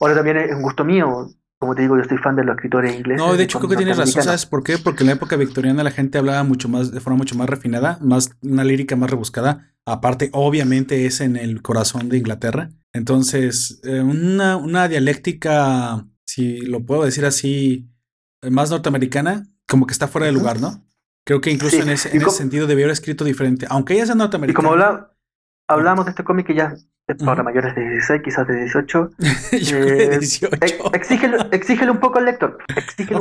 [0.00, 1.28] Ahora también es un gusto mío,
[1.58, 3.24] como te digo, yo soy fan de los escritores ingleses.
[3.24, 4.78] No, de hecho creo que tienes razón, ¿sabes por qué?
[4.78, 7.98] Porque en la época victoriana la gente hablaba mucho más, de forma mucho más refinada,
[8.00, 9.70] más, una lírica más rebuscada.
[9.86, 12.70] Aparte, obviamente es en el corazón de Inglaterra.
[12.92, 17.88] Entonces, eh, una, una dialéctica si lo puedo decir así,
[18.42, 20.84] más norteamericana, como que está fuera de lugar, ¿no?
[21.24, 24.16] Creo que incluso en, ese, en ese, sentido debió haber escrito diferente, aunque ella sea
[24.16, 24.68] norteamericana.
[24.68, 25.08] Y como
[25.68, 26.74] hablamos de este cómic que ya
[27.06, 29.10] es para mayores de 16, quizás de 18.
[29.62, 30.92] Yo eh, de 18.
[31.52, 32.58] exígele, un poco al lector.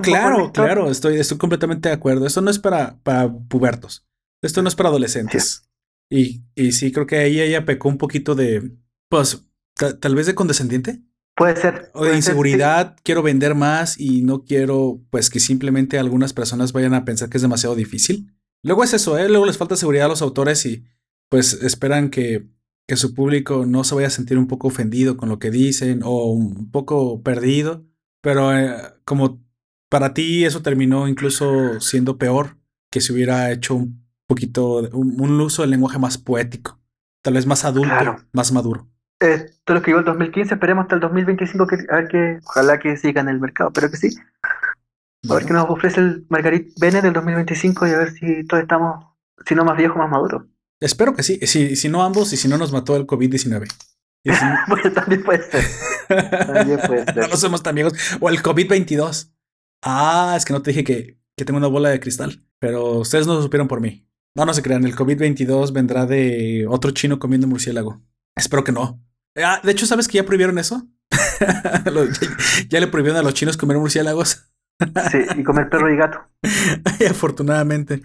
[0.02, 2.26] claro, claro, estoy, estoy completamente de acuerdo.
[2.26, 4.08] Esto no es para, para pubertos.
[4.42, 5.70] Esto no es para adolescentes.
[6.10, 8.72] Y, y sí, creo que ahí ella pecó un poquito de,
[9.08, 9.46] pues,
[9.76, 11.04] tal vez de condescendiente.
[11.36, 11.90] Puede ser.
[11.94, 16.94] O de inseguridad, quiero vender más y no quiero, pues, que simplemente algunas personas vayan
[16.94, 18.32] a pensar que es demasiado difícil.
[18.64, 19.28] Luego es eso, ¿eh?
[19.28, 20.84] Luego les falta seguridad a los autores y,
[21.30, 22.48] pues, esperan que,
[22.88, 26.02] que su público no se vaya a sentir un poco ofendido con lo que dicen
[26.04, 27.84] o un poco perdido.
[28.22, 29.44] Pero eh, como
[29.90, 32.58] para ti eso terminó incluso siendo peor
[32.92, 36.80] que si hubiera hecho un poquito, un, un uso del lenguaje más poético,
[37.22, 38.88] tal vez más adulto, más maduro.
[39.24, 42.40] Eh, todo lo que llegó el 2015, esperemos hasta el 2025 que, a ver que,
[42.46, 44.18] ojalá que siga en el mercado, pero que sí.
[45.30, 48.64] A ver qué nos ofrece el Margarit Bene del 2025 y a ver si todos
[48.64, 49.06] estamos,
[49.46, 50.44] si no más viejos, más maduros.
[50.82, 53.70] Espero que sí, si, si no ambos y si no nos mató el COVID-19.
[54.68, 55.64] pues también puede ser.
[56.10, 57.30] También puede ser.
[57.30, 57.94] no somos tan viejos.
[58.20, 59.32] O el COVID-22.
[59.84, 63.26] Ah, es que no te dije que, que tengo una bola de cristal, pero ustedes
[63.26, 64.06] no lo supieron por mí.
[64.36, 68.02] No, no se crean, el COVID-22 vendrá de otro chino comiendo murciélago.
[68.36, 69.00] Espero que no.
[69.36, 70.88] Ah, de hecho, ¿sabes que ya prohibieron eso?
[72.70, 74.50] ya le prohibieron a los chinos comer murciélagos.
[75.12, 76.20] sí, y comer perro y gato.
[77.10, 78.02] afortunadamente.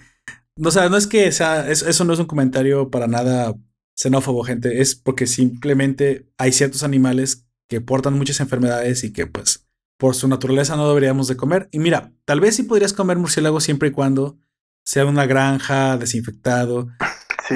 [0.56, 3.54] No, o no es que sea, eso no es un comentario para nada
[3.96, 4.80] xenófobo, gente.
[4.80, 9.66] Es porque simplemente hay ciertos animales que portan muchas enfermedades y que, pues,
[9.98, 11.68] por su naturaleza no deberíamos de comer.
[11.70, 14.38] Y mira, tal vez sí podrías comer murciélago siempre y cuando
[14.84, 16.88] sea una granja, desinfectado.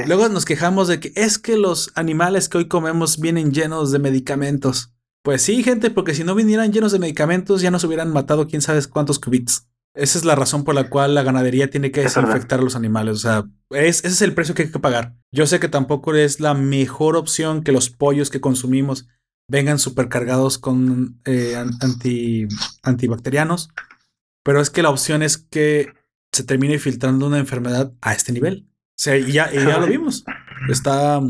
[0.06, 3.98] Luego nos quejamos de que es que los animales que hoy comemos vienen llenos de
[3.98, 4.92] medicamentos.
[5.22, 8.62] Pues sí, gente, porque si no vinieran llenos de medicamentos ya nos hubieran matado quién
[8.62, 9.68] sabe cuántos cubits.
[9.94, 13.16] Esa es la razón por la cual la ganadería tiene que desinfectar a los animales.
[13.16, 15.14] O sea, es, ese es el precio que hay que pagar.
[15.30, 19.06] Yo sé que tampoco es la mejor opción que los pollos que consumimos
[19.48, 22.48] vengan supercargados con eh, anti,
[22.82, 23.68] antibacterianos,
[24.42, 25.92] pero es que la opción es que
[26.32, 30.24] se termine filtrando una enfermedad a este nivel sea, y ya, ya lo vimos.
[30.68, 31.20] Está.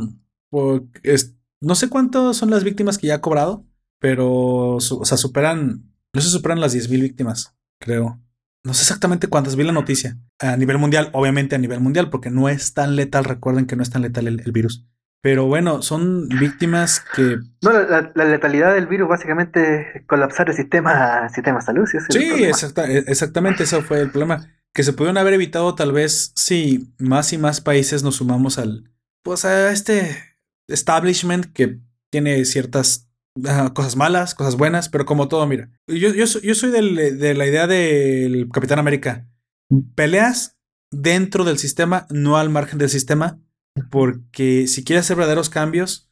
[0.50, 3.64] no sé cuántas son las víctimas que ya ha cobrado,
[3.98, 5.88] pero, o sea, superan.
[6.14, 8.20] No se superan las 10.000 víctimas, creo.
[8.64, 10.18] No sé exactamente cuántas, vi la noticia.
[10.38, 13.24] A nivel mundial, obviamente a nivel mundial, porque no es tan letal.
[13.24, 14.86] Recuerden que no es tan letal el, virus.
[15.22, 17.38] Pero bueno, son víctimas que.
[17.62, 21.86] No, la, letalidad del virus básicamente colapsar el sistema, sistema de salud.
[21.86, 22.48] sí, e,
[23.06, 27.38] exactamente, eso fue el problema que se pudieron haber evitado tal vez si más y
[27.38, 28.90] más países nos sumamos al,
[29.22, 30.16] pues a este
[30.68, 31.78] establishment que
[32.10, 33.08] tiene ciertas
[33.74, 37.66] cosas malas, cosas buenas, pero como todo, mira, yo, yo, yo soy de la idea
[37.66, 39.26] del Capitán América.
[39.94, 40.58] Peleas
[40.90, 43.40] dentro del sistema, no al margen del sistema,
[43.90, 46.10] porque si quieres hacer verdaderos cambios,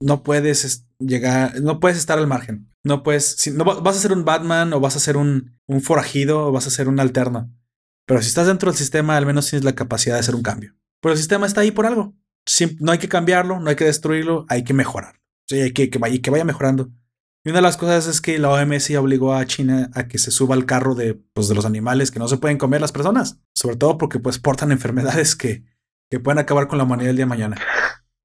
[0.00, 2.68] no puedes llegar, no puedes estar al margen.
[2.84, 6.46] No puedes, no vas a ser un Batman o vas a ser un, un forajido
[6.46, 7.50] o vas a ser un alterno.
[8.06, 10.74] Pero si estás dentro del sistema, al menos tienes la capacidad de hacer un cambio.
[11.00, 12.14] Pero el sistema está ahí por algo.
[12.80, 15.20] no hay que cambiarlo, no hay que destruirlo, hay que mejorarlo.
[15.48, 16.88] Sí, hay que, que, vaya, mejorando.
[17.44, 20.30] Y una de las cosas es que la OMS obligó a China a que se
[20.30, 23.40] suba al carro de, pues, de los animales que no se pueden comer las personas.
[23.54, 25.64] Sobre todo porque pues portan enfermedades que,
[26.10, 27.56] que pueden acabar con la humanidad el día de mañana.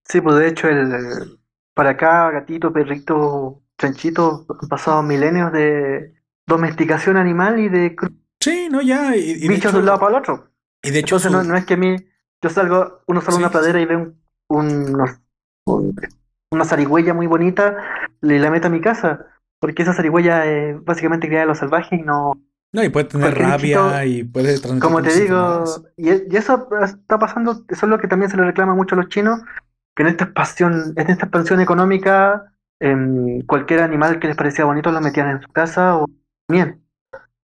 [0.06, 1.40] Sí, pues de hecho, el,
[1.74, 6.14] para acá, gatito, perrito, chanchito, han pasado milenios de
[6.48, 7.96] domesticación animal y de
[8.42, 9.16] Sí, no, ya.
[9.16, 10.50] Y, Bichos de, un lado para el otro.
[10.84, 11.18] Y de hecho.
[11.18, 11.96] Entonces, no, es que a mí.
[12.42, 14.18] Yo salgo, uno sale a una pradera y ve un,
[15.68, 15.96] un,
[16.50, 17.78] una zarigüeya muy bonita
[18.20, 19.28] y la meto a mi casa.
[19.60, 22.34] Porque esa zarigüeya es básicamente criada de los salvajes y no.
[22.74, 24.82] No, y puede tener rabia y puede transmitir.
[24.82, 25.66] Como te digo,
[25.98, 29.00] y, y, eso está pasando, eso es lo que también se le reclama mucho a
[29.00, 29.42] los chinos,
[29.94, 34.92] que en esta expansión, en esta expansión económica, en cualquier animal que les parecía bonito
[34.92, 36.08] lo metían en su casa o
[36.48, 36.81] bien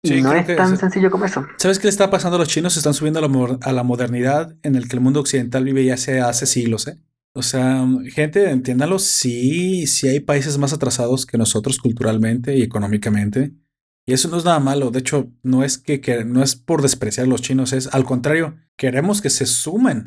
[0.03, 1.45] no es tan sencillo como eso.
[1.57, 2.73] ¿Sabes qué le está pasando a los chinos?
[2.73, 6.19] Se están subiendo a la, modernidad en el que el mundo occidental vive ya hace,
[6.21, 6.97] hace siglos, ¿eh?
[7.33, 13.53] O sea, gente, entiéndalo, sí, sí hay países más atrasados que nosotros culturalmente y económicamente.
[14.05, 14.91] Y eso no es nada malo.
[14.91, 18.57] De hecho, no es que, no es por despreciar a los chinos, es al contrario,
[18.75, 20.03] queremos que se sumen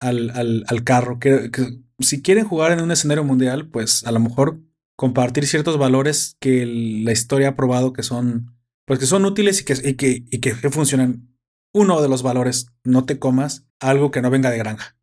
[0.00, 1.18] al, al, carro.
[1.18, 1.50] Que,
[1.98, 4.60] si quieren jugar en un escenario mundial, pues a lo mejor
[4.96, 8.57] compartir ciertos valores que la historia ha probado que son
[8.88, 11.28] pues que son útiles y que, y que, y que, funcionan.
[11.72, 14.96] Uno de los valores, no te comas algo que no venga de granja.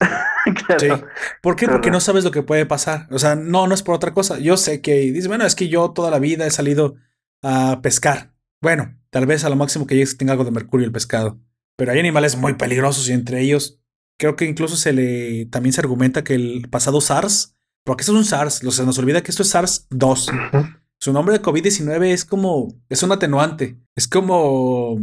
[0.66, 1.06] claro.
[1.40, 1.68] ¿Por qué?
[1.68, 3.06] Porque no sabes lo que puede pasar.
[3.10, 4.38] O sea, no, no es por otra cosa.
[4.38, 6.96] Yo sé que dices, bueno, es que yo toda la vida he salido
[7.42, 8.34] a pescar.
[8.60, 11.40] Bueno, tal vez a lo máximo que llegues tenga algo de mercurio el pescado.
[11.76, 13.80] pero hay animales muy peligrosos y entre ellos
[14.18, 18.18] creo que incluso se le también se argumenta que el pasado SARS, porque eso es
[18.18, 20.80] un SARS, se nos olvida que esto es SARS-2.
[21.00, 24.98] Su nombre de COVID-19 es como, es un atenuante, es como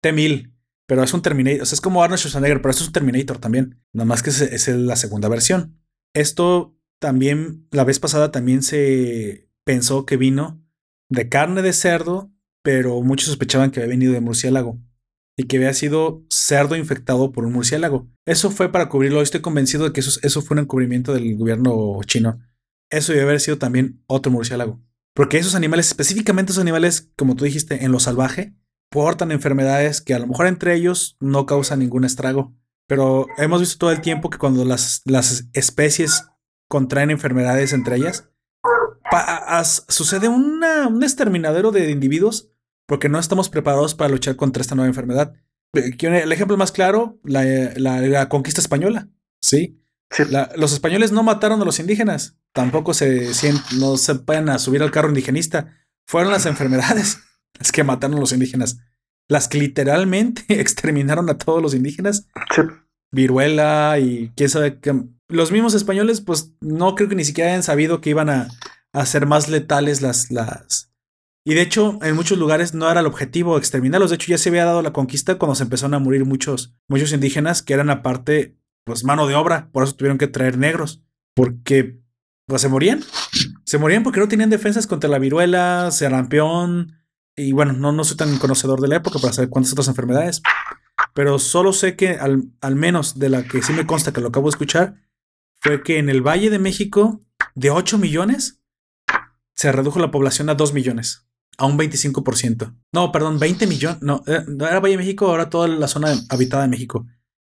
[0.00, 0.52] T-1000,
[0.86, 3.82] pero es un Terminator, o sea, es como Arnold Schwarzenegger, pero es un Terminator también,
[3.92, 5.80] nada más que es, es la segunda versión.
[6.14, 10.62] Esto también, la vez pasada también se pensó que vino
[11.10, 12.32] de carne de cerdo,
[12.62, 14.78] pero muchos sospechaban que había venido de murciélago
[15.36, 18.08] y que había sido cerdo infectado por un murciélago.
[18.26, 19.20] Eso fue para cubrirlo.
[19.20, 22.40] Estoy convencido de que eso, eso fue un encubrimiento del gobierno chino.
[22.90, 24.80] Eso debe haber sido también otro murciélago.
[25.14, 28.54] Porque esos animales, específicamente esos animales, como tú dijiste, en lo salvaje,
[28.90, 32.54] portan enfermedades que a lo mejor entre ellos no causan ningún estrago.
[32.86, 36.26] Pero hemos visto todo el tiempo que cuando las, las especies
[36.68, 38.28] contraen enfermedades entre ellas,
[39.88, 42.50] sucede un exterminadero de individuos
[42.86, 45.34] porque no estamos preparados para luchar contra esta nueva enfermedad.
[45.72, 49.08] El ejemplo más claro, la, conquista española.
[49.40, 49.80] Sí.
[50.56, 53.30] Los españoles no mataron a los indígenas, tampoco se,
[53.78, 55.76] no se pueden a subir al carro indigenista.
[56.06, 57.18] Fueron las enfermedades
[57.58, 58.78] las que mataron a los indígenas.
[59.28, 62.28] Las que literalmente exterminaron a todos los indígenas.
[63.12, 64.94] Viruela y quién sabe qué.
[65.28, 68.48] Los mismos españoles, pues no creo que ni siquiera hayan sabido que iban a,
[68.92, 70.90] a ser más letales las, las,
[71.46, 74.10] y de hecho, en muchos lugares no era el objetivo exterminarlos.
[74.10, 77.12] De hecho, ya se había dado la conquista cuando se empezaron a morir muchos, muchos
[77.12, 79.70] indígenas que eran aparte, pues mano de obra.
[79.72, 81.02] Por eso tuvieron que traer negros.
[81.34, 82.00] Porque,
[82.46, 83.02] pues se morían.
[83.64, 86.92] Se morían porque no tenían defensas contra la viruela, sarampión.
[87.36, 90.42] Y bueno, no, no soy tan conocedor de la época para saber cuántas otras enfermedades.
[91.14, 94.28] Pero solo sé que al, al menos de la que sí me consta que lo
[94.28, 94.96] acabo de escuchar,
[95.60, 97.20] fue que en el Valle de México,
[97.54, 98.60] de 8 millones,
[99.54, 102.74] se redujo la población a 2 millones a un 25%.
[102.92, 104.02] No, perdón, 20 millones.
[104.02, 107.06] No, eh, no era Valle de México, ahora toda la zona habitada de México.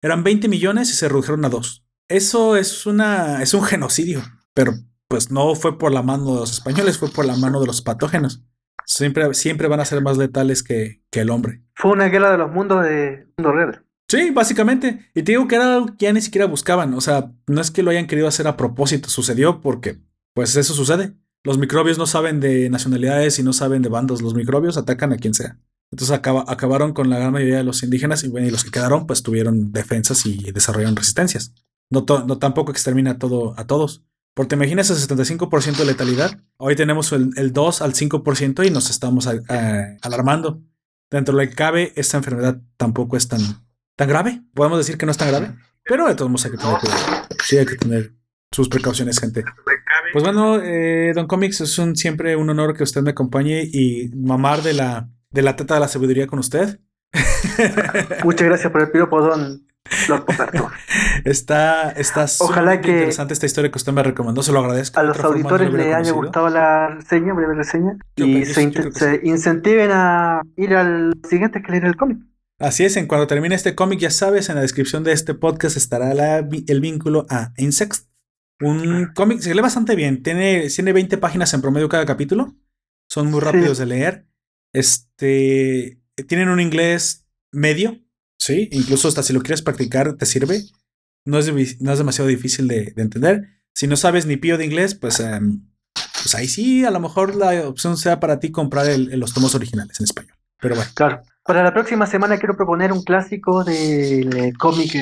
[0.02, 1.84] Eran 20 millones y se redujeron a 2.
[2.08, 4.22] Eso es una es un genocidio,
[4.54, 4.72] pero
[5.08, 7.82] pues no fue por la mano de los españoles, fue por la mano de los
[7.82, 8.42] patógenos.
[8.86, 11.62] Siempre, siempre van a ser más letales que, que el hombre.
[11.74, 13.84] Fue una guerra de los mundos de mundo real.
[14.10, 15.08] Sí, básicamente.
[15.14, 16.94] Y te digo que era algo que ya ni siquiera buscaban.
[16.94, 20.00] O sea, no es que lo hayan querido hacer a propósito, sucedió porque,
[20.34, 21.14] pues eso sucede.
[21.44, 24.20] Los microbios no saben de nacionalidades y no saben de bandos.
[24.20, 25.58] Los microbios atacan a quien sea.
[25.90, 29.06] Entonces acabaron con la gran mayoría de los indígenas y, bueno, y los que quedaron
[29.06, 31.52] pues tuvieron defensas y desarrollaron resistencias.
[31.90, 34.04] No, no tampoco extermina todo, a todos.
[34.34, 36.38] Porque te imaginas el 75% de letalidad.
[36.56, 39.28] Hoy tenemos el, 2 al 5% y nos estamos
[40.00, 40.62] alarmando.
[41.10, 43.40] Dentro de lo que cabe, esta enfermedad tampoco es tan,
[43.96, 44.42] tan grave.
[44.54, 47.26] Podemos decir que no es tan grave, pero de todos modos hay que tener cuidado.
[47.44, 48.14] Sí, hay que tener
[48.52, 49.42] sus precauciones, gente.
[50.12, 54.08] Pues bueno, eh, Don Comics, es un, siempre un honor que usted me acompañe y
[54.14, 56.80] mamar de la, de la teta de la sabiduría con usted.
[58.24, 59.66] Muchas gracias por el piropo, Don
[60.08, 60.24] Lord
[61.24, 65.00] Está, está Ojalá que interesante esta historia que usted me recomendó, se lo agradezco.
[65.00, 70.74] A los auditores les haya gustado la reseña, breve reseña, y se, incentiven a ir
[70.74, 72.18] al siguiente que leer el cómic.
[72.58, 75.76] Así es, en cuando termine este cómic, ya sabes, en la descripción de este podcast
[75.76, 78.10] estará el vínculo a Insects
[78.60, 80.22] un cómic, se lee bastante bien.
[80.22, 82.54] Tiene, tiene 20 páginas en promedio cada capítulo.
[83.08, 84.26] Son muy rápidos de leer.
[84.72, 86.00] Este.
[86.28, 87.98] Tienen un inglés medio.
[88.38, 88.68] Sí.
[88.72, 90.62] Incluso hasta si lo quieres practicar, te sirve.
[91.24, 93.62] No es, no es demasiado difícil de, entender.
[93.74, 95.62] Si no sabes ni pío de inglés, pues, em,
[96.22, 100.00] pues ahí sí, a lo mejor la opción sea para ti comprar los tomos originales
[100.00, 100.36] en español.
[100.60, 100.90] Pero bueno.
[100.94, 101.22] Claro.
[101.44, 104.94] Para la próxima semana quiero proponer un clásico del cómic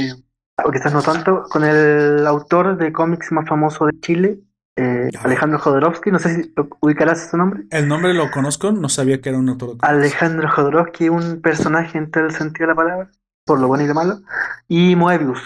[0.64, 4.40] o quizás no tanto, con el autor de cómics más famoso de Chile,
[4.78, 7.64] eh, Alejandro Jodorowsky, no sé si ubicarás su nombre.
[7.70, 9.76] El nombre lo conozco, no sabía que era un autor.
[9.80, 13.10] Alejandro Jodorowsky, un personaje en todo el sentido de la palabra,
[13.44, 14.20] por lo bueno y lo malo,
[14.68, 15.42] y Moebius,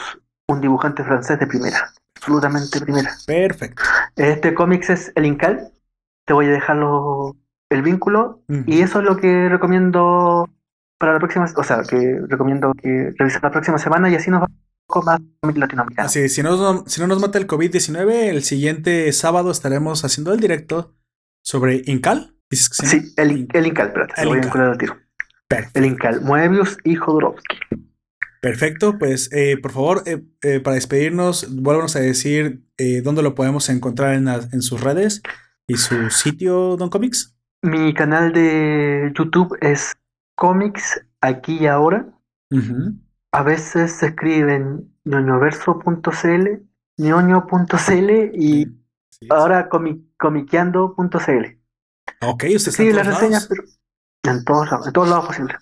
[0.49, 3.11] un dibujante francés de primera, absolutamente primera.
[3.27, 3.83] Perfecto.
[4.17, 5.73] Este cómics es El Incal,
[6.27, 6.77] te voy a dejar
[7.71, 10.51] el vínculo, y eso es lo que recomiendo
[10.99, 14.43] para la próxima, o sea, que recomiendo que revisar la próxima semana y así nos
[14.43, 14.47] va
[15.01, 16.07] más latinoamericano.
[16.07, 20.41] Así, si no, si no nos mata el COVID-19, el siguiente sábado estaremos haciendo el
[20.41, 20.95] directo
[21.43, 22.37] sobre Incal.
[22.51, 24.99] sí, el, el, Incal, espérate, el voy a tiro.
[25.75, 27.59] El Incal, Moebius y Jodorowsky.
[28.43, 32.65] Perfecto, pues eh, por favor, eh, eh, para despedirnos, vuélvanos a decir
[33.05, 35.23] dónde lo podemos encontrar en, sus redes
[35.69, 37.37] y su sitio, Don Comics.
[37.63, 39.95] Mi canal de YouTube es
[40.35, 42.09] Comics Aquí y Ahora.
[43.33, 46.49] A veces se escriben ñoñoverso.cl,
[46.99, 48.69] ñoño.cl y
[49.31, 51.59] ahora comiqueando.cl.
[52.21, 53.65] Ok, usted Sí, las reseñas, pero
[54.25, 55.57] en todos lados, en todos lados posibles.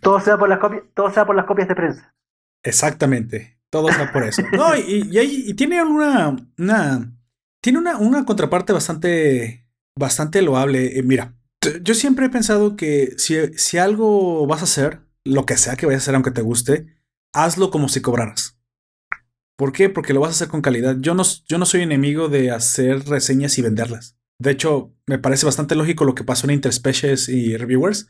[0.00, 2.14] Todo sea por las copias, todo sea por las copias de prensa.
[2.62, 3.58] Exactamente.
[3.70, 4.42] Todo sea por eso.
[4.52, 7.12] No, y, y, tiene una, una
[7.60, 9.66] tiene una, una contraparte bastante,
[9.98, 10.98] bastante loable.
[10.98, 11.34] Eh, mira,
[11.82, 15.86] yo siempre he pensado que si, si algo vas a hacer, lo que sea que
[15.86, 16.86] vayas a hacer, aunque te guste,
[17.32, 18.58] hazlo como si cobraras.
[19.56, 19.88] ¿Por qué?
[19.88, 20.96] Porque lo vas a hacer con calidad.
[21.00, 24.16] Yo no, yo no soy enemigo de hacer reseñas y venderlas.
[24.38, 28.08] De hecho, me parece bastante lógico lo que pasó en Interspecies y Reviewers,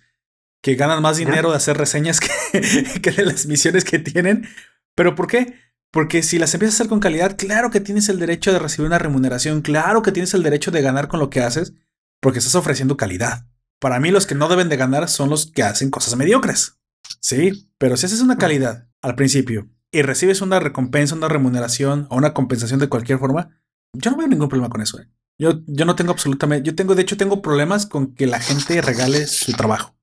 [0.63, 4.49] que ganan más dinero de hacer reseñas que, que de las misiones que tienen.
[4.95, 5.55] ¿Pero por qué?
[5.91, 8.87] Porque si las empiezas a hacer con calidad, claro que tienes el derecho de recibir
[8.87, 11.75] una remuneración, claro que tienes el derecho de ganar con lo que haces,
[12.21, 13.47] porque estás ofreciendo calidad.
[13.79, 16.79] Para mí los que no deben de ganar son los que hacen cosas mediocres.
[17.21, 22.17] Sí, pero si haces una calidad al principio y recibes una recompensa, una remuneración o
[22.17, 23.51] una compensación de cualquier forma,
[23.95, 25.01] yo no veo ningún problema con eso.
[25.01, 25.09] ¿eh?
[25.39, 28.81] Yo, yo no tengo absolutamente, yo tengo, de hecho, tengo problemas con que la gente
[28.83, 29.97] regale su trabajo.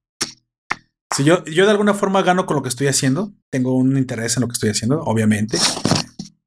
[1.16, 4.38] Si yo, yo de alguna forma gano con lo que estoy haciendo, tengo un interés
[4.38, 5.58] en lo que estoy haciendo, obviamente.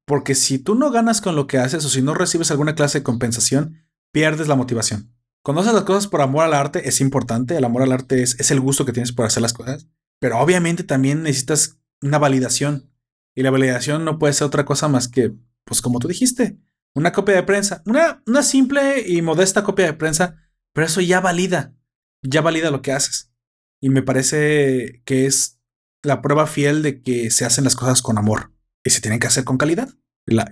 [0.05, 2.99] Porque si tú no ganas con lo que haces o si no recibes alguna clase
[2.99, 5.11] de compensación, pierdes la motivación.
[5.43, 8.39] Cuando haces las cosas por amor al arte es importante, el amor al arte es,
[8.39, 9.87] es el gusto que tienes por hacer las cosas,
[10.25, 12.91] pero obviamente también necesitas una validación.
[13.35, 15.35] Y la validación no puede ser otra cosa más que,
[15.65, 16.57] pues como tú dijiste,
[16.95, 20.35] una copia de prensa, una, una simple y modesta copia de prensa,
[20.73, 21.75] pero eso ya valida,
[22.23, 23.31] ya valida lo que haces.
[23.79, 25.59] Y me parece que es
[26.01, 28.51] la prueba fiel de que se hacen las cosas con amor
[28.83, 29.89] y se tienen que hacer con calidad.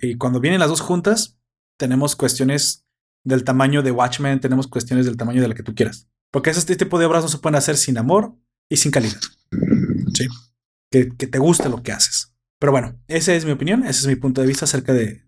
[0.03, 1.39] y cuando vienen las dos juntas,
[1.79, 2.85] tenemos cuestiones
[3.23, 6.07] del tamaño de Watchmen, tenemos cuestiones del tamaño de la que tú quieras.
[6.29, 8.37] Porque ese tipo de obras no se pueden hacer sin amor
[8.69, 9.21] y sin calidad.
[10.13, 10.27] Sí.
[10.91, 12.33] Que, que te guste lo que haces.
[12.63, 15.25] Pero bueno, esa es mi opinión, ese es mi punto de vista acerca de,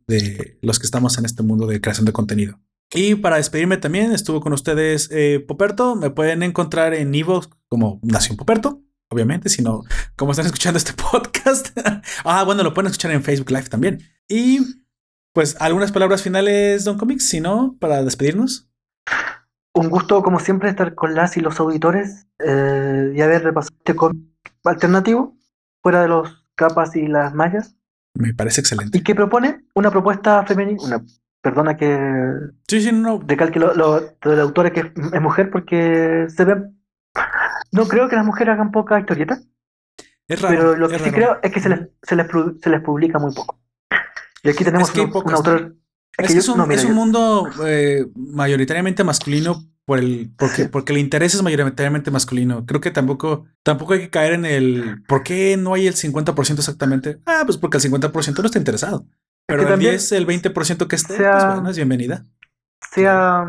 [0.62, 2.62] los que estamos en este mundo de creación de contenido.
[2.94, 5.98] Y para despedirme también, estuvo con ustedes eh, Poperto.
[5.98, 9.84] Me pueden encontrar en Evox como Nación Poperto, obviamente, si no,
[10.16, 11.78] como están escuchando este podcast.
[12.24, 14.02] ah, bueno, lo pueden escuchar en Facebook Live también.
[14.30, 14.62] Y
[15.34, 18.70] pues algunas palabras finales, Don Comics, si no, para despedirnos.
[19.76, 23.95] Un gusto, como siempre, estar con las y los auditores eh, y haber repasado este
[24.64, 25.35] alternativo
[25.81, 27.76] fuera de los capas y las mallas.
[28.14, 28.97] Me parece excelente.
[28.97, 31.03] Y que propone una propuesta femenina, una,
[31.41, 31.99] perdona que
[32.68, 33.19] sí, sí, no.
[33.19, 36.56] decalque lo, lo, del autor que es mujer porque se ve...
[37.73, 39.41] No creo que las mujeres hagan poca historieta.
[40.30, 40.56] Es raro.
[40.56, 42.27] Pero lo que sí creo es que se les, se les,
[42.61, 43.60] se les publica muy poco.
[44.41, 45.76] Y aquí tenemos un, autor...
[46.18, 51.00] Es, que es, un, es un mundo eh, mayoritariamente masculino por el, porque, porque el
[51.00, 52.66] interés es mayoritariamente masculino.
[52.66, 56.58] Creo que tampoco, tampoco hay que caer en el ¿por qué no hay el 50%
[56.58, 57.20] exactamente?
[57.26, 59.06] Ah, pues porque el 50% no está interesado.
[59.48, 62.26] Pero el 10, el 20% que esté, pues bueno, es bienvenida.
[62.92, 63.46] Se ha,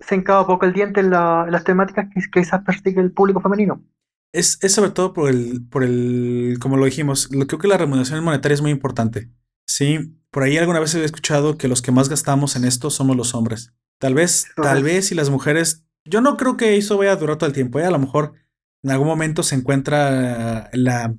[0.00, 3.84] se, ha poco el diente en, las temáticas que, quizás persigue el público femenino.
[4.32, 7.76] Es, es sobre todo por el, por el, como lo dijimos, lo, creo que la
[7.76, 9.30] remuneración monetaria es muy importante.
[9.66, 13.16] Sí, por ahí alguna vez he escuchado que los que más gastamos en esto somos
[13.16, 13.72] los hombres.
[13.98, 17.36] Tal vez, tal vez si las mujeres, yo no creo que eso vaya a durar
[17.36, 17.84] todo el tiempo, ¿eh?
[17.84, 18.32] a lo mejor
[18.82, 21.14] en algún momento se encuentra la,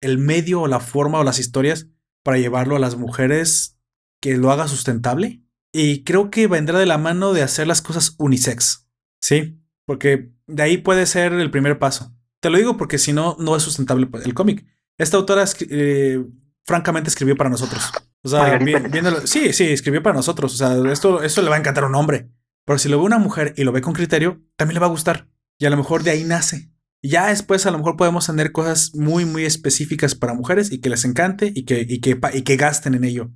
[0.00, 1.88] el medio o la forma o las historias
[2.22, 3.78] para llevarlo a las mujeres
[4.20, 5.42] que lo haga sustentable.
[5.72, 8.86] Y creo que vendrá de la mano de hacer las cosas unisex,
[9.20, 9.60] ¿sí?
[9.86, 12.14] Porque de ahí puede ser el primer paso.
[12.40, 14.66] Te lo digo porque si no, no es sustentable el cómic.
[14.96, 16.24] Esta autora, eh,
[16.64, 17.90] francamente, escribió para nosotros.
[18.22, 20.54] O sea, viéndolo, sí, sí, escribió para nosotros.
[20.54, 22.30] O sea, esto, esto le va a encantar a un hombre.
[22.64, 24.90] Pero si lo ve una mujer y lo ve con criterio, también le va a
[24.90, 25.28] gustar.
[25.58, 26.70] Y a lo mejor de ahí nace.
[27.02, 30.90] Ya después a lo mejor podemos tener cosas muy, muy específicas para mujeres y que
[30.90, 33.30] les encante y que, y que, y que gasten en ello.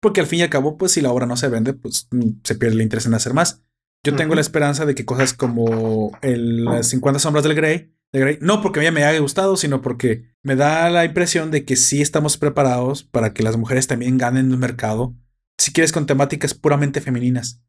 [0.00, 2.40] Porque al fin y al cabo, pues si la obra no se vende, pues mm,
[2.42, 3.62] se pierde el interés en hacer más.
[4.04, 7.94] Yo tengo la esperanza de que cosas como el, las 50 sombras del Grey
[8.40, 11.76] no porque a mí me haya gustado, sino porque me da la impresión de que
[11.76, 15.14] sí estamos preparados para que las mujeres también ganen el mercado,
[15.58, 17.62] si quieres con temáticas puramente femeninas.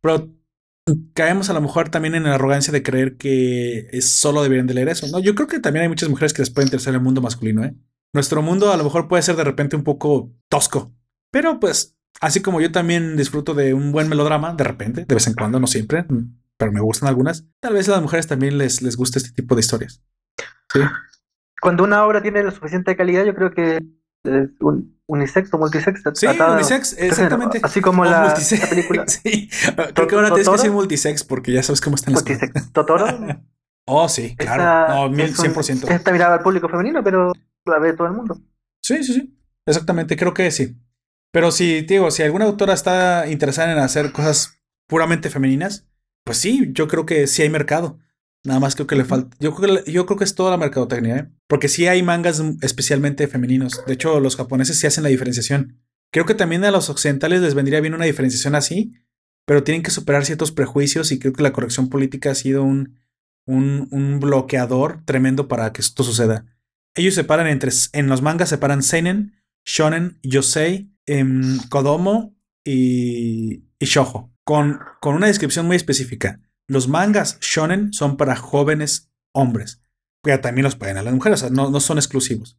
[0.00, 0.34] Pero
[1.14, 4.88] caemos a lo mejor también en la arrogancia de creer que solo deberían de leer
[4.88, 5.06] eso.
[5.08, 7.64] No, yo creo que también hay muchas mujeres que les puede interesar el mundo masculino,
[7.64, 7.74] ¿eh?
[8.12, 10.92] Nuestro mundo a lo mejor puede ser de repente un poco tosco,
[11.30, 15.26] pero pues así como yo también disfruto de un buen melodrama, de repente, de vez
[15.28, 16.06] en cuando, no siempre,
[16.60, 17.46] pero me gustan algunas.
[17.58, 20.02] Tal vez a las mujeres también les, les guste este tipo de historias.
[20.70, 20.80] Sí.
[21.62, 23.76] Cuando una obra tiene la suficiente calidad, yo creo que
[24.24, 26.02] es un unisex o multisex.
[26.12, 27.60] Sí, unisex, exactamente.
[27.62, 28.36] Así como la,
[28.68, 29.04] película.
[29.08, 29.48] sí,
[29.94, 32.72] creo que ahora tienes que decir multisex porque ya sabes cómo están las Multisex.
[32.72, 33.06] ¿Totoro?
[33.86, 35.08] oh, sí, claro.
[35.08, 35.90] no, mil, 100%.
[35.90, 37.32] Está mirada al público femenino, pero
[37.64, 38.38] la ve todo el mundo.
[38.82, 39.34] Sí, sí, sí.
[39.64, 40.76] Exactamente, creo que sí.
[41.32, 45.89] Pero si, digo, si alguna autora está interesada en hacer cosas puramente femeninas,
[46.30, 47.98] pues sí, yo creo que sí hay mercado.
[48.44, 49.36] Nada más creo que le falta.
[49.40, 51.30] Yo creo que, yo creo que es toda la mercadotecnia, ¿eh?
[51.48, 53.84] Porque sí hay mangas especialmente femeninos.
[53.84, 55.80] De hecho, los japoneses sí hacen la diferenciación.
[56.12, 58.92] Creo que también a los occidentales les vendría bien una diferenciación así,
[59.44, 63.00] pero tienen que superar ciertos prejuicios y creo que la corrección política ha sido un,
[63.44, 66.46] un, un bloqueador tremendo para que esto suceda.
[66.94, 69.34] Ellos separan entre, en los mangas separan Seinen,
[69.64, 74.80] Shonen, Yosei, em, Kodomo y, y Shoujo, con,
[75.14, 76.40] una descripción muy específica.
[76.66, 79.80] Los mangas shonen son para jóvenes hombres,
[80.24, 82.58] pero también los pueden a las mujeres, o sea, no, son exclusivos.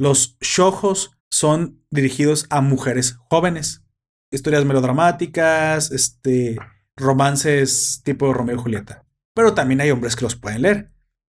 [0.00, 3.84] Los shoujos son dirigidos a mujeres jóvenes,
[4.32, 6.58] historias melodramáticas, este,
[6.96, 9.06] romances tipo Romeo y Julieta.
[9.32, 10.90] Pero también hay hombres que los pueden leer.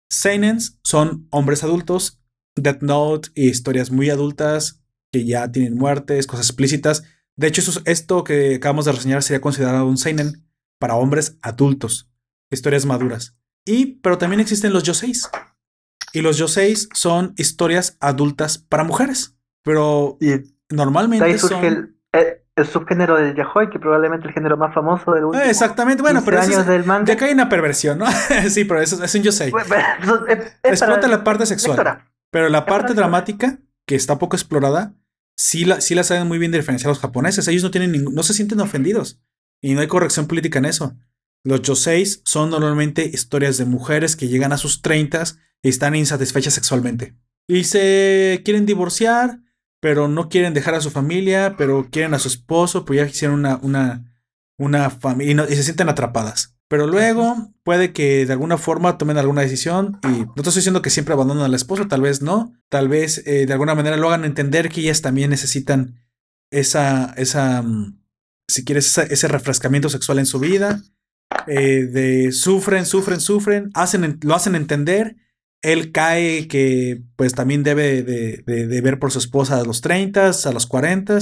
[0.09, 2.21] Seinens son hombres adultos,
[2.55, 7.03] Death Note y historias muy adultas que ya tienen muertes, cosas explícitas.
[7.37, 10.47] De hecho, esto que acabamos de reseñar sería considerado un seinen
[10.79, 12.11] para hombres adultos
[12.51, 13.37] historias maduras.
[13.65, 15.29] Y, pero también existen los yoseis.
[16.13, 19.37] Y los yoseis son historias adultas para mujeres.
[19.63, 20.31] Pero y
[20.71, 25.13] normalmente ahí surge el, eh, el, subgénero del yaoi, que probablemente el género más famoso
[25.13, 27.13] del último Exactamente, bueno, pero eso es, del manga.
[27.13, 28.07] acá hay una perversión, ¿no?
[28.49, 29.53] sí, pero eso es un yosei.
[30.63, 32.05] Explota la parte sexual.
[32.31, 34.95] Pero la parte dramática, que está poco explorada,
[35.37, 37.47] sí la, sí la saben muy bien diferenciar los japoneses.
[37.49, 39.21] Ellos no tienen no se sienten ofendidos.
[39.63, 40.97] Y no hay corrección política en eso.
[41.45, 45.25] Los yoseis son normalmente historias de mujeres que llegan a sus 30
[45.63, 47.17] y están insatisfechas sexualmente.
[47.47, 49.41] Y se quieren divorciar,
[49.81, 53.39] pero no quieren dejar a su familia, pero quieren a su esposo, pues ya hicieron
[53.39, 54.21] una, una,
[54.59, 56.56] una familia y, se sienten atrapadas.
[56.69, 60.91] Pero luego puede que de alguna forma tomen alguna decisión y no estoy diciendo que
[60.91, 64.25] siempre abandonan al esposo, tal vez no, tal vez eh, de alguna manera lo hagan
[64.25, 65.95] entender que ellas también necesitan
[66.51, 68.01] esa, esa, mm,
[68.49, 70.83] si quieres, ese refrescamiento sexual en su vida
[71.47, 75.17] eh, de sufren, sufren, sufren, hacen, lo hacen entender.
[75.63, 80.31] Él cae que pues también debe de, de, ver por su esposa a los 30,
[80.31, 81.19] a los 40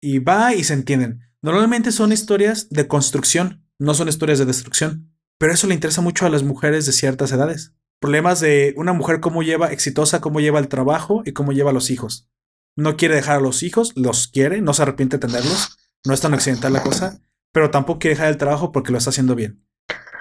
[0.00, 1.20] y va y se entienden.
[1.42, 6.26] Normalmente son historias de construcción, no son historias de destrucción, pero eso le interesa mucho
[6.26, 7.74] a las mujeres de ciertas edades.
[8.00, 11.74] Problemas de una mujer cómo lleva exitosa, cómo lleva el trabajo y cómo lleva a
[11.74, 12.28] los hijos.
[12.76, 16.20] No quiere dejar a los hijos, los quiere, no se arrepiente de tenerlos, no es
[16.20, 17.20] tan accidental la cosa,
[17.52, 19.64] pero tampoco quiere dejar el trabajo porque lo está haciendo bien.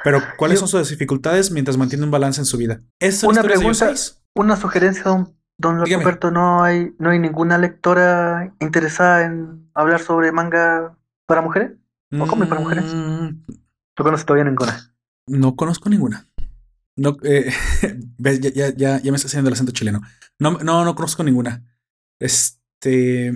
[0.03, 2.81] Pero, ¿cuáles son sus dificultades mientras mantiene un balance en su vida?
[2.99, 3.93] ¿Es una pregunta,
[4.35, 10.31] una sugerencia, don, don Roberto, ¿no hay, ¿no hay ninguna lectora interesada en hablar sobre
[10.31, 11.71] manga para mujeres?
[12.19, 12.85] ¿O cómic para mujeres?
[12.93, 13.43] Mm.
[13.97, 14.95] ¿No conoces todavía ninguna?
[15.27, 16.27] No conozco ninguna.
[16.95, 17.51] No, eh,
[18.17, 20.01] ya, ya, ya, me está haciendo el acento chileno.
[20.39, 21.63] No, no, no conozco ninguna.
[22.19, 23.33] Este,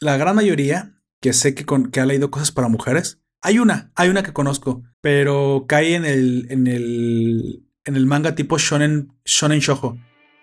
[0.00, 3.90] la gran mayoría que sé que, con, que ha leído cosas para mujeres hay una,
[3.94, 9.12] hay una que conozco, pero cae en el, en el, en el manga tipo shonen,
[9.24, 9.98] shonen shoujo.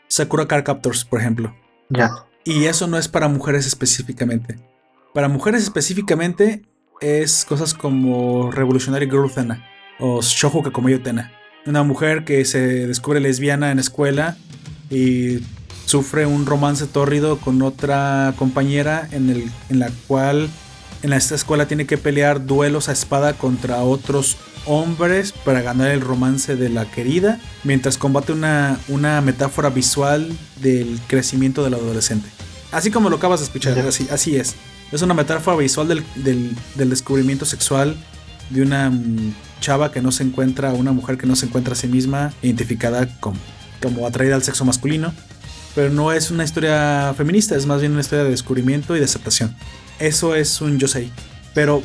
[0.07, 1.55] Sakura Car Captors, por ejemplo.
[1.89, 2.09] Ya.
[2.43, 4.57] Y eso no es para mujeres específicamente.
[5.13, 6.63] Para mujeres específicamente
[7.01, 9.63] es cosas como Revolutionary Girl Tena
[9.99, 11.31] o Shoujo Kakumoyo Tena.
[11.65, 14.37] Una mujer que se descubre lesbiana en escuela
[14.89, 15.39] y
[15.85, 20.49] sufre un romance tórrido con otra compañera en, el, en la cual
[21.03, 26.01] en esta escuela tiene que pelear duelos a espada contra otros hombres para ganar el
[26.01, 32.29] romance de la querida, mientras combate una, una metáfora visual del crecimiento del adolescente.
[32.71, 34.55] Así como lo acabas de escuchar, así, así es.
[34.91, 37.95] Es una metáfora visual del, descubrimiento sexual
[38.49, 41.75] de una mm, chava que no se encuentra, una mujer que no se encuentra a
[41.75, 43.37] sí misma identificada como,
[44.07, 45.13] atraída al sexo masculino.
[45.75, 49.05] Pero no es una historia feminista, es más bien una historia de descubrimiento y de
[49.05, 49.55] aceptación.
[49.99, 51.11] Eso es un Yosei.
[51.53, 51.83] Pero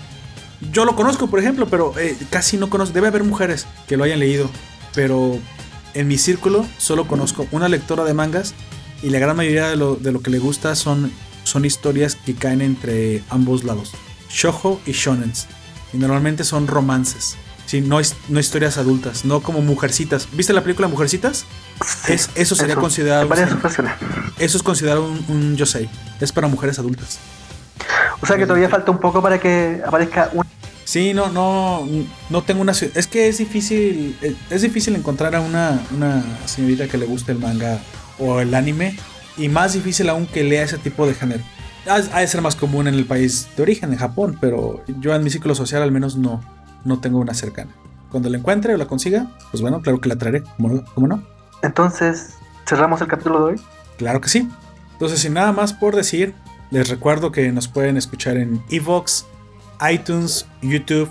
[0.72, 2.94] yo lo conozco, por ejemplo, pero eh, casi no conozco.
[2.94, 4.48] Debe haber mujeres que lo hayan leído.
[4.94, 5.38] Pero
[5.94, 8.54] en mi círculo solo conozco una lectora de mangas
[9.02, 11.10] y la gran mayoría de lo, que le gusta son,
[11.44, 13.92] son historias que caen entre ambos lados.
[14.30, 15.46] Shoujo y shonens.
[15.92, 17.36] Y normalmente son romances.
[17.66, 17.98] Sí, no,
[18.28, 20.28] no historias adultas, no como mujercitas.
[20.32, 21.46] ¿Viste la película Mujercitas?
[22.08, 23.28] es, eso sería considerado.
[24.38, 25.88] eso es considerado un, un yosei.
[26.20, 27.18] Es para mujeres adultas.
[28.20, 30.44] O sea que todavía falta un poco para que aparezca un...
[30.84, 31.88] Sí, no, no,
[32.28, 32.72] no tengo una...
[32.72, 34.18] Es que es difícil,
[34.50, 37.80] es difícil encontrar a una, una señorita que le guste el manga
[38.18, 38.98] o el anime
[39.36, 41.42] y más difícil aún que lea ese tipo de género.
[41.88, 45.24] Ha, de ser más común en el país de origen, en Japón, pero yo en
[45.24, 46.40] mi ciclo social al menos no,
[46.84, 47.72] no tengo una cercana.
[48.10, 51.22] Cuando la encuentre o la consiga, pues bueno, claro que la traeré, ¿cómo ¿cómo no?
[51.62, 52.34] Entonces,
[52.66, 53.60] ¿cerramos el capítulo de hoy?
[53.96, 54.48] Claro que sí.
[54.92, 56.34] Entonces, sin nada más por decir,
[56.70, 59.26] les recuerdo que nos pueden escuchar en Evox,
[59.90, 61.10] iTunes, YouTube,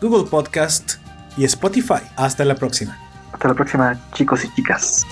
[0.00, 0.94] Google Podcast
[1.36, 2.02] y Spotify.
[2.16, 2.98] Hasta la próxima.
[3.32, 5.06] Hasta la próxima, chicos y chicas.